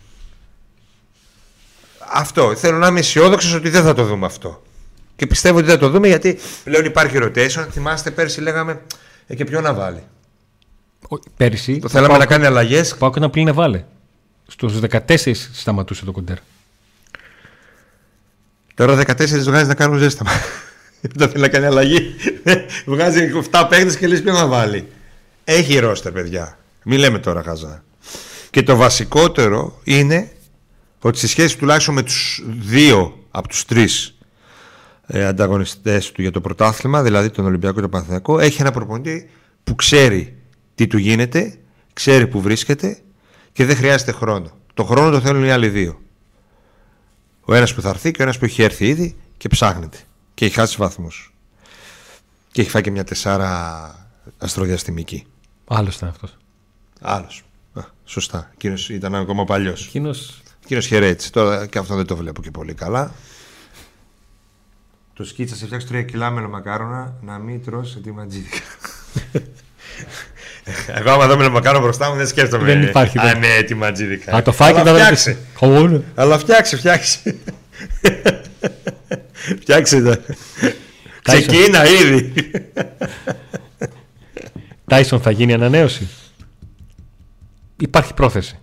[2.12, 2.56] Αυτό.
[2.56, 4.62] Θέλω να είμαι αισιόδοξος ότι δεν θα το δούμε αυτό.
[5.16, 7.68] Και πιστεύω ότι θα το δούμε γιατί πλέον υπάρχει rotation.
[7.72, 8.82] Θυμάστε πέρσι λέγαμε
[9.28, 10.04] ε, και ποιο να βάλει.
[11.10, 11.80] Ο- Πέρυσι.
[11.80, 12.96] Το θέλαμε να κάνει αλλαγές.
[12.96, 13.84] Πάω και να πλύνε βάλε.
[14.48, 14.74] Στους
[15.08, 16.38] 14 σταματούσε το κοντέρ.
[18.74, 20.32] Τώρα 14 βγάζει να κάνουν ζέσταμα.
[21.16, 22.16] Δεν θέλει να κάνει αλλαγή.
[22.86, 24.88] βγάζει 7 παίκτες και λες ποιο να βάλει.
[25.44, 26.58] Έχει ρόστερ, παιδιά.
[26.84, 27.84] Μην λέμε τώρα χαζά.
[28.50, 30.32] Και το βασικότερο είναι
[31.00, 34.18] ότι σε σχέση τουλάχιστον με τους δύο από τους τρεις
[35.08, 39.30] ε, ανταγωνιστές του για το πρωτάθλημα, δηλαδή τον Ολυμπιακό και τον Παναθηναϊκό, έχει ένα προπονητή
[39.64, 40.38] που ξέρει
[40.76, 41.58] τι του γίνεται,
[41.94, 42.98] ξέρει που βρίσκεται
[43.54, 44.52] και δεν χρειάζεται χρόνο.
[44.74, 46.02] Το χρόνο το θέλουν οι άλλοι δύο.
[47.42, 49.98] Ο ένας που θα έρθει και ο ένας που έχει έρθει ήδη και ψάχνεται.
[50.34, 51.34] Και έχει χάσει βαθμούς.
[52.52, 55.26] Και έχει φάει και μια τεσσάρα αστροδιαστημική.
[55.68, 56.38] Άλλος ήταν αυτός.
[57.02, 57.44] Άλλος.
[57.74, 58.50] Α, σωστά.
[58.54, 59.86] Εκείνος ήταν ακόμα παλιός.
[59.86, 60.42] Εκείνος.
[60.70, 61.32] Εκείνο χαιρέτησε.
[61.32, 63.12] Τώρα και αυτό δεν το βλέπω και πολύ καλά.
[65.14, 68.58] Το σκίτσα σε φτιάξει 3 κιλά μελομακάρονα να μην τρώσει τη ματζίδικα.
[70.98, 72.64] Εγώ άμα δω μελομακάρονα μπροστά μου δεν σκέφτομαι.
[72.64, 73.40] Δεν υπάρχει, Α, δεν.
[73.40, 74.36] ναι, τη ματζίδικα.
[74.36, 75.38] Α, το φάει και Αλλά θα φτιάξε.
[75.60, 76.04] Χαμόν.
[76.16, 77.36] Αλλά φτιάξε, φτιάξε.
[79.62, 80.20] φτιάξε τα.
[81.22, 82.34] Ξεκίνα ήδη.
[84.88, 86.08] Τάισον θα γίνει ανανέωση.
[87.78, 88.60] Υπάρχει πρόθεση.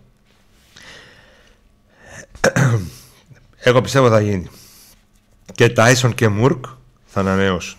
[3.67, 4.49] Εγώ πιστεύω θα γίνει.
[5.55, 6.65] Και Τάισον και Μουρκ
[7.05, 7.79] θα ανανεώσουν.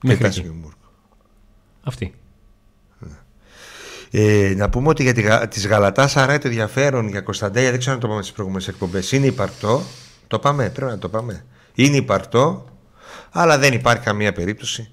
[0.00, 0.42] Και Μέχρι Tyson εκεί.
[0.42, 0.76] και Μουρκ.
[1.82, 2.14] Αυτή.
[4.10, 7.78] Ε, να πούμε ότι για τη, Γα- της Γαλατάς Αράι το ενδιαφέρον για Κωνσταντέλια δεν
[7.78, 9.82] ξέρω αν το πάμε στις προηγούμενες εκπομπές είναι υπαρκτό
[10.26, 11.44] το πάμε, πρέπει να το πάμε
[11.74, 12.64] είναι υπαρκτό
[13.30, 14.90] αλλά δεν υπάρχει καμία περίπτωση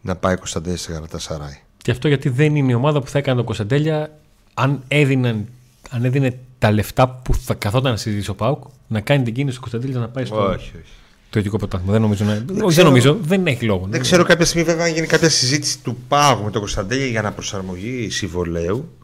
[0.00, 3.18] να πάει Κωνσταντέλια στη Γαλατά Σαράι Και αυτό γιατί δεν είναι η ομάδα που θα
[3.18, 4.18] έκανε τον Κωνσταντέλια
[4.54, 5.48] αν, έδιναν,
[5.90, 9.54] αν έδινε τα λεφτά που θα καθόταν να συζητήσει ο Πάουκ να κάνει την κίνηση
[9.54, 10.92] του Κωνσταντέλια να πάει στο όχι, όχι.
[11.30, 11.92] το ειδικό πρωτάθλημα.
[11.92, 12.24] Δεν νομίζω.
[12.24, 12.32] Να...
[12.32, 12.88] όχι, δεν ξέρω.
[12.88, 13.18] νομίζω.
[13.22, 13.86] Δεν έχει λόγο.
[13.90, 17.22] δεν ξέρω κάποια στιγμή βέβαια αν γίνει κάποια συζήτηση του Πάγου με τον Κωνσταντέλια για
[17.22, 18.96] να προσαρμογή συμβολέου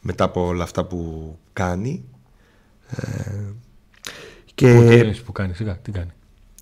[0.00, 2.04] μετά από όλα αυτά που κάνει
[2.90, 3.04] ε,
[4.54, 6.10] και Πού, τι εννοείς που κάνει, σιγά, τι κάνει.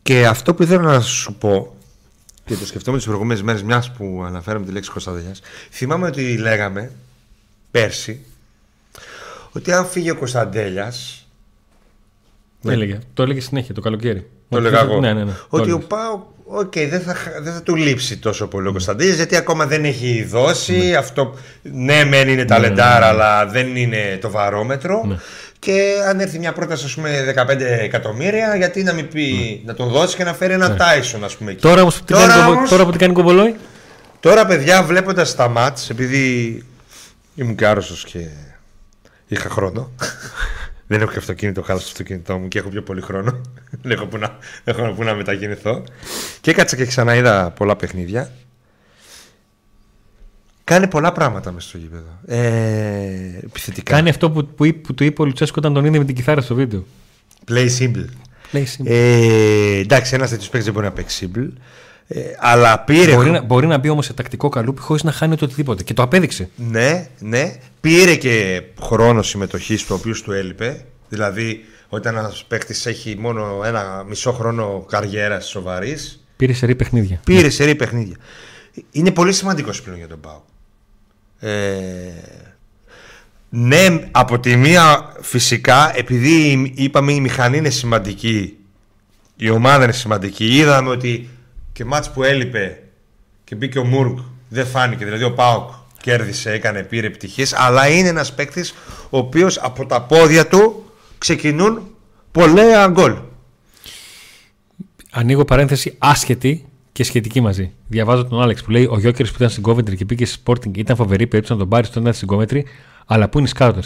[0.03, 1.77] Και αυτό που ήθελα να σου πω
[2.45, 5.35] και το σκεφτόμουν τις προηγούμενες μέρες, μιας που αναφέραμε τη λέξη Κωνσταντέλια,
[5.71, 6.93] θυμάμαι ότι λέγαμε
[7.71, 8.25] πέρσι
[9.57, 11.19] ότι αν φύγει ο Κωνσταντέλιας.
[12.63, 12.99] Το έλεγε.
[13.15, 14.21] Το έλεγε συνέχεια το καλοκαίρι.
[14.49, 15.01] Το Ότι έλεγα θα- εγώ.
[15.01, 15.31] Ναι, ναι, ναι.
[15.31, 15.87] Το Ότι ο έλεγες.
[15.87, 20.25] ΠΑΟΚ, δεν, θα, δεν θα του λείψει τόσο πολύ ο Κωνσταντέλιας γιατί ακόμα δεν έχει
[20.31, 20.95] δώσει.
[20.95, 25.05] Αυτό, ναι, μεν είναι ταλεντάρα, αλλά δεν είναι το βαρόμετρο.
[25.07, 25.17] Ναι.
[25.59, 29.89] Και αν έρθει μια πρόταση, ας πούμε, 15 εκατομμύρια, γιατί να μην πει να τον
[29.89, 31.51] δώσει και να φέρει έναν Τάισον, ας πούμε.
[31.51, 31.61] εκεί.
[31.65, 31.71] Ναι.
[31.71, 33.55] Τώρα, όμως, τι Τώρα κάνει, κομπο- όμως- τώρα που τι κάνει κομπολόι.
[34.21, 36.63] Τώρα, παιδιά, βλέποντας τα μάτς, επειδή
[37.35, 38.19] ήμουν και άρρωστος και
[39.29, 39.91] είχα χρόνο.
[40.87, 43.41] Δεν έχω και αυτοκίνητο, χάλασα το αυτοκίνητό μου και έχω πιο πολύ χρόνο.
[43.83, 45.85] Δεν έχω που να, έχω που να μετακινηθώ.
[46.41, 48.31] Και έκατσα και ξανά είδα πολλά παιχνίδια.
[50.65, 52.19] Κάνει πολλά πράγματα μέσα στο γήπεδο.
[52.27, 53.93] Ε, επιθετικά.
[53.95, 56.15] Κάνει αυτό που, που, είπε- που του είπε ο Λουτσέσκο όταν τον είδε με την
[56.15, 56.85] κιθάρα στο βίντεο.
[57.49, 58.05] Play simple.
[58.51, 58.87] Λέει simple.
[58.87, 61.49] Ε, εντάξει, ένας τέτοιος παίκτης δεν μπορεί να παίξει simple.
[62.07, 63.15] Ε, αλλά πήρε.
[63.15, 65.83] Μπορεί, να, μπορεί να μπει όμως σε τακτικό καλούπι χωρίς να χάνει το οτιδήποτε.
[65.83, 66.49] Και το απέδειξε.
[66.57, 67.55] Ναι, ναι.
[67.81, 70.85] Πήρε και χρόνο συμμετοχής του οποίους του έλειπε.
[71.09, 77.21] Δηλαδή, Όταν ένας παίκτης έχει μόνο ένα μισό χρόνο καριέρας σοβαρής, Πήρε σερή παιχνίδια.
[77.25, 78.17] πήρε σερή παιχνίδια.
[78.91, 80.41] Είναι πολύ σημαντικό πλέον για τον Πάο.
[81.39, 81.53] Ε,
[83.49, 88.57] ναι, από τη μία φυσικά, επειδή είπαμε η μηχανή είναι σημαντική,
[89.37, 91.29] η ομάδα είναι σημαντική, είδαμε ότι
[91.75, 92.83] και μάτς που έλειπε
[93.45, 94.19] και μπήκε ο Μούργκ
[94.49, 95.71] δεν φάνηκε, δηλαδή ο Πάοκ
[96.01, 98.75] κέρδισε, έκανε, πήρε επιτυχίες, αλλά είναι ένας παίκτης
[99.11, 100.85] ο οποίος από τα πόδια του
[101.19, 101.83] ξεκινούν
[102.33, 103.17] πολλά γκολ.
[105.11, 107.73] Ανοίγω παρένθεση άσχετη και σχετική μαζί.
[107.89, 110.77] Διαβάζω τον Άλεξ που λέει: Ο Γιώκερ που ήταν στην Coventry και πήγε στη Sporting
[110.77, 112.63] ήταν φοβερή περίπτωση να τον πάρει όταν ήταν στην Coventry,
[113.07, 113.83] αλλά πού είναι οι σκάουτε.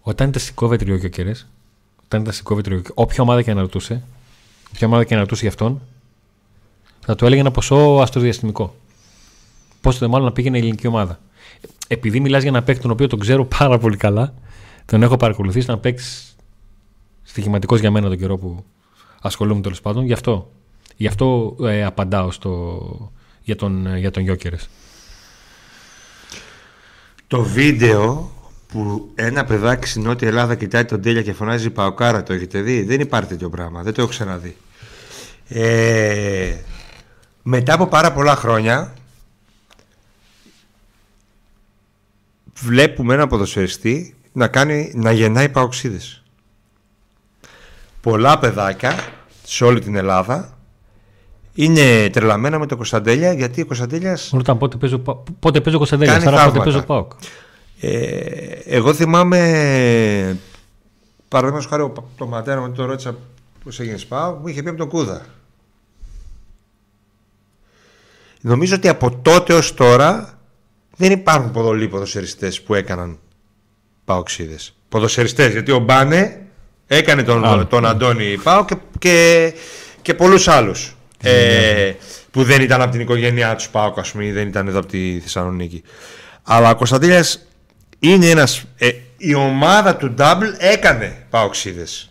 [0.00, 1.26] Όταν ήταν στην Coventry ο Γιώκερ,
[2.04, 4.02] όταν ήταν στην Coventry, ο Gyökeres, όποια ομάδα και να ρωτούσε,
[4.72, 5.80] όποια ομάδα και να ρωτούσε για αυτόν,
[7.08, 8.74] θα του έλεγε ένα ποσό αστροδιαστημικό.
[9.80, 11.20] Πόσο μάλλον να πήγαινε η ελληνική ομάδα.
[11.86, 14.34] Επειδή μιλάς για ένα παίκτη τον οποίο τον ξέρω πάρα πολύ καλά,
[14.84, 16.36] τον έχω παρακολουθήσει, ένα παίκτης
[17.22, 18.64] στοιχηματικός για μένα τον καιρό που
[19.20, 20.50] ασχολούμαι τέλος πάντων, γι' αυτό
[20.96, 24.68] Γι' αυτό ε, απαντάω στο, για τον, για τον Γιώκερες.
[27.26, 28.32] Το βίντεο
[28.68, 32.82] που ένα παιδάκι στην Νότια Ελλάδα κοιτάει τον Τέλια και φωνάζει Παοκάρα, το έχετε δει;
[32.82, 34.56] Δεν υπάρχει τέτοιο πράγμα, δεν το έχω ξαναδεί.
[35.48, 36.56] Ε,
[37.50, 38.92] μετά από πάρα πολλά χρόνια
[42.54, 46.22] βλέπουμε ένα ποδοσφαιριστή να, κάνει, να γεννάει παοξίδες.
[48.00, 48.94] Πολλά παιδάκια
[49.44, 50.58] σε όλη την Ελλάδα
[51.54, 54.30] είναι τρελαμένα με το Κωνσταντέλια γιατί ο Κωνσταντέλιας.
[54.32, 54.98] Ρωτάνε πότε παίζω,
[55.40, 57.12] πότε παίζω Κωνσταντέλια, άρα πότε παίζω Πάοκ.
[57.80, 57.90] Ε,
[58.64, 60.38] εγώ θυμάμαι.
[61.28, 63.16] Παραδείγματος χάρη, το ματέρα μου το ρώτησα
[63.64, 65.22] πώς έγινε Πάοκ, μου είχε πει από τον Κούδα.
[68.40, 70.38] Νομίζω ότι από τότε ως τώρα
[70.96, 73.18] δεν υπάρχουν ποδολοί ποδοσεριστές που έκαναν
[74.04, 74.74] παοξίδες.
[74.88, 76.46] Ποδοσεριστές, γιατί ο Μπάνε
[76.86, 79.52] έκανε τον, τον Αντώνη Πάο και, και,
[80.02, 81.92] και πολλούς άλλους ε,
[82.30, 84.88] που δεν ήταν από την οικογένειά τους Πάοκ, ας πούμε, ή δεν ήταν εδώ από
[84.88, 85.82] τη Θεσσαλονίκη.
[86.42, 87.24] Αλλά ο Κωνσταντίνια
[87.98, 88.64] είναι ένας.
[88.76, 92.08] Ε, η ομάδα του Double έκανε παοξίδες.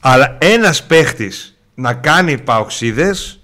[0.00, 3.39] Αλλά ένας παίχτης να κάνει παοξίδες.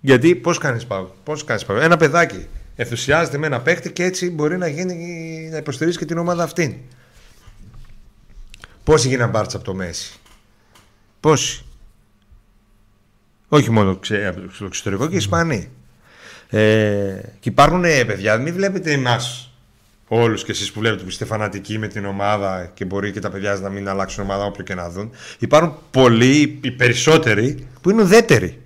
[0.00, 1.18] Γιατί πώς κάνεις παοξίδε.
[1.24, 1.92] Πώς κάνεις παοξίδες.
[1.92, 2.46] Ένα παιδάκι
[2.76, 6.84] ενθουσιάζεται με ένα παίχτη και έτσι μπορεί να, γίνει, να υποστηρίζει και την ομάδα αυτή.
[8.84, 10.18] Πόσοι γίναν μπάρτσα από το Μέση;
[11.20, 11.64] Πόσοι;
[13.48, 13.98] Όχι μόνο
[14.52, 15.70] στο εξωτερικό και οι Ισπανοί.
[16.50, 19.52] Ε, και υπάρχουν ε, παιδιά, μην βλέπετε εμάς
[20.08, 23.30] όλους και εσείς που βλέπετε που είστε φανατικοί με την ομάδα και μπορεί και τα
[23.30, 25.10] παιδιά να μην αλλάξουν ομάδα όποιο και να δουν.
[25.38, 28.62] Υπάρχουν πολλοί, οι περισσότεροι, που είναι ουδέτεροι.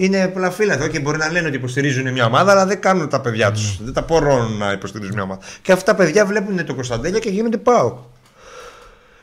[0.00, 3.20] Είναι πολλά φύλλα και μπορεί να λένε ότι υποστηρίζουν μια ομάδα, αλλά δεν κάνουν τα
[3.20, 3.82] παιδιά τους.
[3.82, 5.40] Δεν τα μπορούν να υποστηρίζουν μια ομάδα.
[5.62, 7.98] Και αυτά τα παιδιά βλέπουν το Κωνσταντέλια και γίνονται πάω.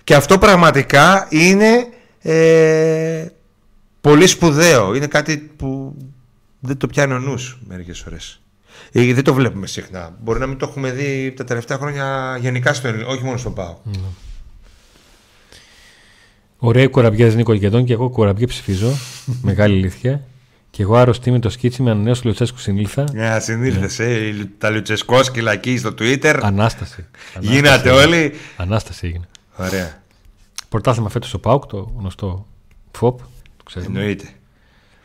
[0.04, 1.88] Και αυτό πραγματικά είναι
[2.22, 3.26] ε,
[4.02, 4.96] πολύ σπουδαίο.
[4.96, 5.96] Είναι κάτι που
[6.60, 8.42] δεν το πιάνει ο νους μερικές φορές.
[8.92, 10.16] Ε, δεν το βλέπουμε συχνά.
[10.22, 13.54] Μπορεί να μην το έχουμε δει τα τελευταία χρόνια γενικά στο Ελληνικό, όχι μόνο στον
[13.54, 13.78] ΠΑΟ.
[13.86, 13.98] Mm.
[16.58, 18.92] Ωραία κοραμπιά Νίκο Γεδόν και εγώ κοραμπιέ ψηφίζω.
[19.42, 20.22] Μεγάλη αλήθεια.
[20.78, 23.06] Και εγώ άρρωστη με το σκίτσι με ανανέωση Λουτσέσκου συνήλθα.
[23.14, 24.00] Ναι, συνήλθες.
[24.00, 26.40] Ε, τα Λουτσεσκόσκυλα εκεί στο Twitter.
[26.42, 27.06] Ανάσταση.
[27.40, 28.34] Γίνατε όλοι.
[28.58, 29.28] Ανάσταση έγινε.
[29.56, 30.02] Ωραία.
[30.70, 32.48] Πρωτάθλημα φέτος ο Πάουκ, το γνωστό
[32.92, 33.20] ΦΟΠ.
[33.86, 34.26] Εννοείται.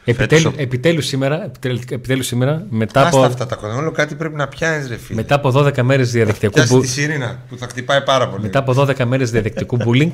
[0.05, 1.51] Επιτέλου, επιτέλους, σήμερα,
[1.89, 3.27] επιτέλους, σήμερα, μετά Άστα από.
[3.27, 5.21] αυτά τα κονόλο, κάτι πρέπει να πιάνεις, ρε φίλε.
[5.21, 6.61] Μετά από 12 μέρες διαδικτυακού.
[6.61, 6.81] bullying.
[6.81, 8.43] τη Σιρήνα που θα χτυπάει πάρα πολύ.
[8.43, 10.11] Μετά από 12 μέρες διαδικτυακού bullying,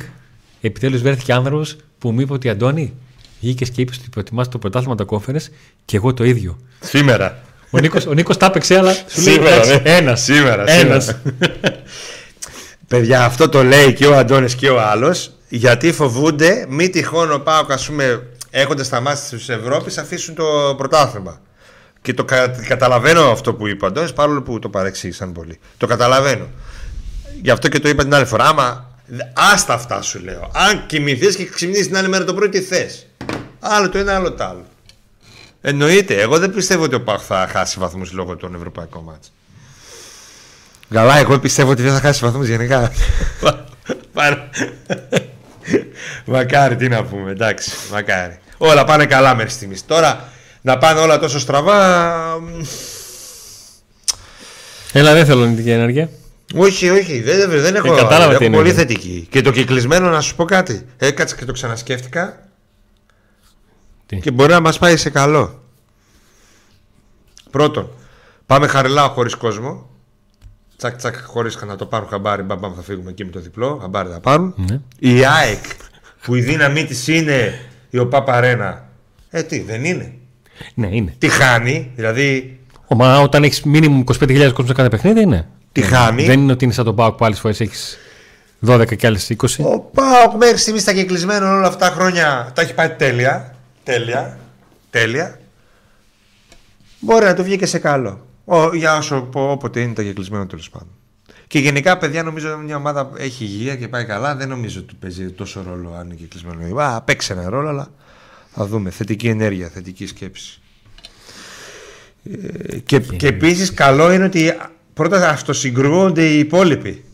[0.60, 2.94] επιτέλους βρέθηκε άνθρωπος που μου είπε ότι Αντώνη,
[3.40, 5.38] βγήκες και είπες ότι προτιμά το πρωτάθλημα τα κόφερε
[5.84, 6.58] και εγώ το ίδιο.
[6.80, 7.38] Σήμερα.
[7.70, 9.80] Ο Νίκος ο Νίκος τα έπαιξε, αλλά σου λέει ναι.
[9.84, 10.22] ένας.
[10.22, 10.70] Σήμερα.
[10.70, 11.14] Ένας.
[12.88, 17.38] Παιδιά, αυτό το λέει και ο Αντώνης και ο άλλος, γιατί φοβούνται μη τυχόν ο
[17.38, 21.40] Πάοκ, ας πούμε, έχοντας τα μάτια της Ευρώπης, αφήσουν το πρωτάθλημα.
[22.02, 25.58] Και το κα, καταλαβαίνω αυτό που είπα Αντώνης, παρόλο που το παρεξήγησαν πολύ.
[25.76, 26.46] Το καταλαβαίνω.
[27.42, 28.44] Γι' αυτό και το είπα την άλλη φορά.
[28.44, 28.88] Άμα
[29.52, 30.50] άστα αυτά σου λέω.
[30.54, 33.06] Αν κοιμηθείς και ξυπνήσεις την άλλη μέρα το πρωί, τι θες;
[33.60, 34.64] Άλλο το ένα, άλλο το άλλο.
[35.60, 36.14] Εννοείται.
[36.14, 39.32] Εγώ δεν πιστεύω ότι ο Πάχ θα χάσει βαθμούς λόγω των ευρωπαϊκών μάτς.
[40.90, 42.92] Καλά, εγώ πιστεύω ότι δεν θα χάσει βαθμούς γενικά.
[46.24, 48.38] μακάρι, τι να πούμε, εντάξει, μακάρι.
[48.58, 49.86] Όλα πάνε καλά μέχρι στιγμής.
[49.86, 50.28] Τώρα
[50.60, 52.12] να πάνε όλα τόσο στραβά.
[54.92, 56.08] Έλα, δεν θέλω την ενέργεια.
[56.54, 57.92] Όχι, όχι, δεν, δεν έχω.
[57.92, 59.26] Ε, κατάλαβα έχω πολύ θετική.
[59.30, 60.86] Και το κυκλισμένο να σου πω κάτι.
[60.96, 62.47] Έκατσα και το ξανασκέφτηκα.
[64.08, 65.62] Τι; Και μπορεί να μας πάει σε καλό.
[67.50, 67.90] Πρώτον,
[68.46, 69.86] πάμε χαριλάω χωρίς κόσμο.
[70.76, 72.42] Τσακ τσακ χωρίς να το πάρουν χαμπάρι.
[72.42, 73.78] Μπαμπαμ θα φύγουμε εκεί με το διπλό.
[73.80, 74.54] Χαμπάρι θα πάρουν.
[74.56, 74.80] Ναι.
[74.98, 75.64] Η ΑΕΚ
[76.22, 78.88] που η δύναμή της είναι η ΟΠΑΠΑΡΕΝΑ.
[79.30, 80.14] Ε, τι, δεν είναι;
[80.74, 81.14] Ναι, είναι.
[81.18, 82.60] Τι χάνει, δηλαδή.
[82.86, 85.48] Ο, μα όταν έχεις μήνυμου 25.000 κόσμο σε κάθε παιχνίδι, είναι.
[85.72, 86.24] Τι χάνει.
[86.24, 87.98] Δεν είναι ότι είναι σαν τον Πάοκ που άλλες φορές έχεις
[88.66, 89.46] 12 και άλλες 20.
[89.58, 93.57] Ο Πάοκ μέχρι στιγμής στα κεκλεισμένα όλα αυτά τα χρόνια τα έχει πάει τέλεια.
[93.88, 94.38] Τέλεια.
[94.90, 95.40] Τέλεια.
[97.00, 98.26] Μπορεί να του βγει και σε καλό.
[98.44, 100.88] Ο, για όσο όποτε είναι τα κεκλεισμένο τέλος πάντων.
[101.46, 104.36] Και γενικά, παιδιά, νομίζω ότι μια ομάδα έχει υγεία και πάει καλά.
[104.36, 106.78] Δεν νομίζω ότι παίζει τόσο ρόλο αν είναι κεκλεισμένο.
[106.80, 107.90] Α, παίξει ένα ρόλο, αλλά
[108.50, 108.90] θα δούμε.
[108.90, 110.60] Θετική ενέργεια, θετική σκέψη.
[112.24, 114.56] Ε, και, και επίσης, καλό είναι ότι
[114.94, 117.04] πρώτα αυτοσυγκρούονται οι υπόλοιποι.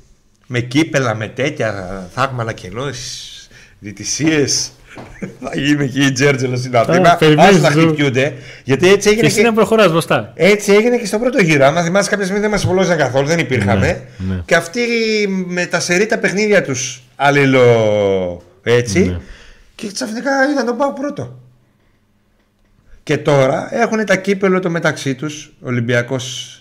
[0.47, 3.49] Με κύπελα, με τέτοια θαύματα κενώσεις,
[3.79, 4.73] διαιτησίες.
[5.41, 7.19] Θα γίνει εκεί η Τζέρτζελος στην Αθήνα.
[7.39, 8.35] Άσου να χτυπιούνται.
[8.65, 9.23] Γιατί έτσι έγινε.
[9.23, 10.33] Και εσύ να προχωράς μπροστά.
[10.35, 11.65] Έτσι έγινε και στο πρώτο γύρο.
[11.65, 13.87] Αν θυμάσαι, κάποια στιγμή δεν μας απολόγησαν καθόλου, δεν υπήρχαμε.
[14.17, 14.43] Ναι, ναι.
[14.45, 14.81] Και αυτοί
[15.47, 18.43] με τα σερή τα παιχνίδια τους αλληλο.
[18.63, 19.05] Έτσι.
[19.05, 19.21] Ναι.
[19.75, 21.39] Και ξαφνικά είδαν τον Πάο πρώτο.
[23.03, 25.53] Και τώρα έχουν τα κύπελο το μεταξύ τους.
[25.61, 26.59] Ολυμπιακός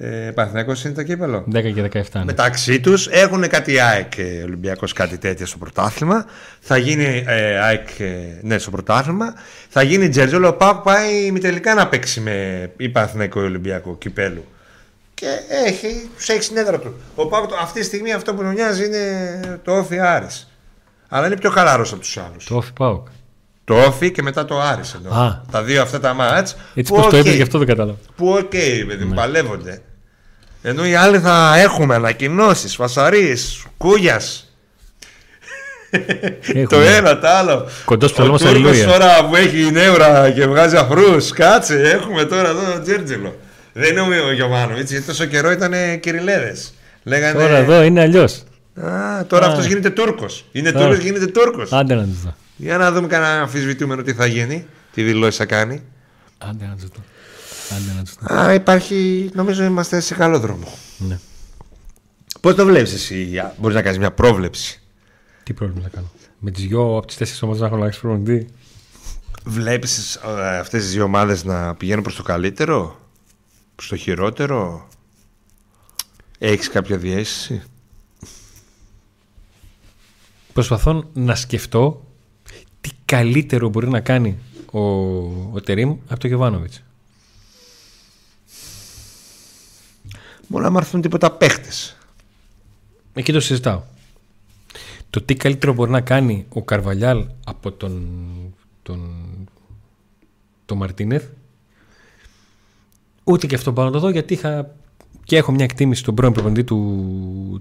[0.00, 2.02] ε, Παναθηναϊκός είναι το κύπελο; 10 και 17.
[2.12, 2.24] Ναι.
[2.24, 6.26] Μεταξύ τους έχουν κάτι ΑΕΚ ε, Ολυμπιακός, κάτι τέτοιο στο πρωτάθλημα.
[6.60, 8.06] Θα γίνει ε, ΑΕΚ ε,
[8.42, 9.34] ναι, στο πρωτάθλημα.
[9.68, 10.48] Θα γίνει Τζέρτζολο.
[10.48, 14.44] Ο Πάουκ πάει μη τελικά να παίξει με ή Παναθηναϊκό ή Ολυμπιακό κυπέλου.
[15.14, 15.26] Και
[15.66, 16.94] έχει, τους έχει στην έδρα του.
[17.14, 20.48] Ο Πάουκ αυτή τη στιγμή αυτό που τον νοιάζει είναι το όφι Άρης.
[21.08, 22.44] Αλλά είναι πιο χαλαρό από τους άλλους.
[22.44, 23.06] Το ΟΦΗ ΠΑΟΚ.
[23.64, 25.12] Το ΟΦΗ και μετά το Άρης εννοώ.
[25.12, 25.42] Α.
[25.50, 27.24] Τα δύο αυτά τα ματς Έτσι που πώς το οκ.
[27.24, 27.98] είπε, γι' αυτό δεν κατάλαβα.
[28.16, 28.50] Που οκ,
[28.86, 29.82] παιδί μου, παλεύονται.
[30.62, 34.52] Ενώ οι άλλοι θα έχουμε ανακοινώσεις, φασαρίες, Κούγιας.
[36.68, 37.68] το ένα, το άλλο.
[37.84, 38.86] Κοντός Ο ψαλμός Τούρκος Αλληλούια.
[38.86, 41.30] τώρα που έχει νεύρα και βγάζει αφρούς.
[41.30, 43.38] Κάτσε, έχουμε τώρα εδώ τον Τζέρτζελο.
[43.72, 46.74] Δεν είναι ο Γιωβάνοβιτς, γιατί τόσο καιρό ήταν κυριλέδες.
[47.02, 47.40] Λέγανε.
[47.40, 48.42] Τώρα εδώ είναι αλλιώς.
[48.84, 49.48] Α, τώρα Α.
[49.50, 50.44] αυτός γίνεται Τούρκος.
[50.52, 50.84] Είναι Τώρα.
[50.86, 51.72] Τούρκος, γίνεται Τούρκος.
[51.72, 52.34] Άντε να τους δω.
[52.56, 55.82] Για να δούμε κανένα αμφισβητούμενο τι θα γίνει, τι δηλώσεις θα κάνει.
[56.38, 57.02] Άντε να τους δω.
[57.70, 58.34] Άντε να τους δω.
[58.34, 60.66] Α, υπάρχει, νομίζω είμαστε σε καλό δρόμο.
[60.98, 61.18] Ναι.
[62.40, 64.82] Πώς το βλέπεις εσύ, μπορείς να κάνεις μια πρόβλεψη;
[65.42, 68.46] Τι πρόβλημα θα κάνω; Με τις δυο από τις τέσσερις ομάδες να έχω αλλάξει προπονητή;
[69.44, 70.16] Βλέπεις
[70.60, 73.00] αυτές τις δύο ομάδες να πηγαίνουν προς το καλύτερο,
[73.74, 74.88] προς το χειρότερο;
[76.38, 77.62] Έχεις κάποια διέστηση;
[80.52, 82.06] Προσπαθώ να σκεφτώ
[82.80, 84.38] τι καλύτερο μπορεί να κάνει
[84.70, 84.80] ο,
[85.52, 86.72] ο Τερίμ από τον Γεβάνοβιτ.
[90.48, 91.96] Μόνο να έρθουν τίποτα παίχτες.
[93.14, 93.82] Εκεί το συζητάω.
[95.10, 98.06] Το τι καλύτερο μπορεί να κάνει ο Καρβαλιάλ από τον,
[98.82, 99.00] τον,
[100.64, 101.24] τον Μαρτίνεθ
[103.24, 104.74] ούτε και αυτό πάω να το δω γιατί είχα
[105.24, 106.76] και έχω μια εκτίμηση στον πρώην προπονητή του,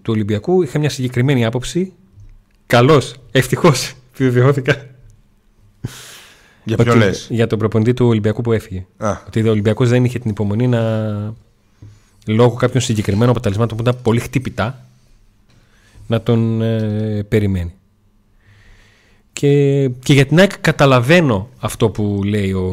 [0.01, 1.93] του Ολυμπιακού είχα μια συγκεκριμένη άποψη
[2.67, 4.85] καλώς, ευτυχώς επιβεβαιώθηκα
[6.63, 9.89] Για ποιο ότι- λες; για τον προπονητή του Ολυμπιακού που έφυγε Α, ότι ο Ολυμπιακός
[9.89, 10.79] δεν είχε την υπομονή να
[12.27, 14.85] λόγω κάποιων συγκεκριμένων αποτελεσμάτων που ήταν πολύ χτυπητά
[16.07, 17.73] να τον ε, περιμένει.
[19.33, 22.71] Και, και για την ΑΕΚ καταλαβαίνω αυτό που, λέει ο,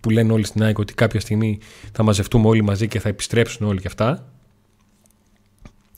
[0.00, 1.58] που λένε όλοι στην ΑΕΚ ότι κάποια στιγμή
[1.92, 4.28] θα μαζευτούμε όλοι μαζί και θα επιστρέψουν όλοι και αυτά.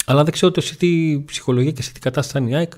[0.05, 2.73] Αλλά δεν ξέρω το σε τι ψυχολογία και σε τι κατάσταση είναι η ΑΕΚ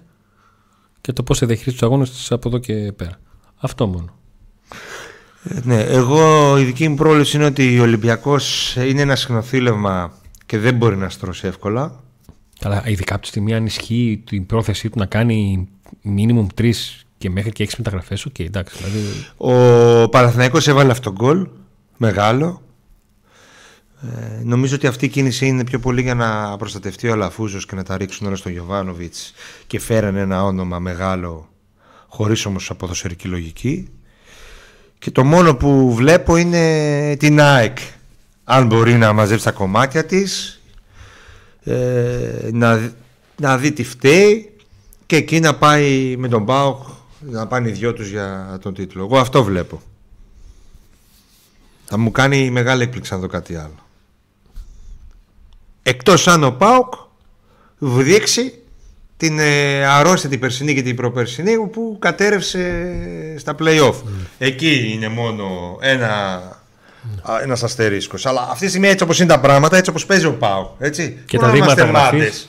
[1.01, 3.21] και το πώς θα διαχειρίζει τους αγώνες της από εδώ και πέρα.
[3.57, 4.18] Αυτό μόνο.
[5.43, 10.13] Ε, ναι, εγώ η δική μου πρόβλεψη είναι ότι ο Ολυμπιακός είναι ένα συνοθήλευμα
[10.47, 12.03] και δεν μπορεί να στρώσει εύκολα.
[12.59, 15.69] Καλά, ειδικά από τη στιγμή αν ισχύει την πρόθεσή του να κάνει
[16.05, 18.77] minimum τρεις και μέχρι και έξι μεταγραφές, οκ, εντάξει.
[18.77, 21.49] Δηλαδή, Ο Παναθηναϊκός έβαλε αυτόν τον γκολ
[21.97, 22.63] μεγάλο.
[24.03, 27.75] Ε, νομίζω ότι αυτή η κίνηση είναι πιο πολύ για να προστατευτεί ο Αλαφούζος και
[27.75, 29.33] να τα ρίξουν όλα στον Γιωβάνοβιτς
[29.67, 31.49] και φέρανε ένα όνομα μεγάλο
[32.09, 33.89] χωρίς όμως ποδοσφαιρική λογική.
[34.99, 37.79] Και το μόνο που βλέπω είναι την ΑΕΚ.
[38.45, 40.61] Αν μπορεί να μαζέψει τα κομμάτια της,
[41.63, 42.93] ε, να,
[43.37, 44.53] να δει τι φταίει
[45.07, 46.83] και εκεί να πάει με τον Μπάουκ
[47.21, 49.03] να πάνε οι δυο τους για τον τίτλο.
[49.03, 49.83] Εγώ αυτό βλέπω.
[51.85, 53.87] Θα μου κάνει μεγάλη έκπληξη αν δω κάτι άλλο.
[55.83, 56.95] Εκτός αν ο Πάουκ
[57.79, 58.63] δείξει
[59.19, 62.85] την ε, αρρώστια την περσινή και την προπερσινή που κατέρευσε
[63.39, 63.95] στα play-off.
[64.39, 66.07] Εκεί είναι μόνο ένα,
[67.23, 68.27] α, ένας αστερίσκος.
[68.27, 70.69] Αλλά αυτή τη στιγμή έτσι όπως είναι τα πράγματα, έτσι όπως παίζει ο Πάουκ.
[70.79, 71.23] Έτσι.
[71.27, 72.19] Και Μόνο τα να είμαστε δείγματα γραφής.
[72.21, 72.49] μάντες.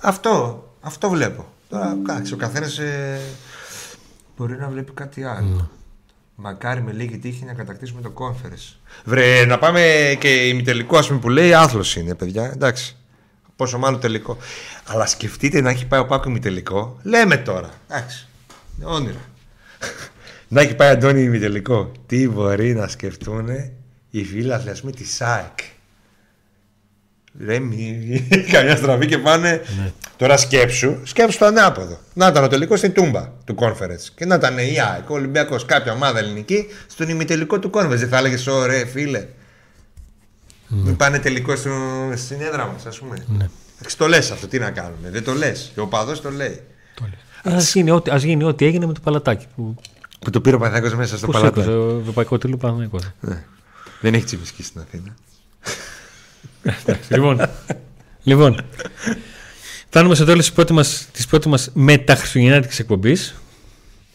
[0.00, 1.46] Αυτό, αυτό βλέπω.
[1.68, 2.80] Τώρα, κάτσε, ο καθένας
[4.36, 5.70] μπορεί να βλέπει κάτι άλλο.
[6.34, 8.76] Μακάρι με λίγη τύχη να κατακτήσουμε το conference.
[9.04, 12.50] Βρε, να πάμε και ημιτελικό, ας πούμε, που λέει άθλος είναι, παιδιά.
[12.52, 12.96] Εντάξει.
[13.56, 14.36] Πόσο μάλλον τελικό.
[14.86, 16.98] Αλλά σκεφτείτε να έχει πάει ο Πάκο τελικό.
[17.02, 17.70] Λέμε τώρα.
[17.88, 18.28] Εντάξει.
[18.82, 19.20] Όνειρα.
[20.48, 21.92] να έχει πάει Αντώνη τελικό.
[22.06, 23.48] Τι μπορεί να σκεφτούν
[24.10, 25.58] οι φίλοι, ας πούμε, της ΣΑΕΚ.
[27.32, 27.72] Δεν
[28.52, 29.50] καμιά στραβή και πάνε.
[29.50, 29.92] Ναι.
[30.16, 31.98] Τώρα σκέψου, σκέψου το ανάποδο.
[32.14, 34.08] Να ήταν ο τελικός στην Τούμπα του conference.
[34.14, 37.88] Και να ήταν η ΑΕΚ, ο Ολυμπιακός, κάποια ομάδα ελληνική, στον ημιτελικό του conference.
[37.88, 39.26] Δεν θα έλεγες, ωραία, φίλε.
[40.74, 40.82] Ναι.
[40.82, 41.70] Μην πάνε τελικό στο,
[42.16, 43.24] στην έδρα μας, ας πούμε.
[43.38, 43.46] Ναι.
[43.96, 45.10] Το λες αυτό, τι να κάνουμε.
[45.10, 45.72] Δεν το λες.
[45.76, 46.60] Ο οπαδό το λέει.
[47.42, 49.46] Α γίνει, ό,τι, γίνει ό,τι έγινε με το παλατάκι.
[49.56, 49.74] Που,
[50.18, 51.66] που το πήρε ο Παναθάκο μέσα στο παλατάκι.
[51.66, 52.98] Το ευρωπαϊκό τίτλο Παναθάκο.
[53.20, 53.44] Ναι.
[54.00, 55.14] Δεν έχει τσιμισκή στην Αθήνα
[57.08, 57.40] λοιπόν,
[58.22, 58.60] λοιπόν,
[59.88, 63.34] φτάνουμε στο τέλος της πρώτης μας, της πρώτης μας μεταχριστουγεννιάτικης εκπομπής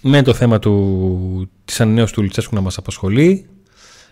[0.01, 3.47] με το θέμα του, της ανανέωσης του Λουτσέσκου να μας απασχολεί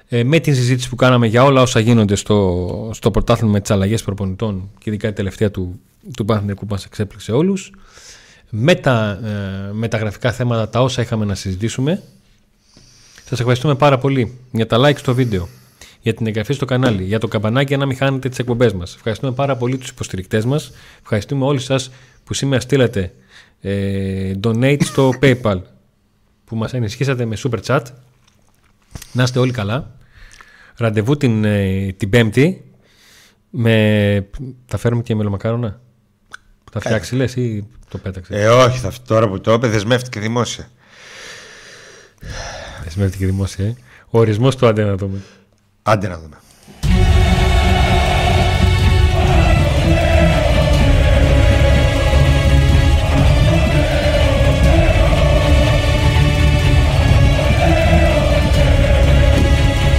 [0.08, 3.72] ε, με την συζήτηση που κάναμε για όλα όσα γίνονται στο, στο πρωτάθλημα με τις
[3.72, 5.80] αλλαγές προπονητών και ειδικά η τελευταία του,
[6.16, 7.72] του Παναθηναϊκού που μας εξέπληξε όλους
[8.50, 12.04] με τα ε, μεταγραφικά θέματα τα όσα είχαμε να συζητήσουμε
[13.30, 15.48] σας ευχαριστούμε πάρα πολύ για τα like στο βίντεο
[16.02, 18.96] για την εγγραφή στο κανάλι, για το καμπανάκι για να μην χάνετε τις εκπομπές μας.
[18.96, 20.72] Ευχαριστούμε πάρα πολύ τους υποστηρικτές μας.
[21.02, 21.92] Ευχαριστούμε όλους σας
[22.24, 23.14] που σήμερα στείλατε
[23.62, 25.62] ε, donate στο PayPal
[26.46, 27.82] που μας ενισχύσατε με super chat.
[29.12, 29.97] Να είστε όλοι καλά.
[30.78, 32.72] Ραντεβού την, ε, την Πέμπτη.
[33.50, 34.28] Με...
[34.66, 35.82] Θα φέρουμε και μελομακάρονα.
[36.72, 40.70] Θα φτιάξει λες ή το πέταξες; Ε, όχι, θα, τώρα που το είπε δεσμεύτηκε δημόσια.
[42.84, 43.76] Δεσμεύτηκε δημόσια, ε.
[44.10, 45.22] Ο ορισμός του άντε να δούμε.
[45.84, 46.38] Άντε να δούμε.